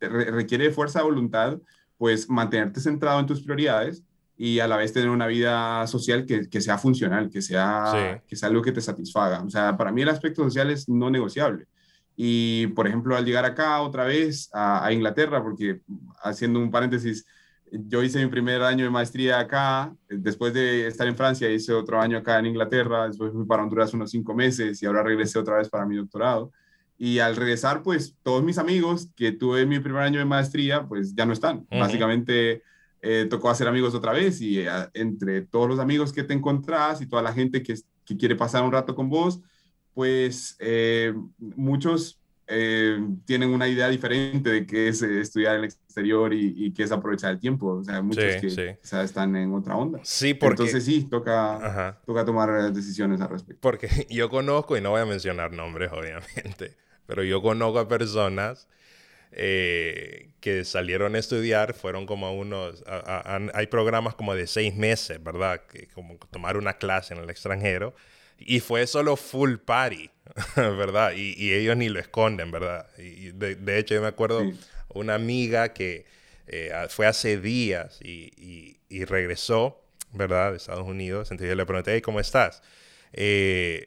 requiere 0.00 0.70
fuerza 0.70 1.00
de 1.00 1.04
voluntad, 1.04 1.58
pues 1.98 2.28
mantenerte 2.28 2.80
centrado 2.80 3.20
en 3.20 3.26
tus 3.26 3.42
prioridades 3.42 4.02
y 4.36 4.58
a 4.60 4.66
la 4.66 4.76
vez 4.76 4.92
tener 4.92 5.10
una 5.10 5.26
vida 5.26 5.86
social 5.86 6.24
que, 6.26 6.48
que 6.48 6.60
sea 6.60 6.78
funcional, 6.78 7.30
que 7.30 7.42
sea, 7.42 8.22
que 8.26 8.36
sea 8.36 8.48
algo 8.48 8.62
que 8.62 8.72
te 8.72 8.80
satisfaga. 8.80 9.42
O 9.42 9.50
sea, 9.50 9.76
para 9.76 9.92
mí 9.92 10.02
el 10.02 10.08
aspecto 10.08 10.42
social 10.44 10.70
es 10.70 10.88
no 10.88 11.10
negociable. 11.10 11.66
Y, 12.16 12.68
por 12.68 12.86
ejemplo, 12.86 13.16
al 13.16 13.24
llegar 13.24 13.44
acá 13.44 13.80
otra 13.80 14.04
vez 14.04 14.50
a, 14.52 14.84
a 14.84 14.92
Inglaterra, 14.92 15.42
porque 15.42 15.80
haciendo 16.22 16.60
un 16.60 16.70
paréntesis, 16.70 17.24
yo 17.72 18.02
hice 18.02 18.22
mi 18.22 18.30
primer 18.30 18.62
año 18.62 18.84
de 18.84 18.90
maestría 18.90 19.40
acá, 19.40 19.94
después 20.08 20.52
de 20.52 20.86
estar 20.86 21.06
en 21.06 21.16
Francia 21.16 21.50
hice 21.50 21.72
otro 21.72 22.00
año 22.00 22.18
acá 22.18 22.38
en 22.38 22.46
Inglaterra, 22.46 23.06
después 23.06 23.32
fui 23.32 23.46
para 23.46 23.62
Honduras 23.62 23.94
unos 23.94 24.10
cinco 24.10 24.34
meses 24.34 24.82
y 24.82 24.86
ahora 24.86 25.02
regresé 25.02 25.38
otra 25.38 25.56
vez 25.56 25.68
para 25.68 25.86
mi 25.86 25.96
doctorado. 25.96 26.52
Y 26.98 27.18
al 27.18 27.34
regresar, 27.34 27.82
pues 27.82 28.14
todos 28.22 28.44
mis 28.44 28.58
amigos 28.58 29.08
que 29.16 29.32
tuve 29.32 29.62
en 29.62 29.70
mi 29.70 29.80
primer 29.80 30.02
año 30.02 30.18
de 30.18 30.24
maestría, 30.24 30.86
pues 30.86 31.14
ya 31.14 31.26
no 31.26 31.32
están. 31.32 31.66
Básicamente 31.70 32.62
eh, 33.00 33.26
tocó 33.28 33.50
hacer 33.50 33.66
amigos 33.66 33.94
otra 33.94 34.12
vez 34.12 34.40
y 34.40 34.60
eh, 34.60 34.68
entre 34.94 35.42
todos 35.42 35.68
los 35.68 35.80
amigos 35.80 36.12
que 36.12 36.22
te 36.22 36.34
encontrás 36.34 37.00
y 37.00 37.06
toda 37.08 37.22
la 37.22 37.32
gente 37.32 37.62
que, 37.62 37.74
que 38.04 38.16
quiere 38.16 38.36
pasar 38.36 38.62
un 38.62 38.70
rato 38.70 38.94
con 38.94 39.08
vos, 39.08 39.40
pues 39.94 40.56
eh, 40.60 41.12
muchos 41.38 42.21
tienen 42.46 43.50
una 43.50 43.68
idea 43.68 43.88
diferente 43.88 44.50
de 44.50 44.66
qué 44.66 44.88
es 44.88 45.02
estudiar 45.02 45.54
en 45.54 45.60
el 45.60 45.64
exterior 45.66 46.32
y, 46.34 46.72
qué 46.72 46.82
es 46.82 46.92
aprovechar 46.92 47.32
el 47.32 47.38
tiempo. 47.38 47.68
O 47.68 47.84
sea, 47.84 48.02
muchos 48.02 48.24
que 48.40 48.78
están 48.80 49.36
en 49.36 49.54
otra 49.54 49.76
onda. 49.76 50.00
Sí, 50.02 50.34
porque... 50.34 50.62
Entonces 50.62 50.84
sí, 50.84 51.04
toca, 51.04 52.00
toca 52.04 52.24
tomar 52.24 52.72
decisiones 52.72 53.20
al 53.20 53.30
respecto. 53.30 53.60
Porque 53.60 53.88
yo 54.10 54.28
conozco, 54.28 54.76
y 54.76 54.80
no 54.80 54.90
voy 54.90 55.00
a 55.00 55.06
mencionar 55.06 55.52
nombres 55.52 55.90
obviamente, 55.92 56.76
pero 57.06 57.24
yo 57.24 57.42
conozco 57.42 57.78
a 57.78 57.88
personas 57.88 58.68
eh, 59.34 60.34
que 60.40 60.62
salieron 60.64 61.14
a 61.14 61.18
estudiar 61.18 61.72
fueron 61.72 62.04
como 62.04 62.34
unos, 62.34 62.84
hay 63.54 63.66
programas 63.68 64.14
como 64.14 64.34
de 64.34 64.46
seis 64.46 64.74
meses, 64.74 65.22
¿verdad? 65.22 65.62
Que 65.66 65.88
como 65.88 66.18
tomar 66.30 66.58
una 66.58 66.74
clase 66.74 67.14
en 67.14 67.20
el 67.20 67.30
extranjero 67.30 67.94
y 68.46 68.60
fue 68.60 68.86
solo 68.86 69.16
full 69.16 69.56
party, 69.56 70.10
¿verdad? 70.56 71.12
Y, 71.16 71.52
ellos 71.52 71.76
ni 71.76 71.88
lo 71.88 72.00
esconden, 72.00 72.50
¿verdad? 72.50 72.86
Y 72.98 73.32
de, 73.32 73.78
hecho 73.78 73.94
yo 73.94 74.02
me 74.02 74.08
acuerdo 74.08 74.42
una 74.88 75.14
amiga 75.14 75.72
que 75.72 76.06
eh, 76.46 76.72
fue 76.88 77.06
hace 77.06 77.38
días 77.38 78.00
y, 78.02 78.78
regresó, 79.06 79.82
¿verdad? 80.12 80.50
De 80.50 80.58
Estados 80.58 80.86
Unidos, 80.86 81.30
entonces 81.30 81.48
yo 81.50 81.54
le 81.54 81.66
pregunté, 81.66 82.00
¿cómo 82.02 82.20
estás? 82.20 82.62
Eh, 83.12 83.86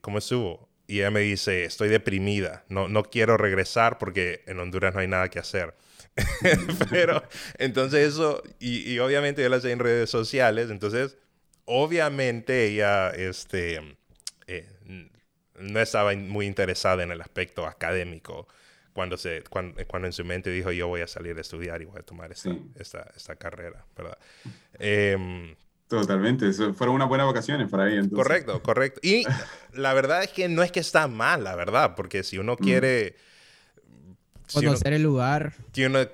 ¿Cómo 0.00 0.18
estuvo? 0.18 0.68
y 0.88 1.00
ella 1.00 1.10
me 1.10 1.20
dice, 1.20 1.64
estoy 1.64 1.90
deprimida, 1.90 2.64
no, 2.70 2.88
no 2.88 3.04
quiero 3.04 3.36
regresar 3.36 3.98
porque 3.98 4.42
en 4.46 4.58
Honduras 4.58 4.94
no 4.94 5.00
hay 5.00 5.06
nada 5.06 5.28
que 5.28 5.38
hacer. 5.38 5.74
Pero 6.90 7.22
entonces 7.58 8.08
eso, 8.08 8.42
y, 8.58 8.98
obviamente 8.98 9.42
yo 9.42 9.50
la 9.50 9.60
sé 9.60 9.70
en 9.70 9.80
redes 9.80 10.08
sociales, 10.08 10.70
entonces 10.70 11.18
obviamente 11.68 12.66
ella 12.66 13.10
este, 13.10 13.96
eh, 14.46 14.66
no 15.58 15.80
estaba 15.80 16.14
muy 16.14 16.46
interesada 16.46 17.02
en 17.02 17.12
el 17.12 17.20
aspecto 17.20 17.66
académico 17.66 18.48
cuando, 18.94 19.16
se, 19.16 19.44
cuando, 19.48 20.06
en 20.06 20.12
su 20.12 20.24
mente 20.24 20.50
dijo 20.50 20.72
yo 20.72 20.88
voy 20.88 21.02
a 21.02 21.06
salir 21.06 21.36
a 21.38 21.40
estudiar 21.40 21.82
y 21.82 21.84
voy 21.84 21.98
a 21.98 22.02
tomar 22.02 22.32
esta, 22.32 22.50
esta, 22.74 23.06
esta, 23.14 23.36
carrera, 23.36 23.84
¿verdad? 23.96 24.18
Eh, 24.78 25.54
Totalmente, 25.88 26.52
fueron 26.52 26.96
unas 26.96 27.08
buenas 27.08 27.26
vacaciones 27.26 27.70
para 27.70 27.84
ahí. 27.84 28.08
Correcto, 28.10 28.62
correcto. 28.62 29.00
Y 29.02 29.24
la 29.72 29.94
verdad 29.94 30.22
es 30.22 30.30
que 30.30 30.48
no 30.48 30.62
es 30.62 30.70
que 30.70 30.80
está 30.80 31.08
mal, 31.08 31.44
la 31.44 31.54
verdad, 31.54 31.94
porque 31.96 32.22
si 32.22 32.38
uno 32.38 32.54
mm. 32.54 32.62
quiere... 32.62 33.16
conocer 34.52 34.92
el 34.92 35.02
lugar. 35.02 35.54
Tiene 35.72 36.10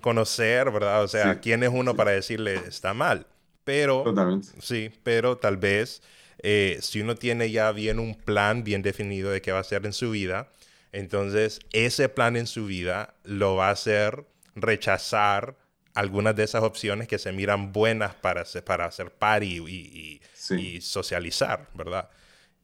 conocer, 0.00 0.70
¿verdad? 0.70 1.02
O 1.02 1.08
sea, 1.08 1.40
¿quién 1.40 1.62
es 1.62 1.70
uno 1.72 1.94
para 1.94 2.10
decirle 2.10 2.54
está 2.68 2.92
mal? 2.92 3.26
Pero... 3.64 4.02
Totalmente. 4.02 4.48
Sí, 4.60 4.90
pero 5.02 5.38
tal 5.38 5.56
vez 5.56 6.02
eh, 6.46 6.78
si 6.82 7.00
uno 7.00 7.14
tiene 7.14 7.50
ya 7.50 7.72
bien 7.72 7.98
un 7.98 8.14
plan 8.14 8.64
bien 8.64 8.82
definido 8.82 9.30
de 9.30 9.40
qué 9.40 9.52
va 9.52 9.58
a 9.58 9.60
hacer 9.62 9.86
en 9.86 9.92
su 9.92 10.10
vida, 10.10 10.50
entonces 10.92 11.60
ese 11.72 12.08
plan 12.08 12.36
en 12.36 12.46
su 12.46 12.66
vida 12.66 13.14
lo 13.24 13.56
va 13.56 13.68
a 13.68 13.72
hacer 13.72 14.26
rechazar 14.54 15.56
algunas 15.94 16.36
de 16.36 16.44
esas 16.44 16.62
opciones 16.62 17.08
que 17.08 17.18
se 17.18 17.32
miran 17.32 17.72
buenas 17.72 18.14
para 18.14 18.42
hacer, 18.42 18.62
para 18.62 18.84
hacer 18.84 19.12
party 19.12 19.64
y, 19.66 20.20
y, 20.50 20.80
socializar, 20.80 21.68
¿verdad? 21.74 22.10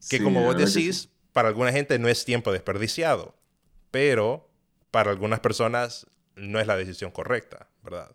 Que 0.09 0.23
como 0.23 0.43
vos 0.43 0.57
decís, 0.57 1.09
para 1.33 1.49
alguna 1.49 1.73
gente 1.73 1.99
no 1.99 2.09
es 2.09 2.25
tiempo 2.25 2.53
desperdiciado, 2.53 3.35
pero 3.91 4.49
para 4.91 5.11
algunas 5.11 5.41
personas 5.41 6.07
no 6.35 6.61
es 6.61 6.67
la 6.67 6.77
decisión 6.77 7.13
correcta, 7.13 7.69
¿verdad? 7.83 8.11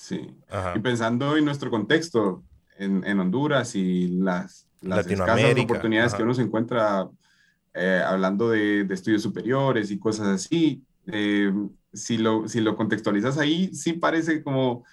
Sí. 0.00 0.34
Y 0.74 0.78
pensando 0.78 1.36
en 1.36 1.44
nuestro 1.44 1.70
contexto 1.70 2.42
en, 2.78 3.04
en 3.04 3.20
Honduras 3.20 3.74
y 3.74 4.08
las, 4.08 4.66
las 4.80 5.06
escasas 5.06 5.58
oportunidades 5.58 6.14
que 6.14 6.22
uno 6.22 6.32
se 6.32 6.40
encuentra 6.40 7.06
eh, 7.74 8.02
hablando 8.04 8.48
de, 8.48 8.84
de, 8.84 8.94
estudios 8.94 9.22
superiores 9.22 9.90
y 9.90 9.98
cosas 9.98 10.28
así, 10.28 10.82
eh, 11.06 11.52
si 11.92 12.16
lo, 12.16 12.48
si 12.48 12.62
lo 12.62 12.76
contextualizas 12.76 13.36
ahí, 13.36 13.74
sí 13.74 13.92
parece 13.92 14.42
como 14.42 14.84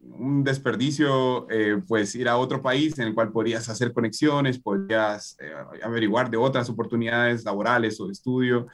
un 0.00 0.42
desperdicio, 0.42 1.46
eh, 1.50 1.82
pues 1.86 2.14
ir 2.14 2.26
a 2.26 2.38
otro 2.38 2.62
país 2.62 2.98
en 2.98 3.08
el 3.08 3.14
cual 3.14 3.32
podrías 3.32 3.68
hacer 3.68 3.92
conexiones, 3.92 4.58
podrías 4.58 5.36
eh, 5.38 5.52
averiguar 5.82 6.30
de 6.30 6.38
otras 6.38 6.70
oportunidades 6.70 7.44
laborales 7.44 8.00
o 8.00 8.06
de 8.06 8.12
estudio 8.12 8.68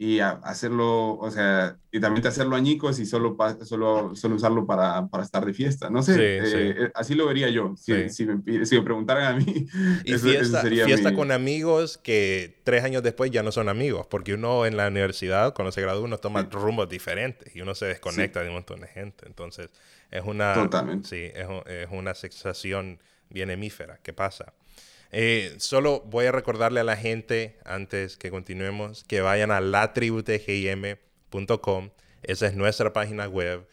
y 0.00 0.20
hacerlo, 0.20 1.18
o 1.18 1.28
sea, 1.28 1.76
y 1.90 1.98
también 1.98 2.24
hacerlo 2.24 2.54
añicos 2.54 3.00
y 3.00 3.06
solo, 3.06 3.36
solo, 3.64 4.14
solo 4.14 4.36
usarlo 4.36 4.64
para, 4.64 5.08
para, 5.08 5.24
estar 5.24 5.44
de 5.44 5.52
fiesta. 5.52 5.90
No 5.90 6.04
sé, 6.04 6.14
eh, 6.14 6.40
eh, 6.44 6.90
así 6.94 7.16
lo 7.16 7.26
vería 7.26 7.48
yo, 7.48 7.74
si, 7.76 8.08
si, 8.08 8.24
me, 8.24 8.64
si, 8.64 8.76
me, 8.76 8.82
preguntaran 8.82 9.24
a 9.24 9.36
mí. 9.36 9.66
Y 10.04 10.14
fiesta, 10.14 10.62
fiesta 10.62 11.14
con 11.14 11.32
amigos 11.32 11.98
que 11.98 12.60
tres 12.62 12.84
años 12.84 13.02
después 13.02 13.32
ya 13.32 13.42
no 13.42 13.50
son 13.50 13.68
amigos, 13.68 14.06
porque 14.06 14.34
uno 14.34 14.66
en 14.66 14.76
la 14.76 14.86
universidad, 14.86 15.52
cuando 15.52 15.72
se 15.72 15.82
gradúa, 15.82 16.04
uno 16.04 16.18
toma 16.18 16.44
rumbos 16.44 16.88
diferentes 16.88 17.56
y 17.56 17.60
uno 17.60 17.74
se 17.74 17.86
desconecta 17.86 18.40
de 18.40 18.48
un 18.48 18.54
montón 18.54 18.80
de 18.80 18.86
gente. 18.86 19.26
Entonces, 19.26 19.68
es 20.12 20.22
una, 20.24 20.54
Totalmente. 20.54 21.08
Sí, 21.08 21.32
es, 21.34 21.48
es 21.66 21.88
una 21.90 22.14
sensación 22.14 23.00
bien 23.30 23.50
hemífera 23.50 23.98
que 24.00 24.12
pasa. 24.12 24.52
Eh, 25.10 25.54
solo 25.58 26.02
voy 26.06 26.26
a 26.26 26.32
recordarle 26.32 26.80
a 26.80 26.84
la 26.84 26.96
gente, 26.96 27.58
antes 27.64 28.16
que 28.16 28.30
continuemos, 28.30 29.04
que 29.04 29.20
vayan 29.20 29.50
a 29.50 29.60
latributgm.com. 29.60 31.90
Esa 32.22 32.46
es 32.46 32.54
nuestra 32.54 32.92
página 32.92 33.26
web. 33.26 33.66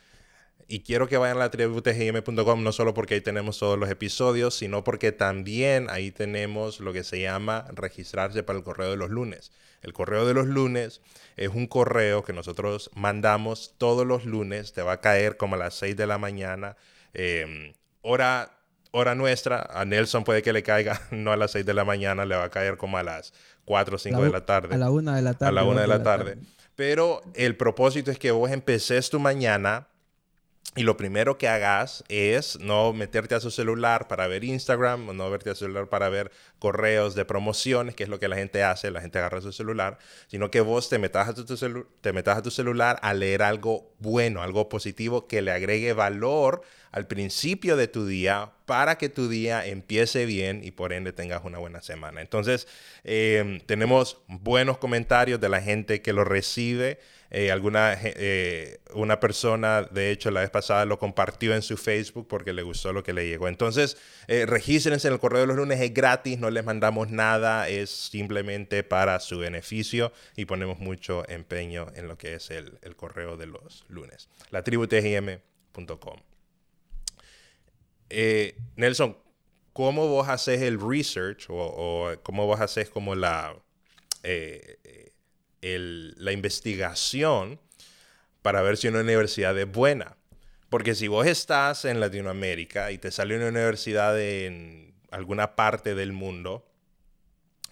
Y 0.67 0.79
quiero 0.79 1.07
que 1.07 1.17
vayan 1.17 1.37
a 1.37 1.41
latributgm.com 1.41 2.63
no 2.63 2.71
solo 2.71 2.95
porque 2.95 3.15
ahí 3.15 3.21
tenemos 3.21 3.59
todos 3.59 3.77
los 3.77 3.89
episodios, 3.89 4.55
sino 4.55 4.83
porque 4.83 5.11
también 5.11 5.87
ahí 5.89 6.11
tenemos 6.11 6.79
lo 6.79 6.91
que 6.91 7.03
se 7.03 7.21
llama 7.21 7.67
registrarse 7.73 8.41
para 8.41 8.57
el 8.57 8.63
correo 8.63 8.89
de 8.89 8.97
los 8.97 9.11
lunes. 9.11 9.51
El 9.83 9.93
correo 9.93 10.25
de 10.25 10.33
los 10.33 10.47
lunes 10.47 11.01
es 11.35 11.49
un 11.49 11.67
correo 11.67 12.23
que 12.23 12.33
nosotros 12.33 12.89
mandamos 12.95 13.75
todos 13.77 14.07
los 14.07 14.25
lunes. 14.25 14.73
Te 14.73 14.81
va 14.81 14.93
a 14.93 15.01
caer 15.01 15.37
como 15.37 15.53
a 15.55 15.59
las 15.59 15.75
6 15.75 15.95
de 15.95 16.07
la 16.07 16.17
mañana, 16.17 16.77
eh, 17.13 17.75
hora 18.01 18.54
hora 18.95 19.13
nuestra, 19.13 19.67
a 19.69 19.83
Nelson 19.85 20.23
puede 20.23 20.41
que 20.41 20.53
le 20.53 20.63
caiga 20.63 21.01
no 21.11 21.31
a 21.31 21.37
las 21.37 21.51
6 21.51 21.65
de 21.65 21.73
la 21.73 21.85
mañana, 21.85 22.25
le 22.25 22.35
va 22.35 22.45
a 22.45 22.49
caer 22.49 22.77
como 22.77 22.97
a 22.97 23.03
las 23.03 23.33
4 23.65 23.95
o 23.95 23.99
5 23.99 24.23
de 24.23 24.29
la 24.29 24.45
tarde. 24.45 24.73
A 24.73 24.77
la 24.77 24.89
1 24.89 25.13
de 25.13 25.21
la 25.21 25.33
tarde. 25.33 25.49
A 25.49 25.51
la 25.51 25.63
1 25.63 25.81
de 25.81 25.87
la 25.87 26.03
tarde. 26.03 26.37
Pero 26.75 27.21
el 27.35 27.55
propósito 27.55 28.11
es 28.11 28.19
que 28.19 28.31
vos 28.31 28.51
empeces 28.51 29.09
tu 29.09 29.19
mañana 29.19 29.87
y 30.77 30.83
lo 30.83 30.97
primero 30.97 31.37
que 31.37 31.47
hagas 31.47 32.03
es 32.09 32.59
no 32.59 32.91
meterte 32.91 33.33
a 33.33 33.39
su 33.39 33.49
celular 33.49 34.09
para 34.09 34.27
ver 34.27 34.43
Instagram, 34.43 35.07
o 35.07 35.13
no 35.13 35.29
verte 35.29 35.49
a 35.49 35.55
su 35.55 35.65
celular 35.65 35.87
para 35.87 36.09
ver 36.09 36.31
correos 36.59 37.15
de 37.15 37.23
promociones, 37.23 37.95
que 37.95 38.03
es 38.03 38.09
lo 38.09 38.19
que 38.19 38.27
la 38.27 38.35
gente 38.35 38.61
hace, 38.61 38.91
la 38.91 38.99
gente 38.99 39.17
agarra 39.17 39.39
su 39.39 39.53
celular, 39.53 39.97
sino 40.27 40.51
que 40.51 40.59
vos 40.59 40.89
te 40.89 40.99
metas 40.99 41.29
a 41.29 41.33
tu, 41.33 41.45
te 42.01 42.11
metas 42.11 42.37
a 42.37 42.41
tu 42.41 42.51
celular 42.51 42.99
a 43.01 43.13
leer 43.13 43.41
algo 43.41 43.93
bueno, 43.99 44.41
algo 44.41 44.67
positivo 44.67 45.27
que 45.27 45.41
le 45.41 45.51
agregue 45.51 45.93
valor 45.93 46.61
al 46.91 47.07
principio 47.07 47.75
de 47.75 47.87
tu 47.87 48.05
día 48.05 48.51
para 48.65 48.97
que 48.97 49.09
tu 49.09 49.27
día 49.27 49.65
empiece 49.65 50.25
bien 50.25 50.61
y 50.63 50.71
por 50.71 50.93
ende 50.93 51.13
tengas 51.13 51.43
una 51.43 51.57
buena 51.57 51.81
semana. 51.81 52.21
Entonces, 52.21 52.67
em, 53.03 53.59
tenemos 53.61 54.21
buenos 54.27 54.77
comentarios 54.77 55.39
de 55.39 55.49
la 55.49 55.61
gente 55.61 56.01
que 56.01 56.13
lo 56.13 56.23
recibe. 56.23 56.99
Eh, 57.37 57.51
alguna, 57.51 57.97
eh, 58.01 58.79
una 58.93 59.19
persona, 59.19 59.81
de 59.81 60.09
hecho, 60.09 60.31
la 60.31 60.39
vez 60.39 60.49
pasada 60.49 60.85
lo 60.85 60.97
compartió 60.97 61.53
en 61.53 61.61
su 61.63 61.75
Facebook 61.75 62.29
porque 62.29 62.53
le 62.53 62.61
gustó 62.61 62.93
lo 62.93 63.03
que 63.03 63.11
le 63.11 63.27
llegó. 63.27 63.49
Entonces, 63.49 63.97
eh, 64.29 64.45
regístrense 64.45 65.09
en 65.09 65.15
el 65.15 65.19
correo 65.19 65.41
de 65.41 65.47
los 65.47 65.57
lunes, 65.57 65.81
es 65.81 65.93
gratis, 65.93 66.39
no 66.39 66.49
les 66.49 66.63
mandamos 66.63 67.09
nada, 67.09 67.67
es 67.67 67.89
simplemente 67.89 68.83
para 68.83 69.19
su 69.19 69.37
beneficio 69.37 70.13
y 70.37 70.45
ponemos 70.45 70.79
mucho 70.79 71.27
empeño 71.27 71.87
en 71.95 72.07
lo 72.07 72.17
que 72.17 72.35
es 72.35 72.51
el, 72.51 72.79
el 72.81 72.95
correo 72.95 73.35
de 73.35 73.47
los 73.47 73.83
lunes. 73.89 74.29
La. 74.49 74.63
Eh, 78.11 78.55
Nelson, 78.77 79.17
¿cómo 79.73 80.07
vos 80.07 80.29
haces 80.29 80.61
el 80.61 80.79
research 80.79 81.47
o, 81.49 82.13
cómo 82.23 82.45
vos 82.47 82.61
haces 82.61 82.89
como 82.89 83.13
la, 83.13 83.61
la 85.65 86.31
investigación 86.31 87.59
para 88.41 88.61
ver 88.61 88.77
si 88.77 88.87
una 88.87 89.01
universidad 89.01 89.57
es 89.57 89.71
buena? 89.71 90.17
Porque 90.69 90.95
si 90.95 91.07
vos 91.07 91.27
estás 91.27 91.85
en 91.85 91.99
Latinoamérica 91.99 92.91
y 92.91 92.97
te 92.97 93.11
sale 93.11 93.37
una 93.37 93.47
universidad 93.47 94.19
en 94.19 94.93
alguna 95.11 95.55
parte 95.55 95.95
del 95.95 96.11
mundo, 96.11 96.67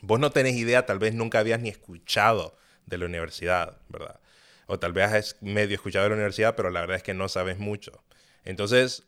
vos 0.02 0.20
no 0.20 0.32
tenés 0.32 0.56
idea, 0.56 0.86
tal 0.86 1.00
vez 1.00 1.14
nunca 1.14 1.39
habías 1.39 1.60
ni 1.60 1.70
escuchado 1.70 2.58
de 2.86 2.98
la 2.98 3.06
universidad, 3.06 3.78
¿verdad? 3.89 4.20
O 4.68 4.80
tal 4.80 4.94
vez 4.94 5.12
has 5.12 5.41
medio 5.41 5.76
escuchado 5.76 6.04
de 6.04 6.10
la 6.10 6.16
universidad, 6.16 6.56
pero 6.56 6.70
la 6.70 6.82
verdad 6.82 6.98
es 6.98 7.04
que 7.04 7.14
no 7.14 7.28
sabes 7.30 7.58
mucho. 7.58 8.04
Entonces, 8.46 9.04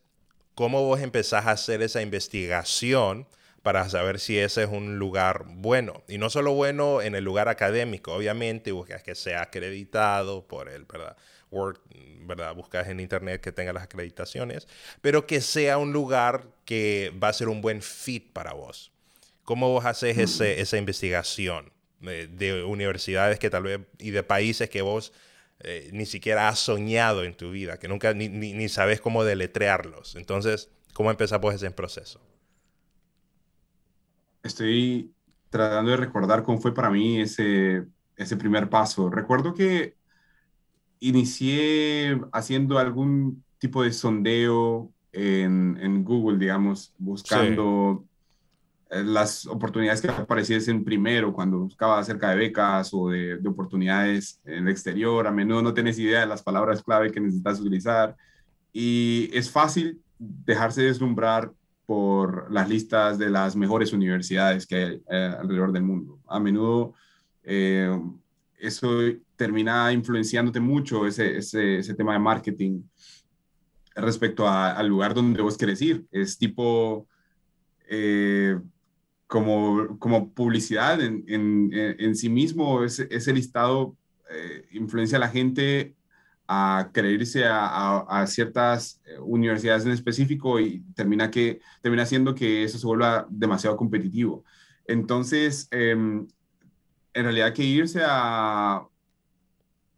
¿Cómo 0.56 0.86
vos 0.86 1.02
empezás 1.02 1.46
a 1.48 1.52
hacer 1.52 1.82
esa 1.82 2.02
investigación 2.02 3.28
para 3.66 3.90
saber 3.90 4.20
si 4.20 4.38
ese 4.38 4.62
es 4.62 4.70
un 4.70 5.00
lugar 5.00 5.46
bueno? 5.48 6.04
Y 6.08 6.20
no 6.20 6.30
solo 6.30 6.54
bueno 6.54 7.02
en 7.02 7.16
el 7.16 7.24
lugar 7.24 7.50
académico, 7.50 8.14
obviamente, 8.14 8.72
buscas 8.72 9.02
que 9.02 9.16
sea 9.16 9.42
acreditado 9.42 10.46
por 10.46 10.70
el, 10.70 10.86
¿verdad? 10.86 11.18
Word, 11.50 11.80
¿verdad? 12.28 12.54
Buscas 12.54 12.88
en 12.90 13.00
internet 13.00 13.42
que 13.42 13.52
tenga 13.52 13.74
las 13.74 13.82
acreditaciones, 13.82 14.68
pero 15.02 15.26
que 15.26 15.42
sea 15.42 15.80
un 15.80 15.94
lugar 15.94 16.46
que 16.64 17.12
va 17.22 17.30
a 17.30 17.34
ser 17.34 17.50
un 17.50 17.62
buen 17.62 17.82
fit 17.82 18.32
para 18.34 18.54
vos. 18.54 18.92
¿Cómo 19.44 19.72
vos 19.72 19.84
haces 19.84 20.20
ese, 20.20 20.62
esa 20.62 20.78
investigación 20.78 21.72
de, 22.02 22.64
universidades 22.68 23.40
que 23.40 23.50
tal 23.50 23.64
vez 23.64 23.80
y 23.98 24.12
de 24.12 24.22
países 24.22 24.70
que 24.70 24.84
vos 24.84 25.12
eh, 25.62 25.90
ni 25.92 26.06
siquiera 26.06 26.50
has 26.50 26.60
soñado 26.60 27.24
en 27.24 27.34
tu 27.34 27.50
vida, 27.50 27.80
que 27.80 27.88
nunca 27.88 28.14
ni, 28.14 28.30
ni, 28.30 28.70
sabes 28.70 29.02
cómo 29.02 29.24
deletrearlos? 29.24 30.16
Entonces, 30.18 30.70
¿cómo 30.94 31.10
empezamos 31.10 31.56
ese 31.56 31.72
proceso? 31.72 32.22
Estoy 34.46 35.12
tratando 35.50 35.90
de 35.90 35.98
recordar 35.98 36.44
cómo 36.44 36.60
fue 36.60 36.72
para 36.72 36.92
mí 36.92 37.20
ese, 37.20 37.88
ese 38.16 38.38
primer 38.38 38.70
paso. 38.70 39.10
Recuerdo 39.10 39.56
que 39.56 39.96
inicié 41.00 42.22
haciendo 42.32 42.78
algún 42.78 43.44
tipo 43.58 43.82
de 43.82 43.92
sondeo 43.92 44.92
en, 45.12 45.80
en 45.82 46.04
Google, 46.04 46.38
digamos, 46.38 46.94
buscando 47.00 48.06
eh, 48.92 49.04
las 49.04 49.48
oportunidades 49.48 50.02
que 50.02 50.10
apareciesen 50.10 50.84
primero 50.84 51.34
cuando 51.34 51.58
buscaba 51.58 51.98
acerca 51.98 52.30
de 52.30 52.36
becas 52.36 52.94
o 52.94 53.10
de, 53.10 53.38
de, 53.38 53.50
oportunidades 53.50 54.40
en 54.46 54.68
el 54.68 54.70
exterior. 54.70 55.26
A 55.26 55.32
menudo 55.32 55.64
no 55.64 55.74
tienes 55.74 55.98
idea 55.98 56.20
de 56.20 56.28
las 56.28 56.44
palabras 56.44 56.84
clave 56.84 57.12
que 57.12 57.20
necesitas 57.20 57.60
utilizar 57.60 58.16
y 58.72 59.28
es 59.34 59.50
fácil 59.50 60.04
dejarse 60.20 60.84
deslumbrar 60.84 61.52
por 61.86 62.52
las 62.52 62.68
listas 62.68 63.18
de 63.18 63.30
las 63.30 63.56
mejores 63.56 63.94
universidades 63.94 64.66
que 64.66 64.76
hay 64.76 65.02
eh, 65.10 65.36
alrededor 65.40 65.72
del 65.72 65.84
mundo. 65.84 66.20
A 66.28 66.40
menudo 66.40 66.94
eh, 67.44 67.90
eso 68.58 69.00
termina 69.36 69.92
influenciándote 69.94 70.60
mucho, 70.60 71.06
ese, 71.06 71.38
ese, 71.38 71.80
ese 71.80 71.94
tema 71.94 72.14
de 72.14 72.20
marketing 72.20 72.82
respecto 73.96 74.48
al 74.48 74.88
lugar 74.88 75.14
donde 75.14 75.42
vos 75.42 75.58
querés 75.58 75.82
ir. 75.82 76.06
Es 76.12 76.38
tipo 76.38 77.08
eh, 77.88 78.60
como, 79.28 80.00
como 80.00 80.34
publicidad 80.34 81.02
en, 81.02 81.24
en, 81.28 81.70
en 81.74 82.16
sí 82.16 82.30
mismo, 82.30 82.84
ese, 82.84 83.08
ese 83.12 83.34
listado 83.34 83.96
influencia 84.72 85.18
a 85.18 85.22
la 85.22 85.30
gente 85.30 85.96
a 86.48 86.90
querer 86.94 87.14
irse 87.14 87.44
a, 87.48 88.26
ciertas 88.28 89.02
eh, 89.06 89.18
universidades 89.20 89.86
en 89.86 89.92
específico 89.92 90.60
y 90.60 90.82
termina, 90.96 91.32
que, 91.32 91.60
termina 91.82 92.04
haciendo 92.04 92.36
que 92.36 92.64
eso 92.64 92.78
se 92.78 92.86
vuelva 92.86 93.26
demasiado 93.30 93.76
competitivo. 93.76 94.44
Entonces, 94.86 95.68
em, 95.72 96.28
en 97.14 97.24
realidad 97.24 97.54
que 97.54 97.64
irse 97.64 98.02
a, 98.06 98.86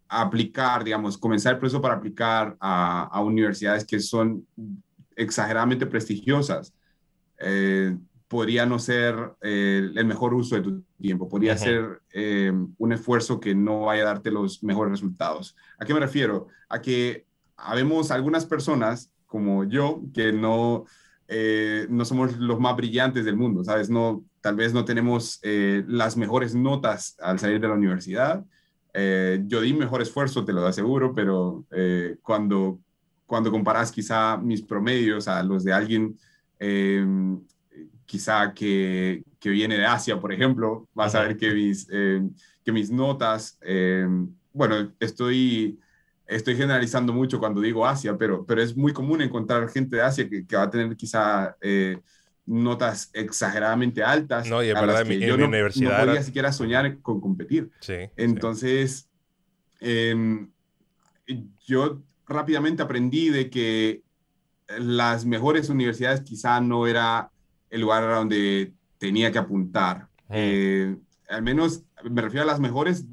aplicar, 0.10 0.86
digamos, 0.86 1.18
comenzar 1.18 1.54
el 1.54 1.60
proceso 1.60 1.82
para 1.82 1.96
aplicar 1.96 2.56
a, 2.62 3.10
a 3.12 3.22
universidades 3.22 3.84
que 3.84 4.00
son 4.00 4.48
exageradamente 5.18 5.86
prestigiosas. 5.86 6.74
Eh, 7.40 7.96
podría 8.28 8.66
no 8.66 8.78
ser 8.78 9.16
eh, 9.42 9.90
el 9.96 10.06
mejor 10.06 10.34
uso 10.34 10.56
de 10.56 10.62
tu 10.62 10.84
tiempo, 11.00 11.30
podría 11.30 11.58
ser 11.58 12.02
eh, 12.12 12.52
un 12.78 12.92
esfuerzo 12.92 13.40
que 13.40 13.56
no 13.56 13.82
vaya 13.86 14.04
a 14.04 14.08
darte 14.08 14.32
los 14.32 14.64
mejores 14.64 14.92
resultados. 14.92 15.56
¿A 15.80 15.86
qué 15.86 15.94
me 15.94 16.00
refiero? 16.00 16.48
A 16.68 16.82
que 16.82 17.26
habemos 17.56 18.12
algunas 18.12 18.46
personas 18.46 19.12
como 19.26 19.64
yo 19.64 20.02
que 20.14 20.34
no, 20.34 20.86
eh, 21.28 21.88
no 21.90 22.04
somos 22.04 22.38
los 22.38 22.60
más 22.60 22.76
brillantes 22.76 23.24
del 23.24 23.38
mundo, 23.38 23.64
¿sabes? 23.64 23.90
No, 23.90 24.26
tal 24.42 24.56
vez 24.56 24.74
no 24.74 24.84
tenemos 24.84 25.40
las 25.44 26.18
mejores 26.18 26.54
notas 26.54 27.16
al 27.20 27.40
salir 27.40 27.60
de 27.60 27.68
la 27.68 27.74
universidad. 27.74 28.46
yo 28.94 29.62
di 29.62 29.74
mejor 29.74 30.02
esfuerzo, 30.02 30.46
te 30.46 30.54
lo 30.54 30.66
aseguro, 30.66 31.14
pero 31.14 31.66
cuando, 32.22 32.80
cuando 33.26 33.52
comparas 33.52 33.92
quizá 33.92 34.38
mis 34.38 34.62
promedios 34.62 35.28
a 35.28 35.44
los 35.44 35.64
de 35.64 35.74
alguien 35.74 36.18
quizá 38.08 38.54
que, 38.54 39.22
que, 39.40 39.50
viene 39.50 39.78
de 39.78 39.86
Asia, 39.86 40.20
por 40.20 40.34
ejemplo, 40.34 40.88
vas 40.94 41.14
a 41.14 41.22
ver 41.22 41.38
que 41.38 41.54
mis, 41.54 41.88
eh, 41.92 42.22
que 42.64 42.72
mis 42.72 42.90
notas, 42.90 43.60
eh, 43.62 44.08
bueno, 44.54 44.94
estoy, 45.00 45.78
estoy 46.26 46.56
generalizando 46.56 47.14
mucho 47.14 47.38
cuando 47.38 47.62
digo 47.62 47.86
Asia, 47.86 48.18
pero, 48.18 48.46
pero 48.46 48.62
es 48.62 48.76
muy 48.76 48.94
común 48.94 49.22
encontrar 49.22 49.70
gente 49.70 49.98
de 49.98 50.02
Asia 50.02 50.28
que, 50.28 50.48
que 50.48 50.56
va 50.56 50.64
a 50.64 50.70
tener 50.70 50.96
quizá 50.96 51.56
eh, 51.62 52.00
notas 52.46 53.12
exageradamente 53.14 54.02
altas. 54.02 54.50
No, 54.50 54.64
y 54.64 54.70
es 54.70 54.74
verdad, 54.74 55.02
en 55.02 55.08
mi, 55.10 55.20
yo 55.20 55.38
no, 55.38 55.46
universidad. 55.46 56.00
No 56.00 56.06
podía 56.06 56.24
siquiera 56.24 56.54
soñar 56.54 57.02
con 57.02 57.20
competir. 57.20 57.70
Sí, 57.82 58.10
Entonces, 58.16 59.10
em, 59.82 60.50
yo 61.66 62.02
rápidamente 62.26 62.82
aprendí 62.82 63.30
de 63.30 63.50
que 63.50 64.02
las 64.80 65.26
mejores 65.26 65.70
universidades 65.70 66.22
quizá 66.22 66.62
no 66.62 66.88
era 66.88 67.32
el 67.70 67.82
lugar 67.82 68.04
a 68.04 68.18
donde 68.18 68.74
tenía 68.98 69.32
que 69.32 69.40
apuntar. 69.40 70.08
Eh, 70.30 70.96
al 71.30 71.42
menos 71.42 71.84
me 72.10 72.22
refiero 72.22 72.44
a 72.44 72.48
las 72.48 72.60
mejores, 72.60 73.06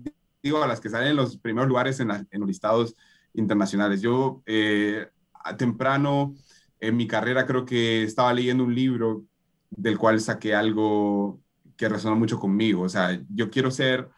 digo, 0.42 0.62
a 0.62 0.66
las 0.66 0.80
que 0.80 0.88
salen 0.88 1.08
en 1.08 1.16
los 1.16 1.36
primeros 1.38 1.68
lugares 1.68 2.00
en, 2.00 2.08
los 2.08 2.48
listados 2.48 2.96
internacionales. 3.32 4.00
Yo 4.00 4.42
eh, 4.46 5.08
a 5.32 5.56
temprano 5.56 6.34
en 6.80 6.96
mi 6.96 7.06
carrera 7.06 7.46
creo 7.46 7.64
que 7.64 8.02
estaba 8.02 8.32
leyendo 8.32 8.64
un 8.64 8.74
libro 8.74 9.24
del 9.70 9.98
cual 9.98 10.20
saqué 10.20 10.54
algo 10.54 11.40
que 11.76 11.88
resonó 11.88 12.16
mucho 12.16 12.38
conmigo. 12.38 12.82
O 12.82 12.88
sea, 12.88 13.20
yo 13.28 13.50
quiero 13.50 13.70
ser 13.70 14.08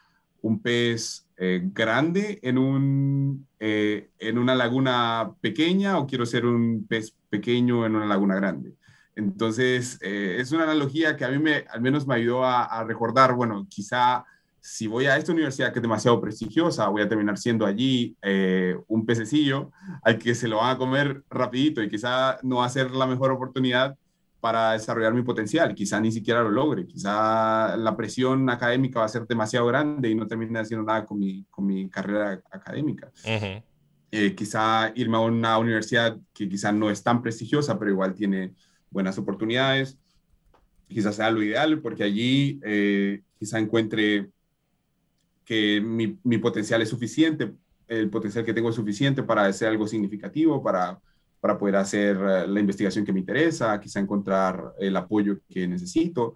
un 0.42 0.60
pez 0.60 1.26
eh, 1.38 1.62
grande 1.64 2.38
en, 2.42 2.58
un, 2.58 3.46
en 3.58 4.38
una 4.38 4.54
laguna 4.54 5.32
pequeña 5.40 5.98
o 5.98 6.06
quiero 6.06 6.26
ser 6.26 6.44
un 6.44 6.86
pez 6.86 7.14
pequeño 7.30 7.86
en 7.86 7.96
una 7.96 8.06
laguna 8.06 8.36
grande. 8.36 8.74
Entonces, 9.16 9.98
eh, 10.02 10.36
es 10.38 10.52
una 10.52 10.64
analogía 10.64 11.16
que 11.16 11.24
a 11.24 11.30
mí 11.30 11.38
me, 11.38 11.64
al 11.70 11.80
menos 11.80 12.06
me 12.06 12.14
ayudó 12.14 12.44
a, 12.44 12.84
recordar, 12.84 13.34
bueno, 13.34 13.66
quizá 13.68 14.24
si 14.60 14.86
voy 14.86 15.06
a 15.06 15.16
esta 15.16 15.32
universidad 15.32 15.72
que 15.72 15.78
es 15.78 15.82
demasiado 15.82 16.20
prestigiosa, 16.20 16.88
voy 16.88 17.00
a 17.00 17.08
terminar 17.08 17.38
siendo 17.38 17.64
allí 17.64 18.14
eh, 18.20 18.76
un 18.88 19.06
pececillo 19.06 19.70
al 20.02 20.18
que 20.18 20.34
se 20.34 20.48
lo 20.48 20.58
van 20.58 20.74
a 20.74 20.78
comer 20.78 21.22
rapidito 21.30 21.82
y 21.82 21.88
quizá 21.88 22.38
no 22.42 22.56
va 22.56 22.66
a 22.66 22.68
ser 22.68 22.90
la 22.90 23.06
mejor 23.06 23.30
oportunidad 23.30 23.96
para 24.38 24.72
desarrollar 24.72 25.14
mi 25.14 25.22
potencial, 25.22 25.74
quizá 25.74 25.98
ni 25.98 26.12
siquiera 26.12 26.42
lo 26.42 26.50
logre, 26.50 26.86
quizá 26.86 27.74
la 27.76 27.96
presión 27.96 28.50
académica 28.50 29.00
va 29.00 29.06
a 29.06 29.08
ser 29.08 29.26
demasiado 29.26 29.66
grande 29.66 30.10
y 30.10 30.14
no 30.14 30.26
termine 30.26 30.58
haciendo 30.58 30.84
nada 30.84 31.06
con 31.06 31.18
mi, 31.18 31.44
con 31.50 31.64
mi 31.64 31.88
carrera 31.88 32.42
académica. 32.50 33.10
Eh, 34.12 34.34
quizá 34.34 34.92
irme 34.94 35.16
a 35.16 35.20
una 35.20 35.58
universidad 35.58 36.18
que 36.34 36.48
quizá 36.48 36.70
no 36.70 36.90
es 36.90 37.02
tan 37.02 37.22
prestigiosa, 37.22 37.78
pero 37.78 37.90
igual 37.90 38.14
tiene 38.14 38.54
buenas 38.90 39.18
oportunidades. 39.18 39.98
Quizás 40.88 41.16
sea 41.16 41.30
lo 41.30 41.42
ideal 41.42 41.80
porque 41.80 42.04
allí 42.04 42.60
eh, 42.64 43.22
quizá 43.38 43.58
encuentre 43.58 44.30
que 45.44 45.80
mi, 45.80 46.18
mi, 46.24 46.38
potencial 46.38 46.82
es 46.82 46.88
suficiente, 46.88 47.52
el 47.86 48.10
potencial 48.10 48.44
que 48.44 48.52
tengo 48.52 48.70
es 48.70 48.74
suficiente 48.74 49.22
para 49.22 49.46
hacer 49.46 49.68
algo 49.68 49.86
significativo, 49.86 50.62
para, 50.62 50.98
para 51.40 51.56
poder 51.56 51.76
hacer 51.76 52.16
eh, 52.16 52.46
la 52.48 52.60
investigación 52.60 53.04
que 53.04 53.12
me 53.12 53.20
interesa, 53.20 53.78
quizá 53.80 54.00
encontrar 54.00 54.74
el 54.78 54.96
apoyo 54.96 55.38
que 55.48 55.66
necesito. 55.68 56.34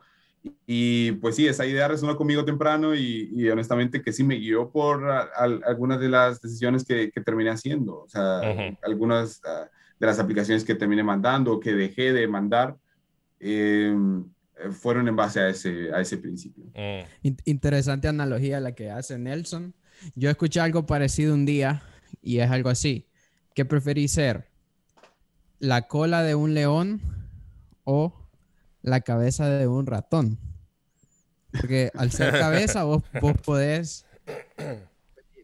Y, 0.66 1.12
pues 1.12 1.36
sí, 1.36 1.46
esa 1.46 1.66
idea 1.66 1.88
resonó 1.88 2.16
conmigo 2.16 2.44
temprano 2.44 2.94
y, 2.94 3.48
honestamente 3.50 4.00
que 4.00 4.12
sí 4.12 4.24
me 4.24 4.36
guió 4.36 4.70
por 4.70 5.04
algunas 5.06 6.00
de 6.00 6.08
las 6.08 6.40
decisiones 6.40 6.84
que, 6.84 7.10
que 7.10 7.20
terminé 7.20 7.50
haciendo. 7.50 8.02
O 8.02 8.08
sea, 8.08 8.40
algunas... 8.82 9.40
Ah, 9.44 9.68
de 10.00 10.06
las 10.06 10.18
aplicaciones 10.18 10.64
que 10.64 10.74
terminé 10.74 11.02
mandando 11.02 11.52
o 11.52 11.60
que 11.60 11.74
dejé 11.74 12.12
de 12.12 12.26
mandar, 12.26 12.76
eh, 13.38 13.94
fueron 14.72 15.06
en 15.08 15.14
base 15.14 15.40
a 15.40 15.48
ese, 15.48 15.92
a 15.92 16.00
ese 16.00 16.16
principio. 16.16 16.64
Mm. 16.74 17.28
Interesante 17.44 18.08
analogía 18.08 18.60
la 18.60 18.74
que 18.74 18.90
hace 18.90 19.18
Nelson. 19.18 19.74
Yo 20.14 20.30
escuché 20.30 20.60
algo 20.60 20.86
parecido 20.86 21.34
un 21.34 21.44
día 21.44 21.82
y 22.22 22.38
es 22.38 22.50
algo 22.50 22.70
así. 22.70 23.06
¿Qué 23.54 23.66
preferís 23.66 24.12
ser? 24.12 24.48
¿La 25.58 25.86
cola 25.86 26.22
de 26.22 26.34
un 26.34 26.54
león 26.54 27.00
o 27.84 28.14
la 28.80 29.02
cabeza 29.02 29.50
de 29.50 29.66
un 29.66 29.86
ratón? 29.86 30.38
Porque 31.52 31.90
al 31.94 32.10
ser 32.10 32.32
cabeza 32.38 32.84
vos, 32.84 33.02
vos 33.20 33.34
podés 33.44 34.06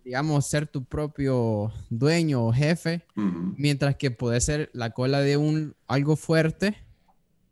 digamos, 0.06 0.46
ser 0.46 0.68
tu 0.68 0.84
propio 0.84 1.72
dueño 1.90 2.46
o 2.46 2.52
jefe, 2.52 3.02
mientras 3.56 3.96
que 3.96 4.12
puedes 4.12 4.44
ser 4.44 4.70
la 4.72 4.90
cola 4.90 5.20
de 5.20 5.36
un 5.36 5.74
algo 5.88 6.14
fuerte, 6.14 6.76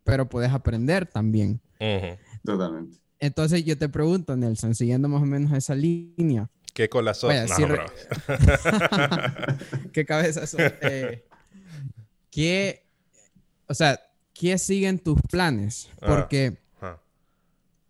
pero 0.05 0.29
puedes 0.29 0.53
aprender 0.53 1.05
también. 1.05 1.59
Totalmente. 2.45 2.97
Entonces 3.19 3.65
yo 3.65 3.77
te 3.77 3.89
pregunto, 3.89 4.37
Nelson, 4.37 4.73
siguiendo 4.73 5.09
más 5.09 5.21
o 5.21 5.25
menos 5.25 5.51
esa 5.51 5.75
línea. 5.75 6.49
¿Qué 6.73 6.87
cola 6.87 7.13
sos? 7.13 7.33
no, 7.59 7.67
¿Qué 9.91 10.05
cabeza 10.05 10.47
sos? 10.47 10.61
Eh, 10.61 11.25
¿Qué, 12.31 12.85
o 13.67 13.73
sea, 13.73 13.99
qué 14.33 14.57
siguen 14.57 14.99
tus 14.99 15.21
planes? 15.23 15.89
Ah, 16.01 16.05
Porque 16.07 16.57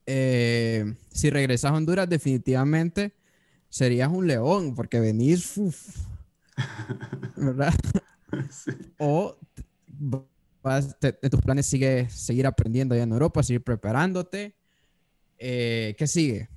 eh, 0.08 0.96
si 1.12 1.30
regresas 1.30 1.70
a 1.70 1.76
Honduras, 1.76 2.10
definitivamente 2.10 3.14
serías 3.70 4.12
un 4.12 4.28
león, 4.28 4.76
porque 4.76 5.00
venís 5.00 5.60
¿Verdad? 7.36 7.74
O 9.00 9.38
vas, 10.62 10.98
tus 11.00 11.42
planes 11.42 11.66
sigue 11.68 12.10
seguir 12.10 12.46
aprendiendo 12.48 12.94
allá 12.94 13.04
en 13.04 13.12
Europa, 13.14 13.44
seguir 13.44 13.64
preparándote. 13.64 14.56
Eh, 15.38 15.96
¿Qué 15.98 16.08
sigue? 16.08 16.50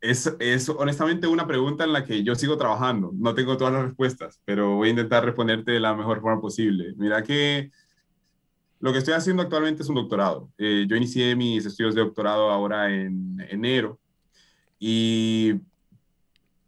es, 0.00 0.36
es, 0.38 0.68
honestamente 0.68 1.26
una 1.26 1.46
pregunta 1.46 1.84
en 1.84 1.92
la 1.92 2.04
que 2.04 2.22
yo 2.22 2.34
sigo 2.34 2.56
trabajando. 2.56 3.10
No 3.14 3.34
tengo 3.34 3.56
todas 3.56 3.72
las 3.72 3.84
respuestas, 3.86 4.40
pero 4.44 4.76
voy 4.76 4.88
a 4.88 4.90
intentar 4.90 5.24
responderte 5.24 5.72
de 5.72 5.80
la 5.80 5.94
mejor 5.94 6.20
forma 6.20 6.40
posible. 6.40 6.92
Mira 6.96 7.22
que 7.22 7.72
lo 8.80 8.92
que 8.92 8.98
estoy 8.98 9.14
haciendo 9.14 9.42
actualmente 9.42 9.82
es 9.82 9.88
un 9.88 9.94
doctorado. 9.94 10.50
Eh, 10.58 10.86
yo 10.88 10.96
inicié 10.96 11.34
mis 11.36 11.64
estudios 11.64 11.94
de 11.94 12.02
doctorado 12.02 12.50
ahora 12.50 12.94
en 12.94 13.36
enero 13.48 13.98
y 14.78 15.54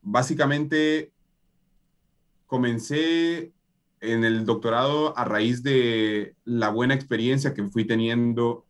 básicamente 0.02 1.12
comencé 2.46 3.52
en 4.00 4.24
el 4.24 4.44
doctorado 4.44 5.16
a 5.18 5.24
raíz 5.24 5.62
de 5.62 6.34
la 6.44 6.70
buena 6.70 6.94
experiencia 6.94 7.52
que 7.52 7.64
fui 7.64 7.84
teniendo 7.84 8.64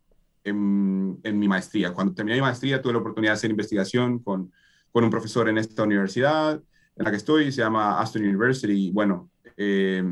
en, 0.44 1.20
mi 1.22 1.48
maestría. 1.48 1.92
Cuando 1.92 2.14
terminé 2.14 2.36
mi 2.36 2.42
maestría 2.42 2.80
tuve 2.80 2.94
la 2.94 3.00
oportunidad 3.00 3.32
de 3.32 3.36
hacer 3.36 3.50
investigación 3.50 4.20
con, 4.20 4.52
con 4.92 5.04
un 5.04 5.10
profesor 5.10 5.48
en 5.48 5.58
esta 5.58 5.82
universidad 5.82 6.62
en 6.96 7.04
la 7.04 7.10
que 7.10 7.16
estoy, 7.16 7.52
se 7.52 7.62
llama 7.62 8.00
Aston 8.00 8.22
University. 8.22 8.90
bueno, 8.90 9.30
eh, 9.56 10.02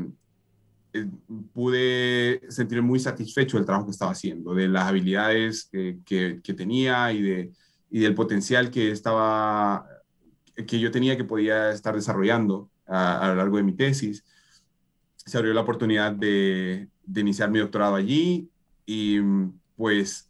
eh, 0.95 1.07
pude 1.53 2.41
sentirme 2.49 2.87
muy 2.87 2.99
satisfecho 2.99 3.57
del 3.57 3.65
trabajo 3.65 3.87
que 3.87 3.91
estaba 3.91 4.11
haciendo, 4.11 4.53
de 4.53 4.69
las 4.69 4.85
habilidades 4.85 5.67
que, 5.69 5.99
que, 6.05 6.53
tenía 6.53 7.11
y, 7.11 7.21
de, 7.21 7.51
y 7.89 7.99
del 7.99 8.15
potencial 8.15 8.71
que 8.71 8.91
estaba 8.91 9.85
que 10.55 10.79
yo 10.79 10.89
tenía 10.89 11.17
que 11.17 11.25
podía 11.25 11.71
estar 11.71 11.93
desarrollando 11.95 12.69
a, 12.87 13.27
lo 13.27 13.35
largo 13.35 13.57
de 13.57 13.63
mi 13.63 13.73
tesis. 13.73 14.23
Se 15.17 15.37
abrió 15.37 15.53
la 15.53 15.61
oportunidad 15.61 16.13
de, 16.13 16.87
de 17.03 17.21
iniciar 17.21 17.51
mi 17.51 17.59
doctorado 17.59 17.95
allí 17.95 18.49
y 18.85 19.19
pues 19.75 20.29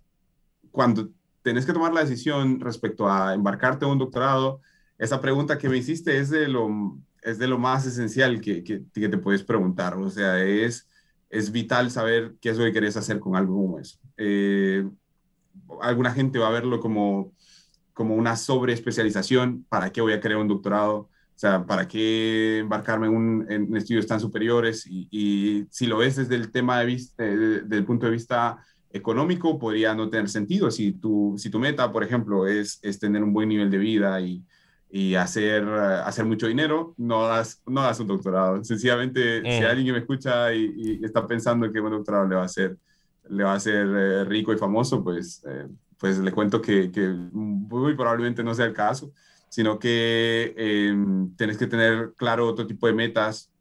cuando 0.72 1.12
tenés 1.44 1.68
que 1.68 1.74
tomar 1.74 1.94
la 1.94 2.02
decisión 2.02 2.60
respecto 2.60 3.08
a 3.08 3.36
embarcarte 3.36 3.86
en 3.86 3.92
un 3.92 4.00
doctorado, 4.00 4.62
esa 4.98 5.22
pregunta 5.22 5.60
que 5.60 5.70
me 5.70 5.78
hiciste 5.78 6.18
es 6.18 6.32
de 6.32 6.48
lo, 6.48 6.98
es 7.26 7.40
de 7.40 7.48
lo 7.48 7.58
más 7.58 7.86
esencial 7.88 8.40
que, 8.40 8.64
que, 8.64 8.80
te 8.94 9.18
puedes 9.18 9.44
preguntar. 9.44 9.96
O 9.96 10.10
sea, 10.10 10.42
es, 10.44 10.88
es 11.30 11.52
vital 11.52 11.90
saber 11.90 12.36
qué 12.40 12.50
es 12.50 12.58
lo 12.58 12.66
que 12.66 12.72
querés 12.72 12.96
hacer 12.98 13.20
con 13.20 13.36
algo 13.36 13.56
como 13.56 13.80
eso. 13.80 13.98
Eh, 14.16 14.88
alguna 15.82 16.14
gente 16.14 16.38
va 16.38 16.48
a 16.48 16.52
verlo 16.52 16.80
como, 16.80 17.34
como 17.94 18.16
una 18.16 18.36
sobreespecialización. 18.36 19.66
¿Para 19.68 19.92
qué 19.92 20.02
voy 20.02 20.14
a 20.14 20.20
crear 20.20 20.40
un 20.40 20.48
doctorado? 20.48 20.96
O 20.98 21.10
sea, 21.38 21.66
¿para 21.66 21.88
qué 21.88 22.60
embarcarme 22.60 23.08
en, 23.08 23.16
un, 23.16 23.52
en 23.52 23.76
estudios 23.76 24.06
tan 24.06 24.20
superiores? 24.20 24.86
Y, 24.88 25.66
si 25.72 25.88
lo 25.88 25.98
ves 25.98 26.18
desde 26.18 26.36
el 26.36 26.52
tema 26.52 26.80
de 26.80 26.86
vista, 26.86 27.24
desde 27.24 27.76
el 27.76 27.86
punto 27.86 28.06
de 28.06 28.12
vista 28.12 28.60
económico 28.92 29.58
podría 29.58 29.96
no 29.96 30.10
tener 30.10 30.30
sentido. 30.30 30.70
Si 30.70 30.94
tu, 30.94 31.34
si 31.38 31.50
tu 31.50 31.58
meta, 31.58 31.92
por 31.92 32.04
ejemplo, 32.04 32.46
es, 32.48 32.78
es 32.84 33.00
tener 33.00 33.24
un 33.24 33.34
buen 33.34 33.50
nivel 33.50 33.72
de 33.72 33.80
vida 33.80 34.22
y, 34.22 34.44
y 34.96 35.16
hacer, 35.16 35.68
hacer 35.68 36.24
mucho 36.24 36.48
dinero, 36.48 36.94
no 36.96 37.28
das, 37.28 37.62
no 37.66 37.82
das 37.82 38.00
un 38.00 38.08
doctorado. 38.08 38.64
Sencillamente, 38.64 39.42
si 39.42 39.62
mm. 39.62 39.66
alguien 39.66 39.94
me 39.94 40.00
escucha 40.00 40.54
y, 40.54 41.02
está 41.04 41.28
pensando 41.28 41.70
que 41.70 41.82
un 41.82 41.92
doctorado 41.92 42.26
le 42.26 42.36
va 42.36 42.44
a 42.44 42.46
hacer, 42.46 42.78
le 43.28 43.44
va 43.44 43.52
a 43.52 43.56
hacer 43.56 43.86
eh, 43.86 44.24
rico 44.24 44.54
y 44.54 44.58
famoso, 44.58 45.04
pues, 45.04 45.44
eh, 45.50 45.68
pues 45.98 46.20
le 46.20 46.32
cuento 46.32 46.62
que, 46.62 46.94
que, 46.94 47.10
muy 47.10 47.94
probablemente 47.94 48.42
no 48.42 48.56
sea 48.56 48.68
el 48.68 48.74
caso, 48.74 49.12
sino 49.50 49.78
que 49.80 50.54
eh, 50.56 50.96
tienes 51.36 51.58
que 51.58 51.68
tener 51.68 52.14
claro 52.16 52.48
otro 52.48 52.66
tipo 52.66 52.88
de 52.88 52.94
metas 52.94 53.52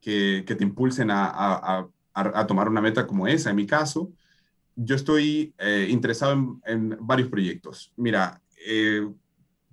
que, 0.00 0.44
que 0.46 0.54
te 0.54 0.62
impulsen 0.62 1.10
a, 1.10 1.32
a, 1.34 1.88
a, 2.12 2.46
tomar 2.46 2.68
una 2.68 2.80
meta 2.80 3.08
como 3.08 3.26
esa. 3.26 3.50
En 3.50 3.56
mi 3.56 3.66
caso, 3.66 4.12
yo 4.76 4.94
estoy 4.94 5.52
eh, 5.58 5.88
interesado 5.90 6.60
en, 6.64 6.96
varios 7.00 7.28
proyectos. 7.28 7.92
Mira, 7.96 8.40
eh, 8.64 9.04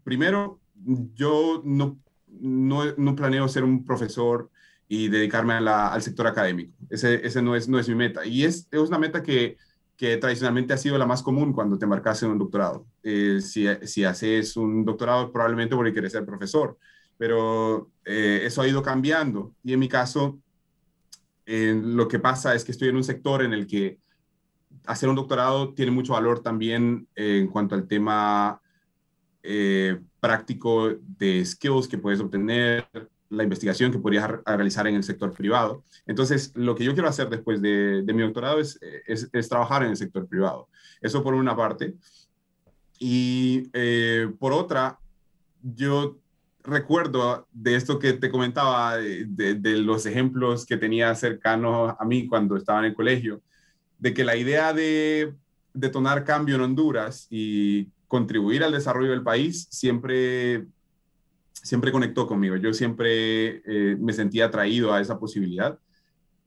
primero, 0.03 0.60
yo 1.13 1.61
no, 1.63 1.99
no, 2.27 3.15
planeo 3.15 3.47
ser 3.47 3.63
un 3.63 3.85
profesor 3.85 4.49
y 4.87 5.07
dedicarme 5.07 5.53
al 5.53 6.01
sector 6.01 6.27
académico. 6.27 6.73
Ese, 6.89 7.25
ese 7.25 7.41
no, 7.41 7.55
es, 7.55 7.67
no 7.69 7.79
es 7.79 7.87
mi 7.87 7.95
meta. 7.95 8.25
Y 8.25 8.43
es, 8.43 8.67
es 8.71 8.79
una 8.79 8.99
meta 8.99 9.23
que, 9.23 9.57
que 9.95 10.17
tradicionalmente 10.17 10.73
ha 10.73 10.77
sido 10.77 10.97
la 10.97 11.05
más 11.05 11.23
común 11.23 11.53
cuando 11.53 11.77
te 11.77 11.85
embarcas 11.85 12.21
en 12.23 12.31
un 12.31 12.39
doctorado. 12.39 12.85
Eh, 13.03 13.39
si, 13.41 13.65
si, 13.83 14.03
haces 14.03 14.57
un 14.57 14.83
doctorado, 14.83 15.31
probablemente 15.31 15.75
porque 15.75 15.93
quieres 15.93 16.11
ser 16.11 16.25
profesor, 16.25 16.77
pero 17.17 17.89
eso 18.03 18.61
ha 18.61 18.67
ido 18.67 18.81
cambiando. 18.81 19.53
Y 19.63 19.73
en 19.73 19.79
mi 19.79 19.87
caso, 19.87 20.39
lo 21.45 22.07
que 22.07 22.19
pasa 22.19 22.55
es 22.55 22.65
que 22.65 22.71
estoy 22.71 22.89
en 22.89 22.95
un 22.95 23.03
sector 23.03 23.43
en 23.43 23.53
el 23.53 23.67
que 23.67 23.99
hacer 24.85 25.09
un 25.09 25.15
doctorado 25.15 25.73
tiene 25.73 25.91
mucho 25.91 26.13
valor 26.13 26.41
también 26.41 27.07
eh, 27.15 27.39
en 27.39 27.47
cuanto 27.47 27.75
al 27.75 27.87
tema 27.87 28.60
eh, 29.43 29.99
práctico 30.19 30.89
de 31.17 31.43
skills 31.45 31.87
que 31.87 31.97
puedes 31.97 32.19
obtener, 32.19 32.87
la 33.29 33.43
investigación 33.43 33.91
que 33.91 33.99
podrías 33.99 34.29
realizar 34.45 34.87
en 34.87 34.95
el 34.95 35.03
sector 35.03 35.31
privado. 35.33 35.85
Entonces, 36.05 36.51
lo 36.53 36.75
que 36.75 36.83
yo 36.83 36.93
quiero 36.93 37.07
hacer 37.07 37.29
después 37.29 37.61
de, 37.61 38.03
mi 38.13 38.21
doctorado 38.21 38.59
es, 38.59 38.79
trabajar 39.49 39.83
en 39.83 39.91
el 39.91 39.97
sector 39.97 40.27
privado. 40.27 40.67
Eso 41.01 41.23
por 41.23 41.33
una 41.33 41.55
parte. 41.55 41.95
Y 42.99 43.69
eh, 43.71 44.29
por 44.37 44.51
otra, 44.51 44.99
yo 45.63 46.19
recuerdo 46.61 47.47
de 47.53 47.75
esto 47.75 47.99
que 47.99 48.13
te 48.13 48.29
comentaba, 48.29 48.97
de, 48.97 49.55
de, 49.55 49.77
los 49.77 50.05
ejemplos 50.05 50.65
que 50.65 50.75
tenía 50.75 51.15
cercanos 51.15 51.95
a 51.97 52.03
mí 52.03 52.27
cuando 52.27 52.57
estaba 52.57 52.79
en 52.79 52.85
el 52.85 52.93
colegio 52.93 53.41
de 54.01 54.13
que 54.13 54.25
la 54.25 54.35
idea 54.35 54.73
de 54.73 55.33
detonar 55.73 56.25
cambio 56.25 56.55
en 56.55 56.61
Honduras 56.61 57.27
y 57.29 57.87
contribuir 58.11 58.61
al 58.61 58.73
desarrollo 58.73 59.11
del 59.11 59.23
país 59.23 59.69
siempre, 59.71 60.65
siempre 61.53 61.93
conectó 61.93 62.27
conmigo. 62.27 62.57
Yo 62.57 62.73
siempre 62.73 63.61
eh, 63.65 63.95
me 63.97 64.11
sentía 64.11 64.47
atraído 64.47 64.93
a 64.93 64.99
esa 64.99 65.17
posibilidad. 65.17 65.79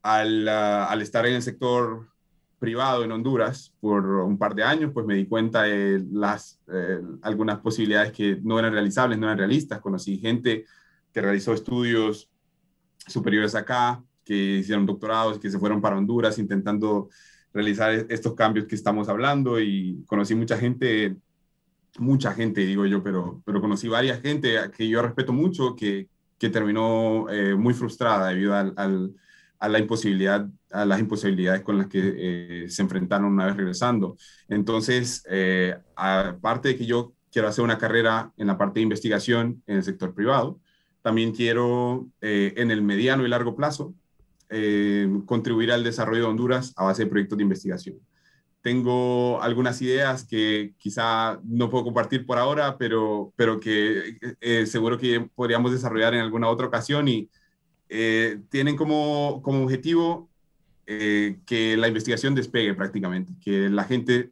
Al, 0.02 0.46
ah, 0.46 0.84
al, 0.90 1.00
estar 1.00 1.24
en 1.24 1.36
el 1.36 1.42
sector 1.42 2.10
privado 2.58 3.02
en 3.02 3.12
Honduras 3.12 3.74
por 3.80 4.04
un 4.04 4.36
par 4.36 4.54
de 4.54 4.62
años, 4.62 4.90
pues 4.92 5.06
me 5.06 5.14
di 5.14 5.24
cuenta 5.24 5.62
de 5.62 6.04
las, 6.12 6.60
eh, 6.70 7.00
algunas 7.22 7.60
posibilidades 7.60 8.12
que 8.12 8.38
no 8.42 8.58
eran 8.58 8.74
realizables, 8.74 9.18
no 9.18 9.24
eran 9.24 9.38
realistas. 9.38 9.80
Conocí 9.80 10.18
gente 10.18 10.66
que 11.14 11.22
realizó 11.22 11.54
estudios 11.54 12.30
superiores 13.06 13.54
acá, 13.54 14.04
que 14.22 14.58
hicieron 14.58 14.84
doctorados, 14.84 15.38
que 15.38 15.50
se 15.50 15.58
fueron 15.58 15.80
para 15.80 15.96
Honduras 15.96 16.38
intentando 16.38 17.08
realizar 17.54 18.04
estos 18.10 18.34
cambios 18.34 18.66
que 18.66 18.74
estamos 18.74 19.08
hablando 19.08 19.58
y 19.58 20.04
conocí 20.06 20.34
mucha 20.34 20.58
gente, 20.58 21.16
mucha 21.98 22.32
gente 22.32 22.62
digo 22.62 22.86
yo, 22.86 23.02
pero, 23.02 23.42
pero 23.44 23.60
conocí 23.60 23.88
varias 23.88 24.20
gente 24.20 24.56
que 24.76 24.88
yo 24.88 25.02
respeto 25.02 25.32
mucho 25.32 25.74
que, 25.76 26.08
que 26.38 26.50
terminó 26.50 27.28
eh, 27.30 27.54
muy 27.54 27.74
frustrada 27.74 28.28
debido 28.28 28.54
al, 28.54 29.14
a 29.58 29.68
la 29.68 29.78
imposibilidad, 29.78 30.46
a 30.70 30.84
las 30.84 31.00
imposibilidades 31.00 31.62
con 31.62 31.78
las 31.78 31.86
que 31.86 32.00
eh, 32.16 32.68
se 32.68 32.82
enfrentaron 32.82 33.32
una 33.32 33.46
vez 33.46 33.56
regresando. 33.56 34.16
Entonces, 34.48 35.24
eh, 35.30 35.76
aparte 35.96 36.68
de 36.68 36.76
que 36.76 36.86
yo 36.86 37.14
quiero 37.32 37.48
hacer 37.48 37.64
una 37.64 37.78
carrera 37.78 38.32
en 38.36 38.46
la 38.48 38.58
parte 38.58 38.80
de 38.80 38.84
investigación 38.84 39.62
en 39.66 39.76
el 39.76 39.82
sector 39.82 40.14
privado, 40.14 40.60
también 41.02 41.32
quiero 41.32 42.08
en 42.22 42.70
el 42.70 42.80
mediano 42.80 43.26
y 43.26 43.28
largo 43.28 43.54
plazo 43.54 43.92
contribuir 45.26 45.70
al 45.70 45.84
desarrollo 45.84 46.22
de 46.22 46.28
Honduras 46.28 46.72
a 46.76 46.84
base 46.84 47.04
de 47.04 47.10
proyectos 47.10 47.36
de 47.36 47.42
investigación. 47.42 47.96
Tengo 48.64 49.42
algunas 49.42 49.82
ideas 49.82 50.24
que 50.24 50.72
quizá 50.78 51.38
no 51.44 51.68
puedo 51.68 51.84
compartir 51.84 52.24
por 52.24 52.38
ahora, 52.38 52.78
pero, 52.78 53.30
pero 53.36 53.60
que 53.60 54.16
eh, 54.40 54.64
seguro 54.64 54.96
que 54.96 55.20
podríamos 55.34 55.70
desarrollar 55.70 56.14
en 56.14 56.20
alguna 56.20 56.48
otra 56.48 56.68
ocasión 56.68 57.06
y 57.06 57.28
eh, 57.90 58.40
tienen 58.48 58.74
como, 58.74 59.42
como 59.42 59.62
objetivo 59.64 60.30
que 60.86 61.76
la 61.78 61.88
investigación 61.88 62.34
despegue 62.34 62.72
prácticamente, 62.72 63.34
que 63.42 63.68
la 63.68 63.84
gente 63.84 64.30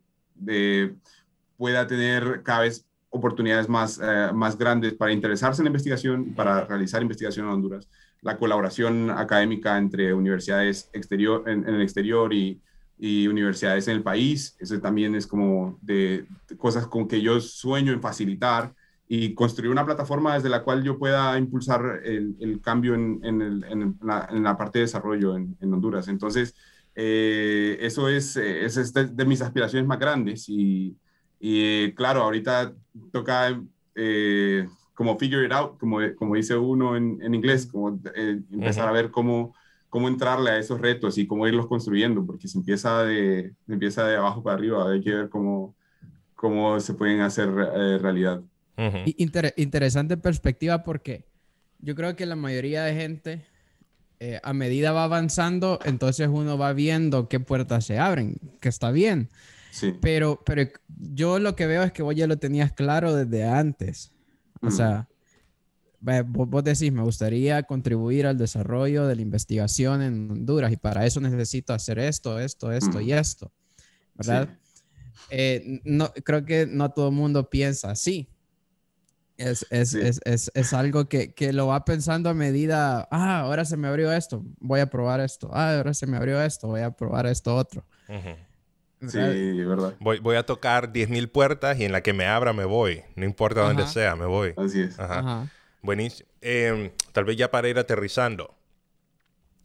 pueda 1.59 1.87
tener 1.87 2.43
cada 2.43 2.61
vez 2.61 2.87
oportunidades 3.11 3.69
más, 3.69 4.01
más 4.33 4.57
grandes 4.57 4.95
para 4.95 5.13
interesarse 5.13 5.61
en 5.61 5.65
la 5.65 5.71
investigación, 5.71 6.33
para 6.35 6.65
realizar 6.65 7.03
investigación 7.03 7.47
en 7.47 7.53
Honduras. 7.53 7.87
La 8.23 8.39
colaboración 8.39 9.11
académica 9.11 9.77
entre 9.77 10.15
universidades 10.15 10.89
exterior, 10.95 11.45
en, 11.49 11.69
el 11.69 11.83
exterior 11.83 12.33
y, 12.33 12.61
y, 13.03 13.27
universidades 13.27 13.89
en 13.89 13.97
el 13.97 14.03
país. 14.03 14.57
Eso 14.61 14.81
también 14.81 15.17
es 15.17 15.27
como 15.27 15.77
de, 15.83 16.25
cosas 16.57 16.87
con 16.87 17.09
que 17.09 17.21
yo 17.21 17.41
sueño 17.41 17.93
en 17.93 18.01
facilitar 18.01 18.73
y 19.09 19.35
construir 19.35 19.73
una 19.73 19.85
plataforma 19.85 20.35
desde 20.35 20.49
la 20.49 20.63
cual 20.63 20.85
yo 20.85 20.99
pueda 20.99 21.37
impulsar 21.37 22.01
el, 22.05 22.37
el 22.39 22.61
cambio 22.61 22.95
en, 22.95 23.21
en, 23.25 23.99
la, 24.03 24.57
parte 24.57 24.79
de 24.79 24.85
desarrollo 24.85 25.37
en, 25.37 25.57
Honduras. 25.61 26.07
Entonces, 26.07 26.55
eh, 26.95 27.77
eso 27.81 28.09
es, 28.09 28.37
es, 28.37 28.95
de, 28.95 29.25
mis 29.25 29.43
aspiraciones 29.43 29.89
más 29.89 29.99
grandes 29.99 30.49
y, 30.49 30.97
y 31.41 31.93
claro, 31.95 32.23
ahorita 32.23 32.73
toca 33.11 33.61
eh, 33.97 34.69
como 34.95 35.19
figure 35.19 35.45
it 35.45 35.53
out, 35.53 35.77
como, 35.77 35.99
como 36.17 36.37
dice 36.37 36.57
uno 36.57 36.97
en, 36.97 37.19
en 37.21 37.35
inglés, 37.35 37.67
como 37.67 38.01
eh, 38.15 38.41
empezar 38.53 38.89
a 38.89 38.93
ver 38.93 39.11
cómo, 39.11 39.55
cómo 39.93 40.09
entrarle 40.09 40.49
a 40.53 40.59
esos 40.59 40.81
retos 40.81 41.19
y 41.19 41.27
cómo 41.27 41.47
irlos 41.47 41.67
construyendo, 41.67 42.25
porque 42.25 42.49
se 42.49 42.57
empieza 42.57 43.05
de, 43.05 43.53
empieza 43.69 44.07
de 44.07 44.17
abajo 44.17 44.43
para 44.43 44.57
arriba, 44.57 44.91
hay 44.91 45.03
que 45.03 45.15
ver 45.15 45.29
cómo, 45.29 45.77
cómo 46.35 46.81
se 46.81 46.95
pueden 46.95 47.21
hacer 47.21 47.51
eh, 47.51 47.99
realidad. 47.99 48.41
interesante 49.59 50.17
perspectiva 50.17 50.83
porque 50.83 51.27
yo 51.79 51.95
creo 51.95 52.17
que 52.17 52.25
la 52.25 52.37
mayoría 52.37 52.85
de 52.85 52.95
gente 52.95 53.45
eh, 54.19 54.41
a 54.43 54.55
medida 54.55 54.93
va 54.93 55.05
avanzando, 55.05 55.79
entonces 55.85 56.27
uno 56.33 56.57
va 56.57 56.73
viendo 56.73 57.29
qué 57.29 57.39
puertas 57.39 57.85
se 57.85 57.99
abren, 57.99 58.37
que 58.61 58.71
está 58.71 58.93
bien. 58.93 59.29
Sí. 59.73 59.95
Pero, 60.01 60.41
pero 60.47 60.71
yo 60.89 61.39
lo 61.39 61.55
que 61.55 61.67
veo 61.67 61.83
es 61.83 61.93
que 61.93 62.03
vos 62.03 62.15
ya 62.15 62.27
lo 62.27 62.39
tenías 62.39 62.73
claro 62.73 63.15
desde 63.15 63.45
antes. 63.45 64.11
O 64.63 64.71
sea, 64.71 65.07
vos, 66.03 66.65
decís, 66.65 66.93
me 66.93 67.03
gustaría 67.03 67.63
contribuir 67.63 68.27
al 68.27 68.37
desarrollo 68.37 69.07
de 69.07 69.17
la 69.17 69.23
investigación 69.23 70.03
en 70.03 70.31
Honduras 70.31 70.73
y 70.73 70.77
para 70.77 71.07
eso 71.07 71.21
necesito 71.21 71.73
hacer 71.73 71.99
esto, 71.99 72.39
esto, 72.41 72.73
esto 72.73 73.01
y 73.01 73.13
esto. 73.13 73.53
¿Verdad? 74.15 74.49
Eh, 75.31 75.81
no, 75.85 76.13
creo 76.25 76.45
que 76.45 76.67
no 76.67 76.91
todo 76.91 77.09
el 77.09 77.15
mundo 77.15 77.49
piensa 77.49 77.91
así. 77.91 78.29
Es, 79.39 79.67
es, 79.71 79.95
es, 79.95 80.51
es, 80.55 80.73
algo 80.73 81.09
que, 81.09 81.33
que, 81.33 81.53
lo 81.53 81.69
va 81.69 81.85
pensando 81.85 82.29
a 82.29 82.35
medida, 82.35 83.09
ah, 83.11 83.41
ahora 83.41 83.65
se 83.65 83.77
me 83.77 83.89
abrió 83.89 84.13
esto, 84.13 84.45
voy 84.61 84.81
a 84.81 84.87
probar 84.91 85.21
esto, 85.21 85.51
ah, 85.53 85.79
ahora 85.79 85.95
se 85.95 86.07
me 86.07 86.17
abrió 86.17 86.41
esto, 86.41 86.69
voy 86.69 86.83
a 86.83 86.91
probar 86.91 87.27
esto 87.27 87.57
otro. 87.57 87.85
Sí, 89.01 89.19
verdad. 89.65 89.97
Voy, 89.99 90.21
voy 90.21 90.37
a 90.37 90.45
tocar 90.45 90.93
10.000 90.93 91.33
puertas 91.33 91.81
y 91.81 91.85
en 91.85 91.93
la 91.93 92.03
que 92.03 92.13
me 92.13 92.27
abra 92.27 92.53
me 92.53 92.67
voy, 92.67 93.03
no 93.17 93.25
importa 93.25 93.63
dónde 93.63 93.87
sea, 93.87 94.15
me 94.15 94.27
voy. 94.27 94.55
Así 94.57 94.83
es. 94.83 95.01
Ajá. 95.01 95.49
Buenísimo. 95.83 96.29
Em, 96.41 96.93
tal 97.13 97.25
vez 97.25 97.37
ya 97.37 97.51
para 97.51 97.69
ir 97.69 97.79
aterrizando, 97.79 98.55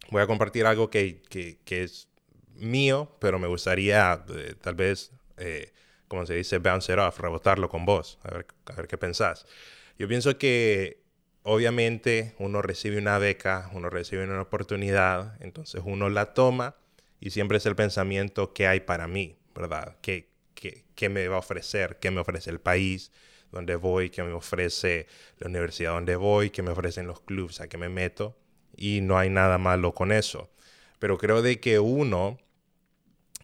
voy 0.09 0.21
a 0.21 0.27
compartir 0.27 0.65
algo 0.65 0.89
que, 0.89 1.21
que, 1.29 1.83
es 1.83 2.09
mío, 2.55 3.15
pero 3.19 3.39
me 3.39 3.47
gustaría 3.47 4.23
eh, 4.35 4.55
tal 4.59 4.75
vez 4.75 5.11
eh, 5.37 5.71
como 6.07 6.25
se 6.25 6.35
dice, 6.35 6.57
bounce 6.59 6.91
it 6.91 6.99
off, 6.99 7.19
rebotarlo 7.19 7.69
con 7.69 7.85
vos, 7.85 8.17
a 8.23 8.31
ver, 8.31 8.47
a 8.65 8.73
ver 8.73 8.87
qué 8.87 8.97
pensás. 8.97 9.45
Yo 9.99 10.07
pienso 10.07 10.37
que 10.37 11.03
obviamente 11.43 12.35
uno 12.39 12.61
recibe 12.61 12.97
una 12.97 13.17
beca, 13.17 13.69
uno 13.73 13.89
recibe 13.89 14.23
una 14.23 14.41
oportunidad, 14.41 15.41
entonces 15.41 15.81
uno 15.85 16.09
la 16.09 16.33
toma 16.33 16.75
y 17.19 17.31
siempre 17.31 17.57
es 17.57 17.65
el 17.65 17.75
pensamiento 17.75 18.53
que 18.53 18.67
hay 18.67 18.79
para 18.81 19.07
mí, 19.07 19.37
¿verdad? 19.53 19.97
¿Qué, 20.01 20.29
qué, 20.55 20.85
qué 20.95 21.09
me 21.09 21.27
va 21.27 21.35
a 21.35 21.39
ofrecer? 21.39 21.97
¿Qué 21.99 22.09
me 22.11 22.21
ofrece 22.21 22.49
el 22.49 22.59
país? 22.59 23.11
Donde 23.51 23.75
voy, 23.75 24.09
qué 24.09 24.23
me 24.23 24.33
ofrece 24.33 25.07
la 25.39 25.47
universidad 25.47 25.91
donde 25.91 26.15
voy, 26.15 26.49
qué 26.49 26.61
me 26.61 26.71
ofrecen 26.71 27.07
los 27.07 27.21
clubs 27.21 27.61
a 27.61 27.67
que 27.67 27.77
me 27.77 27.89
meto. 27.89 28.37
Y 28.75 29.01
no 29.01 29.17
hay 29.17 29.29
nada 29.29 29.57
malo 29.57 29.93
con 29.93 30.11
eso. 30.11 30.49
Pero 30.99 31.17
creo 31.17 31.41
de 31.41 31.59
que 31.59 31.79
uno 31.79 32.37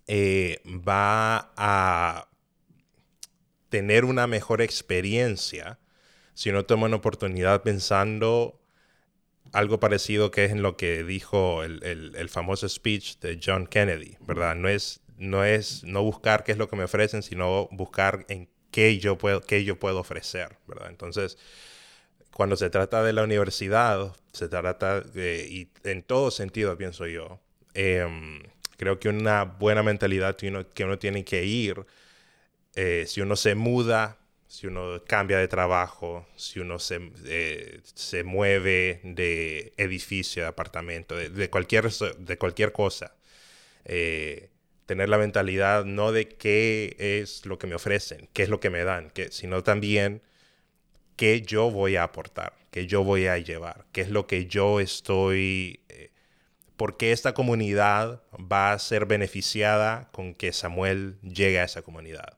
eh, 0.07 0.61
va 0.65 1.53
a 1.55 2.27
tener 3.69 4.05
una 4.05 4.27
mejor 4.27 4.61
experiencia 4.61 5.79
si 6.33 6.49
uno 6.49 6.65
toma 6.65 6.87
una 6.87 6.97
oportunidad 6.97 7.63
pensando 7.63 8.59
algo 9.51 9.79
parecido 9.79 10.31
que 10.31 10.45
es 10.45 10.51
en 10.51 10.61
lo 10.61 10.77
que 10.77 11.03
dijo 11.03 11.63
el, 11.63 11.81
el, 11.83 12.29
famoso 12.29 12.67
speech 12.67 13.19
de 13.19 13.39
John 13.43 13.67
Kennedy, 13.67 14.17
¿verdad? 14.21 14.55
No 14.55 14.67
es, 14.67 15.01
no 15.17 15.43
es 15.43 15.83
no 15.83 16.01
buscar 16.01 16.43
qué 16.43 16.51
es 16.51 16.57
lo 16.57 16.67
que 16.67 16.75
me 16.75 16.83
ofrecen, 16.83 17.21
sino 17.21 17.67
buscar 17.71 18.25
en 18.29 18.49
qué 18.73 18.99
yo 18.99 19.17
puedo, 19.17 19.41
qué 19.41 19.63
yo 19.63 19.79
puedo 19.79 20.01
ofrecer, 20.01 20.57
¿verdad? 20.67 20.89
Entonces, 20.89 21.37
cuando 22.33 22.57
se 22.57 22.69
trata 22.69 23.03
de 23.03 23.13
la 23.13 23.23
universidad, 23.23 24.15
se 24.33 24.49
trata 24.49 25.01
de, 25.01 25.47
y 25.49 25.69
en 25.85 26.03
todo 26.03 26.31
sentido, 26.31 26.77
pienso 26.77 27.07
yo, 27.07 27.39
em, 27.75 28.43
creo 28.77 28.99
que 28.99 29.09
una 29.09 29.45
buena 29.45 29.83
mentalidad 29.83 30.35
que 30.35 30.49
uno, 30.49 30.67
que 30.69 30.83
uno 30.85 30.99
tiene 30.99 31.23
que 31.23 31.45
ir 31.45 31.85
eh, 32.75 33.05
si 33.07 33.21
uno 33.21 33.35
se 33.35 33.55
muda, 33.55 34.17
si 34.47 34.67
uno 34.67 35.03
cambia 35.07 35.37
de 35.37 35.47
trabajo, 35.47 36.27
si 36.35 36.59
uno 36.59 36.79
se, 36.79 37.11
eh, 37.25 37.81
se 37.83 38.23
mueve 38.23 38.99
de 39.03 39.73
edificio, 39.77 40.43
de 40.43 40.49
apartamento, 40.49 41.15
de, 41.15 41.49
cualquier, 41.49 41.91
de 41.91 42.37
cualquier 42.37 42.71
cosa, 42.71 43.15
eh, 43.85 44.49
tener 44.93 45.09
la 45.09 45.17
mentalidad 45.17 45.85
no 45.85 46.11
de 46.11 46.27
qué 46.27 46.95
es 46.99 47.47
lo 47.47 47.57
que 47.57 47.65
me 47.65 47.73
ofrecen, 47.73 48.29
qué 48.31 48.43
es 48.43 48.49
lo 48.49 48.59
que 48.59 48.69
me 48.69 48.83
dan, 48.83 49.11
sino 49.31 49.63
también 49.63 50.21
qué 51.15 51.41
yo 51.41 51.71
voy 51.71 51.95
a 51.95 52.03
aportar, 52.03 52.53
qué 52.69 52.85
yo 52.85 53.03
voy 53.03 53.25
a 53.25 53.39
llevar, 53.39 53.85
qué 53.91 54.01
es 54.01 54.09
lo 54.09 54.27
que 54.27 54.45
yo 54.45 54.79
estoy, 54.79 55.79
por 56.77 56.95
qué 56.95 57.11
esta 57.11 57.33
comunidad 57.33 58.21
va 58.33 58.71
a 58.71 58.77
ser 58.77 59.07
beneficiada 59.07 60.09
con 60.11 60.35
que 60.35 60.53
Samuel 60.53 61.17
llegue 61.21 61.59
a 61.59 61.63
esa 61.63 61.81
comunidad. 61.81 62.37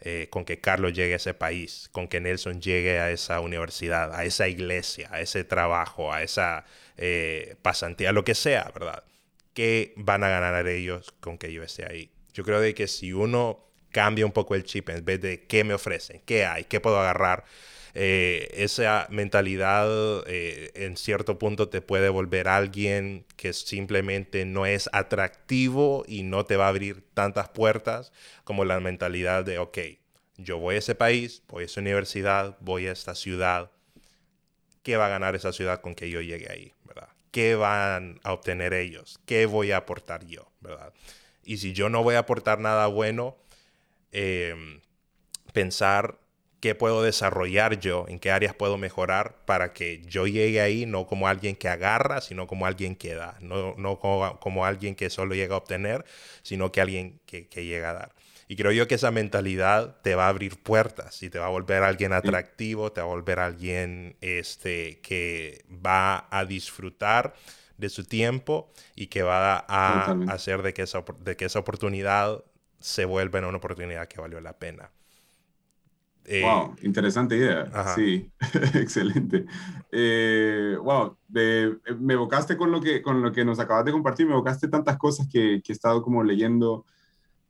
Eh, 0.00 0.28
con 0.30 0.44
que 0.44 0.60
Carlos 0.60 0.92
llegue 0.92 1.14
a 1.14 1.16
ese 1.16 1.34
país, 1.34 1.88
con 1.90 2.06
que 2.06 2.20
Nelson 2.20 2.60
llegue 2.60 3.00
a 3.00 3.10
esa 3.10 3.40
universidad, 3.40 4.14
a 4.14 4.24
esa 4.24 4.46
iglesia, 4.46 5.08
a 5.10 5.20
ese 5.20 5.42
trabajo, 5.42 6.12
a 6.12 6.22
esa 6.22 6.64
eh, 6.98 7.56
pasantía, 7.62 8.12
lo 8.12 8.22
que 8.22 8.34
sea, 8.34 8.70
¿verdad? 8.74 9.02
¿Qué 9.56 9.94
van 9.96 10.22
a 10.22 10.28
ganar 10.28 10.68
ellos 10.68 11.14
con 11.18 11.38
que 11.38 11.50
yo 11.50 11.62
esté 11.62 11.86
ahí? 11.90 12.10
Yo 12.34 12.44
creo 12.44 12.60
de 12.60 12.74
que 12.74 12.86
si 12.86 13.14
uno 13.14 13.64
cambia 13.90 14.26
un 14.26 14.32
poco 14.32 14.54
el 14.54 14.64
chip 14.64 14.90
en 14.90 15.02
vez 15.02 15.18
de 15.22 15.46
qué 15.46 15.64
me 15.64 15.72
ofrecen, 15.72 16.20
qué 16.26 16.44
hay, 16.44 16.64
qué 16.64 16.78
puedo 16.78 17.00
agarrar, 17.00 17.44
eh, 17.94 18.50
esa 18.52 19.06
mentalidad 19.08 19.88
eh, 20.26 20.72
en 20.74 20.98
cierto 20.98 21.38
punto 21.38 21.70
te 21.70 21.80
puede 21.80 22.10
volver 22.10 22.48
alguien 22.48 23.24
que 23.36 23.54
simplemente 23.54 24.44
no 24.44 24.66
es 24.66 24.90
atractivo 24.92 26.04
y 26.06 26.22
no 26.22 26.44
te 26.44 26.56
va 26.56 26.66
a 26.66 26.68
abrir 26.68 27.02
tantas 27.14 27.48
puertas 27.48 28.12
como 28.44 28.66
la 28.66 28.78
mentalidad 28.78 29.42
de, 29.42 29.56
ok, 29.58 29.78
yo 30.36 30.58
voy 30.58 30.74
a 30.74 30.80
ese 30.80 30.94
país, 30.94 31.42
voy 31.48 31.62
a 31.62 31.64
esa 31.64 31.80
universidad, 31.80 32.58
voy 32.60 32.88
a 32.88 32.92
esta 32.92 33.14
ciudad. 33.14 33.70
¿Qué 34.82 34.98
va 34.98 35.06
a 35.06 35.08
ganar 35.08 35.34
esa 35.34 35.54
ciudad 35.54 35.80
con 35.80 35.94
que 35.94 36.10
yo 36.10 36.20
llegue 36.20 36.52
ahí? 36.52 36.75
¿Qué 37.36 37.54
van 37.54 38.18
a 38.22 38.32
obtener 38.32 38.72
ellos? 38.72 39.20
¿Qué 39.26 39.44
voy 39.44 39.70
a 39.70 39.76
aportar 39.76 40.24
yo? 40.24 40.50
¿verdad? 40.62 40.94
Y 41.44 41.58
si 41.58 41.74
yo 41.74 41.90
no 41.90 42.02
voy 42.02 42.14
a 42.14 42.20
aportar 42.20 42.60
nada 42.60 42.86
bueno, 42.86 43.36
em, 44.10 44.80
pensar 45.52 46.16
qué 46.60 46.74
puedo 46.74 47.02
desarrollar 47.02 47.78
yo, 47.78 48.06
en 48.08 48.20
qué 48.20 48.30
áreas 48.30 48.54
puedo 48.54 48.78
mejorar 48.78 49.36
para 49.44 49.74
que 49.74 50.00
yo 50.06 50.26
llegue 50.26 50.62
ahí 50.62 50.86
no 50.86 51.06
como 51.06 51.28
alguien 51.28 51.56
que 51.56 51.68
agarra, 51.68 52.22
sino 52.22 52.46
como 52.46 52.64
alguien 52.64 52.96
que 52.96 53.14
da, 53.14 53.36
no, 53.42 53.74
no 53.76 54.00
como, 54.00 54.64
alguien 54.64 54.94
que 54.94 55.10
solo 55.10 55.34
llega 55.34 55.56
a 55.56 55.58
obtener, 55.58 56.06
sino 56.42 56.72
que 56.72 56.80
alguien 56.80 57.20
que, 57.26 57.44
llega 57.66 57.90
a 57.90 57.92
dar. 57.92 58.12
Y 58.48 58.56
creo 58.56 58.72
yo 58.72 58.86
que 58.86 58.94
esa 58.94 59.10
mentalidad 59.10 60.00
te 60.02 60.14
va 60.14 60.26
a 60.26 60.28
abrir 60.28 60.62
puertas 60.62 61.22
y 61.22 61.30
te 61.30 61.38
va 61.38 61.46
a 61.46 61.50
volver 61.50 61.82
alguien 61.82 62.12
atractivo, 62.12 62.92
te 62.92 63.00
va 63.00 63.06
a 63.06 63.10
volver 63.10 63.40
alguien 63.40 64.16
este, 64.20 65.00
que 65.00 65.64
va 65.84 66.28
a 66.30 66.44
disfrutar 66.44 67.34
de 67.76 67.88
su 67.88 68.04
tiempo 68.04 68.72
y 68.94 69.08
que 69.08 69.22
va 69.22 69.64
a 69.68 70.12
hacer 70.28 70.62
de 70.62 70.72
que, 70.74 70.82
esa, 70.82 71.04
de 71.20 71.36
que 71.36 71.46
esa 71.46 71.58
oportunidad 71.58 72.44
se 72.78 73.04
vuelva 73.04 73.40
una 73.40 73.58
oportunidad 73.58 74.06
que 74.06 74.20
valió 74.20 74.40
la 74.40 74.58
pena 74.58 74.90
wow, 76.42 76.74
eh, 76.74 76.86
interesante 76.86 77.36
idea. 77.36 77.94
Sí, 77.94 78.30
excelente. 78.74 79.46
Eh, 79.92 80.76
wow, 80.82 81.16
eh, 81.34 81.76
me 81.98 82.14
evocaste 82.14 82.56
con 82.56 82.70
lo, 82.70 82.80
que, 82.80 83.02
con 83.02 83.22
lo 83.22 83.32
que 83.32 83.44
nos 83.44 83.58
acabas 83.58 83.84
de 83.84 83.92
compartir, 83.92 84.26
me 84.26 84.32
evocaste 84.32 84.68
tantas 84.68 84.96
cosas 84.98 85.28
que, 85.30 85.60
que 85.62 85.72
he 85.72 85.74
estado 85.74 86.02
como 86.02 86.22
leyendo 86.24 86.84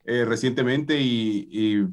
recientemente 0.06 1.00
y, 1.00 1.86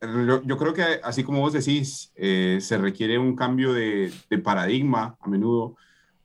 yo, 0.00 0.58
creo 0.58 0.74
que 0.74 0.82
así 1.02 1.24
como 1.24 1.40
vos 1.40 1.54
decís, 1.54 2.12
se 2.14 2.78
requiere 2.78 3.18
un 3.18 3.34
cambio 3.34 3.72
de, 3.72 4.12
de, 4.28 4.38
paradigma 4.38 5.16
a 5.18 5.28
menudo 5.28 5.76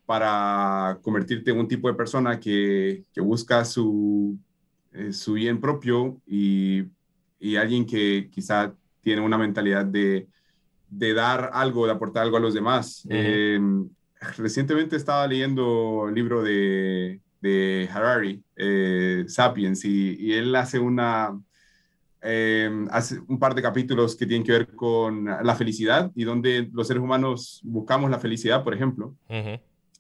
para 0.06 1.00
convertirte 1.02 1.52
en 1.52 1.60
un 1.60 1.68
tipo 1.68 1.88
de 1.88 1.94
persona 1.94 2.40
que, 2.40 3.06
que 3.14 3.22
busca 3.22 3.64
su, 3.64 4.38
su 5.12 5.34
bien 5.34 5.62
propio 5.62 6.20
y, 6.28 6.84
y 7.40 7.56
alguien 7.56 7.86
que 7.86 8.30
quizá 8.32 8.74
tiene 9.02 9.22
una 9.22 9.38
mentalidad 9.38 9.86
de, 9.86 10.28
de 10.90 11.14
dar 11.14 11.52
algo, 11.54 11.86
de 11.86 11.92
aportar 11.94 12.24
algo 12.24 12.38
a 12.38 12.42
los 12.42 12.54
demás. 12.54 13.08
Em, 13.10 13.90
recientemente 14.38 14.96
estaba 14.96 15.26
leyendo 15.28 16.08
el 16.10 16.16
libro 16.16 16.44
de, 16.44 17.22
de 17.42 17.90
Harari, 17.92 18.44
eh, 18.56 19.26
Sapiens, 19.28 19.84
y, 19.86 20.34
él 20.34 20.56
hace 20.56 20.80
una... 20.80 21.40
Em, 22.22 22.86
hace 22.92 23.18
un 23.30 23.40
par 23.40 23.56
de 23.56 23.62
capítulos 23.62 24.14
que 24.14 24.26
tienen 24.26 24.46
que 24.46 24.52
ver 24.52 24.76
con 24.76 25.24
la 25.24 25.56
felicidad 25.56 26.12
y 26.16 26.26
donde 26.26 26.70
los 26.74 26.86
seres 26.86 27.02
humanos 27.02 27.62
buscamos 27.64 28.12
la 28.12 28.20
felicidad, 28.20 28.62
por 28.62 28.74
ejemplo. 28.74 29.16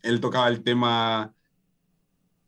Él 0.01 0.19
tocaba 0.19 0.49
el 0.49 0.61
tema 0.61 1.33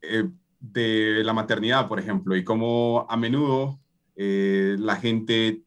eh, 0.02 0.28
de 0.60 1.22
la 1.24 1.32
maternidad, 1.32 1.88
por 1.88 1.98
ejemplo, 1.98 2.36
y 2.36 2.44
cómo 2.44 3.06
a 3.08 3.16
menudo 3.16 3.80
eh, 4.14 4.76
la 4.78 4.96
gente 4.96 5.62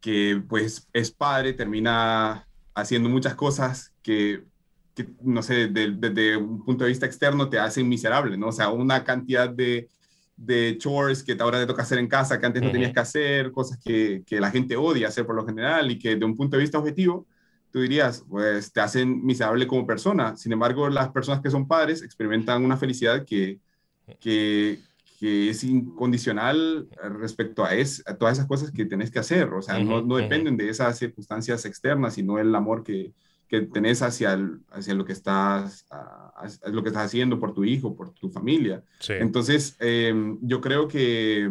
que 0.00 0.42
pues 0.48 0.88
es 0.92 1.10
padre 1.10 1.52
termina 1.52 2.48
haciendo 2.74 3.08
muchas 3.08 3.34
cosas 3.34 3.94
que, 4.02 4.44
no 5.22 5.42
sé, 5.42 5.68
desde 5.68 6.36
un 6.36 6.64
punto 6.64 6.84
de 6.84 6.90
vista 6.90 7.06
externo 7.06 7.48
te 7.48 7.58
hacen 7.58 7.88
miserable, 7.88 8.36
¿no? 8.36 8.48
O 8.48 8.52
sea, 8.52 8.70
una 8.70 9.04
cantidad 9.04 9.48
de, 9.48 9.88
de 10.36 10.76
chores 10.78 11.22
que 11.22 11.36
ahora 11.38 11.58
te 11.58 11.66
toca 11.66 11.82
hacer 11.82 11.98
en 11.98 12.08
casa 12.08 12.38
que 12.38 12.46
antes 12.46 12.62
no 12.62 12.70
tenías 12.70 12.92
que 12.92 13.00
hacer, 13.00 13.52
cosas 13.52 13.78
que, 13.78 14.22
que, 14.26 14.40
la 14.40 14.50
gente 14.50 14.76
odia 14.76 15.08
hacer 15.08 15.26
por 15.26 15.34
lo 15.34 15.46
general 15.46 15.90
y 15.90 15.98
que 15.98 16.16
de 16.16 16.24
un 16.24 16.36
punto 16.36 16.56
de 16.56 16.62
vista 16.62 16.78
objetivo, 16.78 17.26
tú 17.70 17.80
dirías, 17.80 18.24
pues 18.28 18.72
te 18.72 18.80
hacen 18.80 19.24
miserable 19.24 19.66
como 19.66 19.86
persona. 19.86 20.36
Sin 20.36 20.52
embargo, 20.52 20.88
las 20.88 21.10
personas 21.10 21.40
que 21.42 21.50
son 21.50 21.66
padres 21.66 22.02
experimentan 22.02 22.64
una 22.64 22.76
felicidad 22.76 23.24
que, 23.24 23.58
que, 24.20 24.78
que 25.18 25.50
es 25.50 25.64
incondicional 25.64 26.88
respecto 27.18 27.64
a, 27.64 27.74
es, 27.74 28.02
a 28.06 28.14
todas 28.14 28.38
esas 28.38 28.46
cosas 28.46 28.70
que 28.70 28.86
tenés 28.86 29.10
que 29.10 29.18
hacer. 29.18 29.52
O 29.52 29.62
sea, 29.62 29.78
no, 29.78 30.02
no, 30.02 30.16
dependen 30.16 30.56
de 30.56 30.68
esas 30.68 30.98
circunstancias 30.98 31.64
externas, 31.64 32.14
sino 32.14 32.38
el 32.38 32.54
amor 32.54 32.82
que, 32.82 33.12
que 33.48 33.62
tenés 33.62 34.02
hacia, 34.02 34.38
hacia 34.70 34.94
lo, 34.94 35.04
que 35.04 35.12
estás, 35.12 35.86
lo 36.66 36.82
que 36.82 36.88
estás 36.88 37.06
haciendo 37.06 37.38
por 37.38 37.54
tu 37.54 37.64
hijo, 37.64 37.94
por 37.94 38.12
tu 38.12 38.28
familia. 38.30 38.82
Entonces, 39.08 39.76
em, 39.78 40.38
yo 40.42 40.60
creo 40.60 40.88
que, 40.88 41.50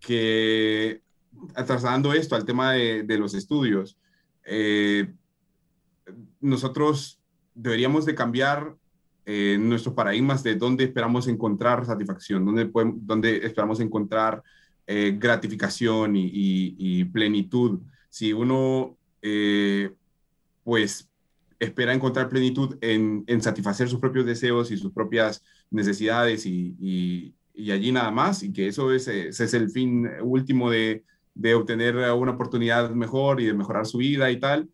que 0.00 1.02
trasladando 1.54 2.12
esto 2.12 2.34
al 2.34 2.44
tema 2.44 2.72
de, 2.72 3.04
de 3.04 3.18
los 3.18 3.34
estudios, 3.34 3.96
eh, 4.44 5.12
nosotros 6.40 7.20
deberíamos 7.54 8.04
de 8.06 8.14
cambiar 8.14 8.76
eh, 9.24 9.56
nuestros 9.60 9.94
paradigmas 9.94 10.42
de 10.42 10.56
dónde 10.56 10.84
esperamos 10.84 11.28
encontrar 11.28 11.86
satisfacción, 11.86 12.44
dónde, 12.44 12.70
dónde 12.96 13.46
esperamos 13.46 13.78
encontrar 13.80 14.42
eh, 14.86 15.16
gratificación 15.16 16.14
y, 16.16 17.04
plenitud. 17.06 17.80
Si 18.08 18.32
uno, 18.32 18.96
pues, 20.64 21.08
espera 21.58 21.94
encontrar 21.94 22.28
plenitud 22.28 22.76
en, 22.80 23.24
satisfacer 23.40 23.88
sus 23.88 24.00
propios 24.00 24.26
deseos 24.26 24.70
y 24.70 24.76
sus 24.76 24.92
propias 24.92 25.42
necesidades 25.70 26.44
y, 26.46 27.34
allí 27.70 27.92
nada 27.92 28.10
más, 28.10 28.42
y 28.42 28.52
que 28.52 28.66
eso 28.68 28.92
es, 28.92 29.06
ese 29.08 29.44
es 29.44 29.54
el 29.54 29.70
fin 29.70 30.08
último 30.22 30.70
de, 30.70 31.04
de, 31.34 31.54
obtener 31.54 31.96
una 31.96 32.32
oportunidad 32.32 32.90
mejor 32.90 33.40
y 33.40 33.46
de 33.46 33.54
mejorar 33.54 33.86
su 33.86 33.98
vida 33.98 34.30
y 34.30 34.40
tal, 34.40 34.68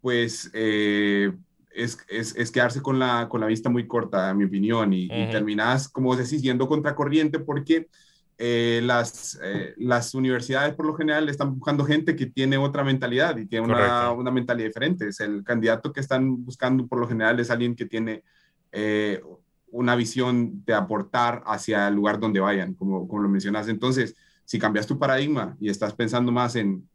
pues 0.00 0.50
eh, 0.52 1.32
es, 1.74 1.98
es, 2.08 2.36
es, 2.36 2.50
quedarse 2.50 2.82
con 2.82 2.98
la, 2.98 3.28
con 3.28 3.40
la 3.40 3.46
vista 3.46 3.70
muy 3.70 3.86
corta, 3.86 4.30
en 4.30 4.36
mi 4.36 4.44
opinión, 4.44 4.92
y, 4.92 5.08
terminas, 5.08 5.88
como 5.88 6.08
vos 6.08 6.18
decís, 6.18 6.42
yendo 6.42 6.68
contracorriente 6.68 7.38
porque 7.38 7.88
eh, 8.36 8.80
las, 8.82 9.38
eh, 9.42 9.74
las 9.76 10.12
universidades 10.14 10.74
por 10.74 10.86
lo 10.86 10.94
general 10.94 11.28
están 11.28 11.54
buscando 11.54 11.84
gente 11.84 12.16
que 12.16 12.26
tiene 12.26 12.56
otra 12.56 12.82
mentalidad 12.82 13.36
y 13.36 13.46
tiene 13.46 13.66
una, 13.66 14.10
una, 14.10 14.30
mentalidad 14.30 14.66
diferente. 14.68 15.08
Es 15.08 15.20
el 15.20 15.44
candidato 15.44 15.92
que 15.92 16.00
están 16.00 16.44
buscando 16.44 16.86
por 16.86 16.98
lo 16.98 17.06
general 17.06 17.38
es 17.38 17.50
alguien 17.50 17.76
que 17.76 17.86
tiene 17.86 18.24
eh, 18.72 19.22
una 19.70 19.94
visión 19.94 20.64
de 20.64 20.74
aportar 20.74 21.44
hacia 21.46 21.86
el 21.86 21.94
lugar 21.94 22.18
donde 22.18 22.40
vayan, 22.40 22.74
como, 22.74 23.06
como 23.06 23.22
lo 23.22 23.28
mencionas. 23.28 23.68
Entonces, 23.68 24.16
si 24.44 24.58
cambias 24.58 24.86
tu 24.86 24.98
paradigma 24.98 25.56
y 25.60 25.68
estás 25.68 25.94
pensando 25.94 26.32
más 26.32 26.56
en, 26.56 26.88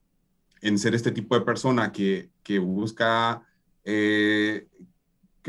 en 0.62 0.78
ser 0.78 0.94
este 0.94 1.12
tipo 1.12 1.36
de 1.40 1.46
persona 1.46 1.92
que, 1.92 2.32
que 2.44 2.60
busca 2.60 3.44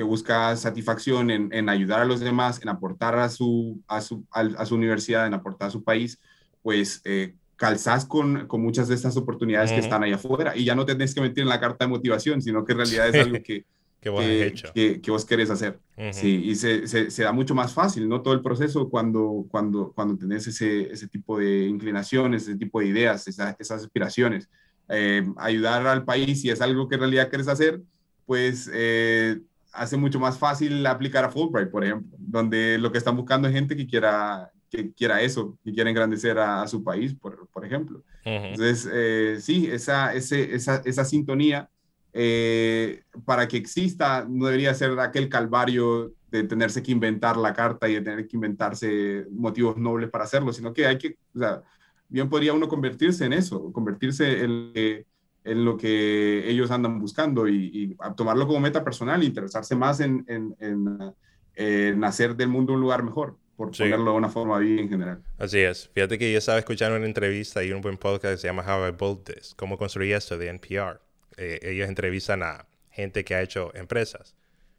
que 0.01 0.05
busca 0.05 0.57
satisfacción 0.57 1.31
en, 1.31 1.69
ayudar 1.69 2.01
a 2.01 2.05
los 2.07 2.21
demás, 2.21 2.59
en 2.63 2.71
aportar 2.71 3.19
a 3.19 3.29
su, 3.29 3.83
a 3.87 4.01
su, 4.01 4.25
a, 4.31 4.65
su 4.65 4.75
universidad, 4.75 5.27
en 5.27 5.35
aportar 5.35 5.69
a 5.69 5.71
su 5.71 5.85
país, 5.85 6.19
pues 6.63 7.03
eh, 7.05 7.35
calzás 7.57 8.07
con, 8.07 8.47
con, 8.47 8.63
muchas 8.63 8.89
de 8.89 8.95
estas 8.95 9.19
oportunidades 9.19 9.73
que 9.73 9.79
están 9.79 10.03
allá 10.03 10.15
afuera 10.15 10.57
y 10.57 10.65
ya 10.65 10.75
no 10.75 10.87
tenés 10.87 11.15
que 11.15 11.21
meter 11.21 11.43
en 11.43 11.51
la 11.51 11.61
carta 11.61 11.85
de 11.85 11.91
motivación, 11.91 12.41
sino 12.41 12.65
que 12.65 12.73
en 12.73 12.79
realidad 12.79 13.09
es 13.15 13.27
algo 13.27 13.43
que, 13.45 13.67
que, 14.01 14.09
vos, 14.09 14.25
hecho. 14.25 14.73
que, 14.73 15.03
vos 15.09 15.27
querés 15.27 15.51
hacer. 15.51 15.79
Sí, 16.13 16.45
y 16.47 16.55
se, 16.55 16.89
se, 16.89 17.23
da 17.23 17.33
mucho 17.33 17.55
más 17.55 17.75
fácil, 17.75 18.09
¿no? 18.09 18.23
Todo 18.23 18.33
el 18.33 18.41
proceso 18.41 18.89
cuando, 18.89 19.45
cuando, 19.51 19.93
cuando 19.95 20.17
tenés 20.17 20.47
ese, 20.47 20.91
ese 20.91 21.09
tipo 21.09 21.39
de 21.39 21.67
inclinaciones, 21.67 22.45
ese 22.45 22.57
tipo 22.57 22.81
de 22.81 22.87
ideas, 22.87 23.29
esas 23.29 23.71
aspiraciones. 23.71 24.49
Eh, 24.89 25.31
ayudar 25.37 25.87
al 25.87 26.07
país 26.07 26.41
si 26.41 26.49
es 26.49 26.63
algo 26.63 26.89
que 26.89 26.95
en 26.95 27.03
realidad 27.03 27.29
querés 27.29 27.49
hacer, 27.49 27.83
pues 28.25 28.71
eh, 28.73 29.41
hace 29.73 29.97
mucho 29.97 30.19
más 30.19 30.39
fácil 30.39 30.85
aplicar 30.87 31.25
a 31.25 31.31
Fulbright, 31.31 31.71
por 31.71 31.85
ejemplo, 31.85 32.17
donde 32.19 32.79
lo 32.79 32.91
que 32.93 32.99
están 32.99 33.17
buscando 33.17 33.49
es 33.49 33.55
gente 33.55 33.77
que 33.77 33.87
quiera, 33.87 34.51
que 34.71 34.93
quiera 34.93 35.21
eso, 35.21 35.59
que 35.65 35.73
quiera 35.73 35.91
engrandecer 35.91 36.39
a, 36.39 36.67
su 36.67 36.83
país, 36.83 37.15
por, 37.15 37.49
por 37.49 37.65
ejemplo. 37.65 38.03
Entonces, 38.25 38.89
eh, 38.93 39.39
sí, 39.41 39.69
esa, 39.71 40.15
ese, 40.15 40.55
esa, 40.55 40.83
esa 40.85 41.05
sintonía, 41.05 41.69
eh, 42.13 43.03
para 43.25 43.47
que 43.47 43.57
exista, 43.57 44.27
no 44.29 44.47
debería 44.47 44.75
ser 44.75 44.99
aquel 44.99 45.29
calvario 45.29 46.13
de 46.31 46.45
tenerse 46.45 46.83
que 46.83 46.93
inventar 46.93 47.37
la 47.37 47.53
carta 47.53 47.89
y 47.89 47.95
de 47.95 48.01
tener 48.03 48.27
que 48.27 48.37
inventarse 48.37 49.27
motivos 49.31 49.77
nobles 49.77 50.11
para 50.11 50.25
hacerlo, 50.25 50.53
sino 50.53 50.73
que 50.73 50.87
hay 50.87 50.99
que, 50.99 51.19
o 51.35 51.39
sea, 51.39 51.63
bien 52.09 52.29
podría 52.29 52.53
uno 52.53 52.69
convertirse 52.69 53.25
en 53.25 53.33
eso, 53.33 53.73
convertirse 53.73 54.45
en 54.45 55.07
en 55.45 55.65
lo 55.65 55.77
que 55.77 56.49
ellos 56.49 56.71
andan 56.71 56.99
buscando 56.99 57.49
y, 57.49 57.97
tomarlo 58.17 58.47
como 58.47 58.61
meta 58.61 58.85
personal 58.85 59.23
e 59.23 59.27
interesarse 59.27 59.75
más 59.75 60.01
en, 60.01 60.25
en, 60.29 62.05
hacer 62.05 62.37
del 62.37 62.49
mundo 62.49 62.75
un 62.75 62.81
lugar 62.81 63.03
mejor, 63.03 63.37
por 63.57 63.71
ponerlo 63.77 64.13
de 64.13 64.17
una 64.17 64.29
forma 64.29 64.59
bien 64.59 64.89
general. 64.89 65.23
Así 65.39 65.59
es. 65.59 65.91
Fíjate 65.93 66.19
que 66.19 66.33
yo 66.33 66.39
estaba 66.39 66.59
escuchando 66.59 66.97
una 66.97 67.07
entrevista 67.07 67.63
y 67.63 67.73
un 67.73 67.81
buen 67.81 67.97
podcast 67.97 68.35
que 68.35 68.39
se 68.39 68.47
llama 68.47 68.65
How 68.67 68.89
I 68.89 68.91
Built 68.93 69.25
This, 69.25 69.55
cómo 69.55 69.79
construí 69.79 70.13
esto 70.13 70.39
de 70.39 70.49
NPR. 70.49 71.01
Eh, 71.37 71.59
ellos 71.63 71.89
entrevistan 71.89 72.43
a 72.43 72.67
gente 72.91 73.25
que 73.25 73.35
ha 73.35 73.43
hecho 73.43 73.75
empresas. 73.75 74.35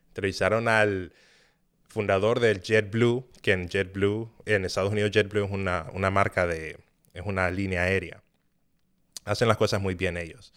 Entrevistaron 0.09 0.67
al 0.67 1.13
fundador 1.87 2.39
del 2.39 2.61
JetBlue, 2.61 3.25
que 3.41 3.51
en 3.51 3.67
JetBlue, 3.67 4.31
en 4.45 4.65
Estados 4.65 4.91
Unidos 4.91 5.11
JetBlue 5.11 5.45
es 5.45 5.51
una, 5.51 5.87
una 5.93 6.09
marca 6.09 6.45
de, 6.45 6.77
es 7.13 7.23
una 7.25 7.49
línea 7.51 7.83
aérea 7.83 8.23
hacen 9.25 9.47
las 9.47 9.57
cosas 9.57 9.81
muy 9.81 9.95
bien 9.95 10.17
ellos. 10.17 10.53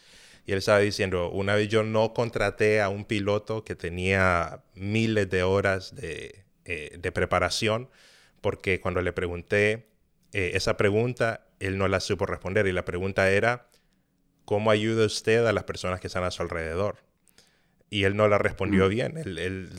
Y 0.47 0.53
él 0.53 0.59
estaba 0.59 0.79
diciendo, 0.81 1.31
una 1.31 1.55
vez 1.55 1.69
yo 1.69 1.83
no 1.83 2.13
contraté 2.13 2.81
a 2.83 2.89
un 2.89 3.05
piloto 3.05 3.65
que 3.65 3.75
tenía 3.75 4.63
miles 4.75 5.31
de 5.31 5.43
horas 5.43 5.95
de, 5.95 6.45
eh, 6.67 7.11
preparación, 7.13 7.89
porque 8.41 8.81
cuando 8.81 9.01
le 9.01 9.13
pregunté 9.13 9.89
eh, 10.33 10.53
esa 10.55 10.77
pregunta, 10.77 11.47
él 11.61 11.79
no 11.79 11.89
la 11.89 12.01
supo 12.01 12.27
responder. 12.27 12.67
Y 12.67 12.73
la 12.73 12.85
pregunta 12.85 13.31
era, 13.31 13.69
¿cómo 14.45 14.71
ayuda 14.71 15.07
usted 15.07 15.47
a 15.47 15.53
las 15.53 15.65
personas 15.65 16.01
que 16.01 16.09
están 16.09 16.25
a 16.25 16.31
su 16.31 16.43
alrededor? 16.43 16.99
Y 17.91 18.05
él 18.05 18.17
no 18.17 18.27
la 18.29 18.39
respondió 18.39 18.87
mm. 18.87 18.89
bien. 18.89 19.23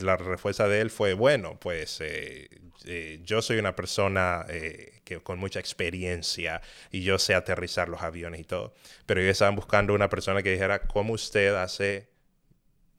la 0.00 0.16
respuesta 0.16 0.68
de 0.68 0.80
él 0.80 0.90
fue, 0.90 1.12
bueno, 1.14 1.58
pues 1.60 2.00
eh, 2.00 2.48
eh, 2.86 3.20
yo 3.24 3.42
soy 3.42 3.58
una 3.58 3.76
persona 3.76 4.46
eh, 4.48 5.00
que, 5.04 5.20
con 5.20 5.38
mucha 5.38 5.60
experiencia 5.60 6.62
y 6.90 7.02
yo 7.02 7.18
sé 7.18 7.34
aterrizar 7.34 7.88
los 7.88 8.02
aviones 8.02 8.40
y 8.40 8.44
todo. 8.44 8.74
Pero 9.04 9.20
ellos 9.20 9.32
estaban 9.32 9.56
buscando 9.56 9.92
una 9.92 10.08
persona 10.08 10.42
que 10.42 10.52
dijera 10.52 10.80
cómo 10.80 11.12
usted 11.12 11.54
hace 11.54 12.08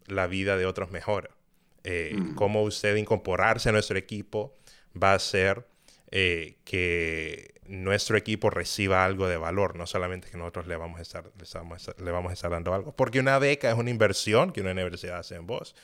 la 0.05 0.27
vida 0.27 0.57
de 0.57 0.65
otros 0.65 0.91
mejor. 0.91 1.31
Mm. 1.83 2.35
Cómo 2.35 2.63
usted 2.63 2.97
incorporarse 2.97 3.69
a 3.69 3.71
nuestro 3.71 3.97
equipo 3.97 4.57
va 5.01 5.13
a 5.13 5.19
hacer 6.11 6.55
que 6.63 7.57
nuestro 7.67 8.17
equipo 8.17 8.49
reciba 8.49 9.03
algo 9.03 9.27
de 9.27 9.37
valor, 9.37 9.75
no 9.75 9.85
solamente 9.85 10.29
que 10.29 10.37
nosotros 10.37 10.67
le 10.67 10.75
vamos 10.75 10.99
a 10.99 11.01
estar, 11.01 11.31
le 11.97 12.11
vamos 12.11 12.29
a 12.31 12.33
estar 12.33 12.51
dando 12.51 12.73
algo. 12.73 12.95
Porque 12.95 13.19
una 13.19 13.37
beca 13.39 13.69
es 13.69 13.77
una 13.77 13.89
inversión 13.89 14.51
que 14.51 14.61
una 14.61 14.71
universidad 14.71 15.19
hace 15.19 15.35
en 15.35 15.45
vos. 15.47 15.75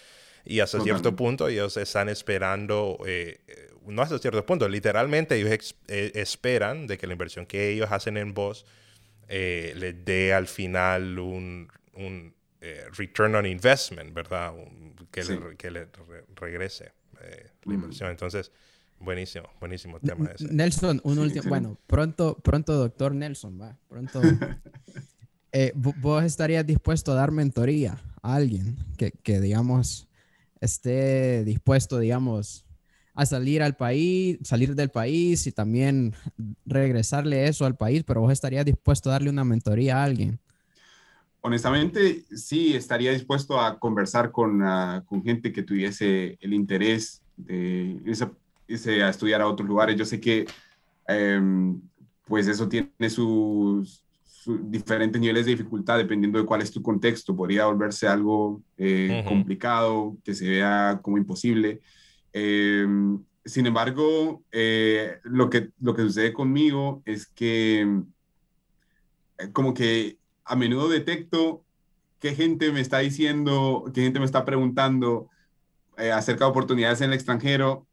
Y 0.45 0.59
hasta 0.59 0.81
cierto 0.81 1.15
punto 1.15 1.47
ellos 1.47 1.77
están 1.77 2.09
esperando, 2.09 2.97
eh, 3.05 3.39
no 3.85 4.01
hasta 4.01 4.19
cierto 4.19 4.45
punto, 4.45 4.67
literalmente 4.67 5.35
ellos 5.35 5.75
eh, 5.87 6.11
esperan 6.15 6.85
de 6.85 6.97
que 6.97 7.07
la 7.07 7.13
inversión 7.13 7.45
que 7.45 7.69
ellos 7.69 7.89
hacen 7.91 8.17
en 8.17 8.33
vos 8.33 8.65
eh, 9.29 9.73
les 9.77 10.03
dé 10.03 10.33
al 10.33 10.47
final 10.47 11.17
un, 11.17 11.69
un 11.93 12.33
return 12.97 13.35
on 13.35 13.45
investment, 13.45 14.13
¿verdad? 14.13 14.53
que, 15.11 15.23
le, 15.23 15.57
que, 15.57 15.71
le, 15.71 15.87
regrese 16.35 16.91
la 17.65 17.73
inversión. 17.73 18.09
Entonces, 18.09 18.51
buenísimo, 19.03 19.47
buenísimo 19.59 19.99
tema 19.99 20.31
ese. 20.33 20.53
Nelson, 20.53 21.01
un 21.03 21.19
último, 21.19 21.49
bueno, 21.49 21.77
pronto, 21.87 22.37
pronto, 22.43 22.73
doctor 22.73 23.13
Nelson, 23.13 23.59
va, 23.61 23.77
pronto. 23.87 24.21
¿Vos 25.75 26.23
estarías 26.23 26.65
dispuesto 26.65 27.11
a 27.11 27.15
dar 27.15 27.31
mentoría 27.31 28.01
a 28.21 28.35
alguien 28.35 28.77
que, 28.97 29.11
que 29.11 29.39
digamos, 29.39 30.07
esté 30.59 31.43
dispuesto, 31.43 31.99
digamos, 31.99 32.65
a 33.13 33.25
salir 33.25 33.61
al 33.61 33.75
país, 33.75 34.39
salir 34.43 34.75
del 34.75 34.89
país 34.89 35.45
y 35.45 35.51
también 35.51 36.13
regresarle 36.65 37.47
eso 37.47 37.65
al 37.65 37.75
país, 37.75 38.03
pero 38.03 38.21
vos 38.21 38.31
estarías 38.31 38.65
dispuesto 38.65 39.09
a 39.09 39.13
darle 39.13 39.29
una 39.29 39.43
mentoría 39.43 39.97
a 39.97 40.03
alguien. 40.03 40.39
Honestamente, 41.41 42.23
sí, 42.35 42.73
estaría 42.75 43.11
dispuesto 43.11 43.59
a 43.59 43.77
conversar 43.77 44.31
con, 44.31 44.63
ah, 44.63 45.03
con 45.05 45.23
gente 45.23 45.51
que 45.51 45.61
tuviese 45.61 46.37
el 46.39 46.53
interés 46.53 47.21
de 47.35 47.99
irse, 48.05 48.27
a 48.67 49.09
estudiar 49.09 49.41
a 49.41 49.47
otros 49.47 49.67
lugares. 49.67 49.95
Yo 49.95 50.05
sé 50.05 50.19
que, 50.19 50.45
em, 51.07 51.81
pues 52.25 52.47
eso 52.47 52.67
tiene 52.67 53.09
sus, 53.09 54.03
diferentes 54.45 55.21
niveles 55.21 55.45
de 55.45 55.51
dificultad 55.51 55.97
dependiendo 55.97 56.39
de 56.39 56.45
cuál 56.45 56.61
es 56.61 56.71
tu 56.71 56.81
contexto. 56.81 57.35
Podría 57.35 57.65
volverse 57.65 58.07
algo 58.07 58.61
eh, 58.77 59.23
complicado, 59.27 60.17
que 60.23 60.33
se 60.33 60.49
vea 60.49 60.99
como 61.01 61.17
imposible. 61.17 61.81
Em, 62.31 63.23
sin 63.45 63.65
embargo, 63.65 64.43
eh, 64.51 65.19
lo, 65.23 65.49
que, 65.49 65.69
lo 65.79 65.95
que 65.95 66.01
sucede 66.03 66.33
conmigo 66.33 67.01
es 67.05 67.27
que 67.27 67.81
eh, 69.37 69.51
como 69.51 69.73
que 69.73 70.17
a 70.45 70.55
menudo 70.55 70.89
detecto 70.89 71.63
qué 72.19 72.35
gente 72.35 72.71
me 72.71 72.81
está 72.81 72.99
diciendo, 72.99 73.85
qué 73.93 74.01
gente 74.01 74.19
me 74.19 74.25
está 74.25 74.45
preguntando 74.45 75.29
acerca 75.95 76.45
de 76.45 76.51
oportunidades 76.51 77.01
en 77.01 77.09
el 77.09 77.13
extranjero, 77.13 77.85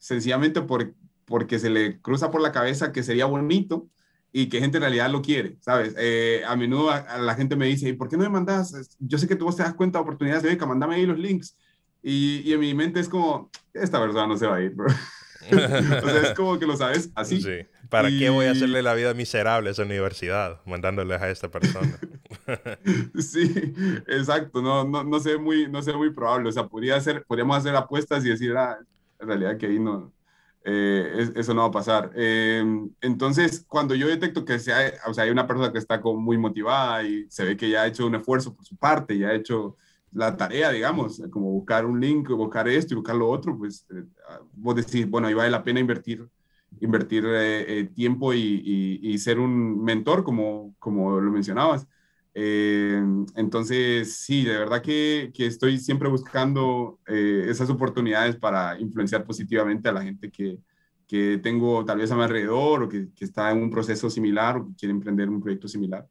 sencillamente 0.00 0.62
por, 0.62 0.92
porque 1.24 1.60
se 1.60 1.70
le 1.70 2.00
cruza 2.00 2.32
por 2.32 2.40
la 2.40 2.50
cabeza 2.50 2.90
que 2.90 3.04
sería 3.04 3.26
bonito 3.26 3.88
y 4.32 4.48
que 4.48 4.58
gente 4.58 4.78
en 4.78 4.82
realidad 4.82 5.10
lo 5.10 5.22
quiere, 5.22 5.58
¿sabes? 5.60 5.94
Eh, 5.96 6.42
a 6.46 6.56
menudo 6.56 6.90
a, 6.90 7.18
la 7.18 7.34
gente 7.34 7.54
me 7.54 7.66
dice, 7.66 7.88
¿y 7.88 7.92
por 7.92 8.08
qué 8.08 8.16
no 8.16 8.24
me 8.24 8.30
mandas? 8.30 8.96
Yo 8.98 9.18
sé 9.18 9.28
que 9.28 9.36
tú 9.36 9.44
vos 9.44 9.56
te 9.56 9.62
das 9.62 9.74
cuenta 9.74 9.98
de 9.98 10.02
oportunidades 10.02 10.42
de 10.42 10.50
beca, 10.50 10.66
mandame 10.66 10.96
ahí 10.96 11.06
los 11.06 11.18
links. 11.18 11.56
Y, 12.02 12.42
y, 12.44 12.52
en 12.52 12.60
mi 12.60 12.74
mente 12.74 12.98
es 12.98 13.08
como, 13.08 13.50
esta 13.74 14.00
persona 14.00 14.26
no 14.26 14.36
se 14.36 14.46
va 14.46 14.56
a 14.56 14.62
ir, 14.62 14.70
bro. 14.70 14.88
o 15.50 16.08
sea, 16.08 16.22
es 16.22 16.34
como 16.34 16.58
que 16.58 16.66
lo 16.66 16.76
sabes 16.76 17.10
así. 17.14 17.40
Sí. 17.40 17.66
¿Para 17.88 18.08
qué 18.08 18.30
voy 18.30 18.46
a 18.46 18.52
hacerle 18.52 18.82
la 18.82 18.94
vida 18.94 19.14
miserable 19.14 19.68
a 19.68 19.72
esa 19.72 19.82
universidad 19.82 20.60
mandándoles 20.64 21.20
a 21.20 21.28
esta 21.28 21.50
persona? 21.50 21.98
sí, 23.18 23.74
exacto. 24.06 24.62
No, 24.62 24.84
no, 24.84 25.02
no, 25.02 25.18
sé 25.18 25.38
muy, 25.38 25.68
no 25.68 25.82
sé 25.82 25.92
muy 25.92 26.10
probable. 26.10 26.48
O 26.48 26.52
sea, 26.52 26.68
podría 26.68 26.96
hacer, 26.96 27.24
podríamos 27.24 27.56
hacer 27.56 27.74
apuestas 27.74 28.24
y 28.24 28.28
decir, 28.28 28.56
ah, 28.56 28.78
en 29.20 29.28
realidad 29.28 29.56
que 29.58 29.66
ahí 29.66 29.78
no, 29.78 30.12
eh, 30.64 31.32
eso 31.36 31.54
no 31.54 31.62
va 31.62 31.68
a 31.68 31.70
pasar. 31.70 32.10
Eh, 32.14 32.62
entonces, 33.00 33.64
cuando 33.66 33.94
yo 33.94 34.08
detecto 34.08 34.44
que 34.44 34.58
sea, 34.58 34.92
o 35.06 35.14
sea, 35.14 35.24
hay 35.24 35.30
una 35.30 35.46
persona 35.46 35.72
que 35.72 35.78
está 35.78 36.00
como 36.00 36.20
muy 36.20 36.36
motivada 36.38 37.02
y 37.02 37.26
se 37.30 37.44
ve 37.44 37.56
que 37.56 37.70
ya 37.70 37.82
ha 37.82 37.86
hecho 37.86 38.06
un 38.06 38.14
esfuerzo 38.14 38.54
por 38.54 38.64
su 38.64 38.76
parte, 38.76 39.16
ya 39.18 39.28
ha 39.28 39.34
hecho 39.34 39.76
la 40.12 40.36
tarea, 40.36 40.70
digamos, 40.70 41.22
como 41.30 41.50
buscar 41.52 41.86
un 41.86 42.00
link, 42.00 42.28
buscar 42.30 42.68
esto 42.68 42.94
y 42.94 42.96
buscar 42.96 43.16
lo 43.16 43.28
otro, 43.30 43.56
pues 43.56 43.86
eh, 43.90 44.04
vos 44.52 44.74
decís, 44.76 45.08
bueno, 45.08 45.28
ahí 45.28 45.34
vale 45.34 45.50
la 45.50 45.62
pena 45.64 45.80
invertir, 45.80 46.28
invertir 46.80 47.24
tiempo 47.94 48.34
y, 48.34 49.00
y, 49.02 49.18
ser 49.18 49.38
un 49.38 49.82
mentor, 49.82 50.24
como, 50.24 50.74
como 50.78 51.20
lo 51.20 51.30
mencionabas. 51.30 51.86
Eh, 52.34 53.02
entonces, 53.34 54.16
sí, 54.16 54.44
de 54.44 54.56
verdad 54.58 54.82
que, 54.82 55.32
que 55.34 55.46
estoy 55.46 55.78
siempre 55.78 56.08
buscando 56.08 57.00
eh, 57.06 57.46
esas 57.48 57.68
oportunidades 57.70 58.36
para 58.36 58.78
influenciar 58.78 59.24
positivamente 59.24 59.88
a 59.88 59.92
la 59.92 60.02
gente 60.02 60.30
que, 60.30 60.58
que 61.08 61.40
tengo 61.42 61.84
tal 61.84 61.98
vez 61.98 62.10
a 62.10 62.16
mi 62.16 62.22
alrededor 62.22 62.84
o 62.84 62.88
que, 62.88 63.08
que, 63.14 63.24
está 63.24 63.50
en 63.50 63.58
un 63.58 63.70
proceso 63.70 64.08
similar 64.08 64.56
o 64.56 64.66
que 64.66 64.74
quiere 64.76 64.92
emprender 64.92 65.28
un 65.28 65.40
proyecto 65.40 65.66
similar. 65.66 66.06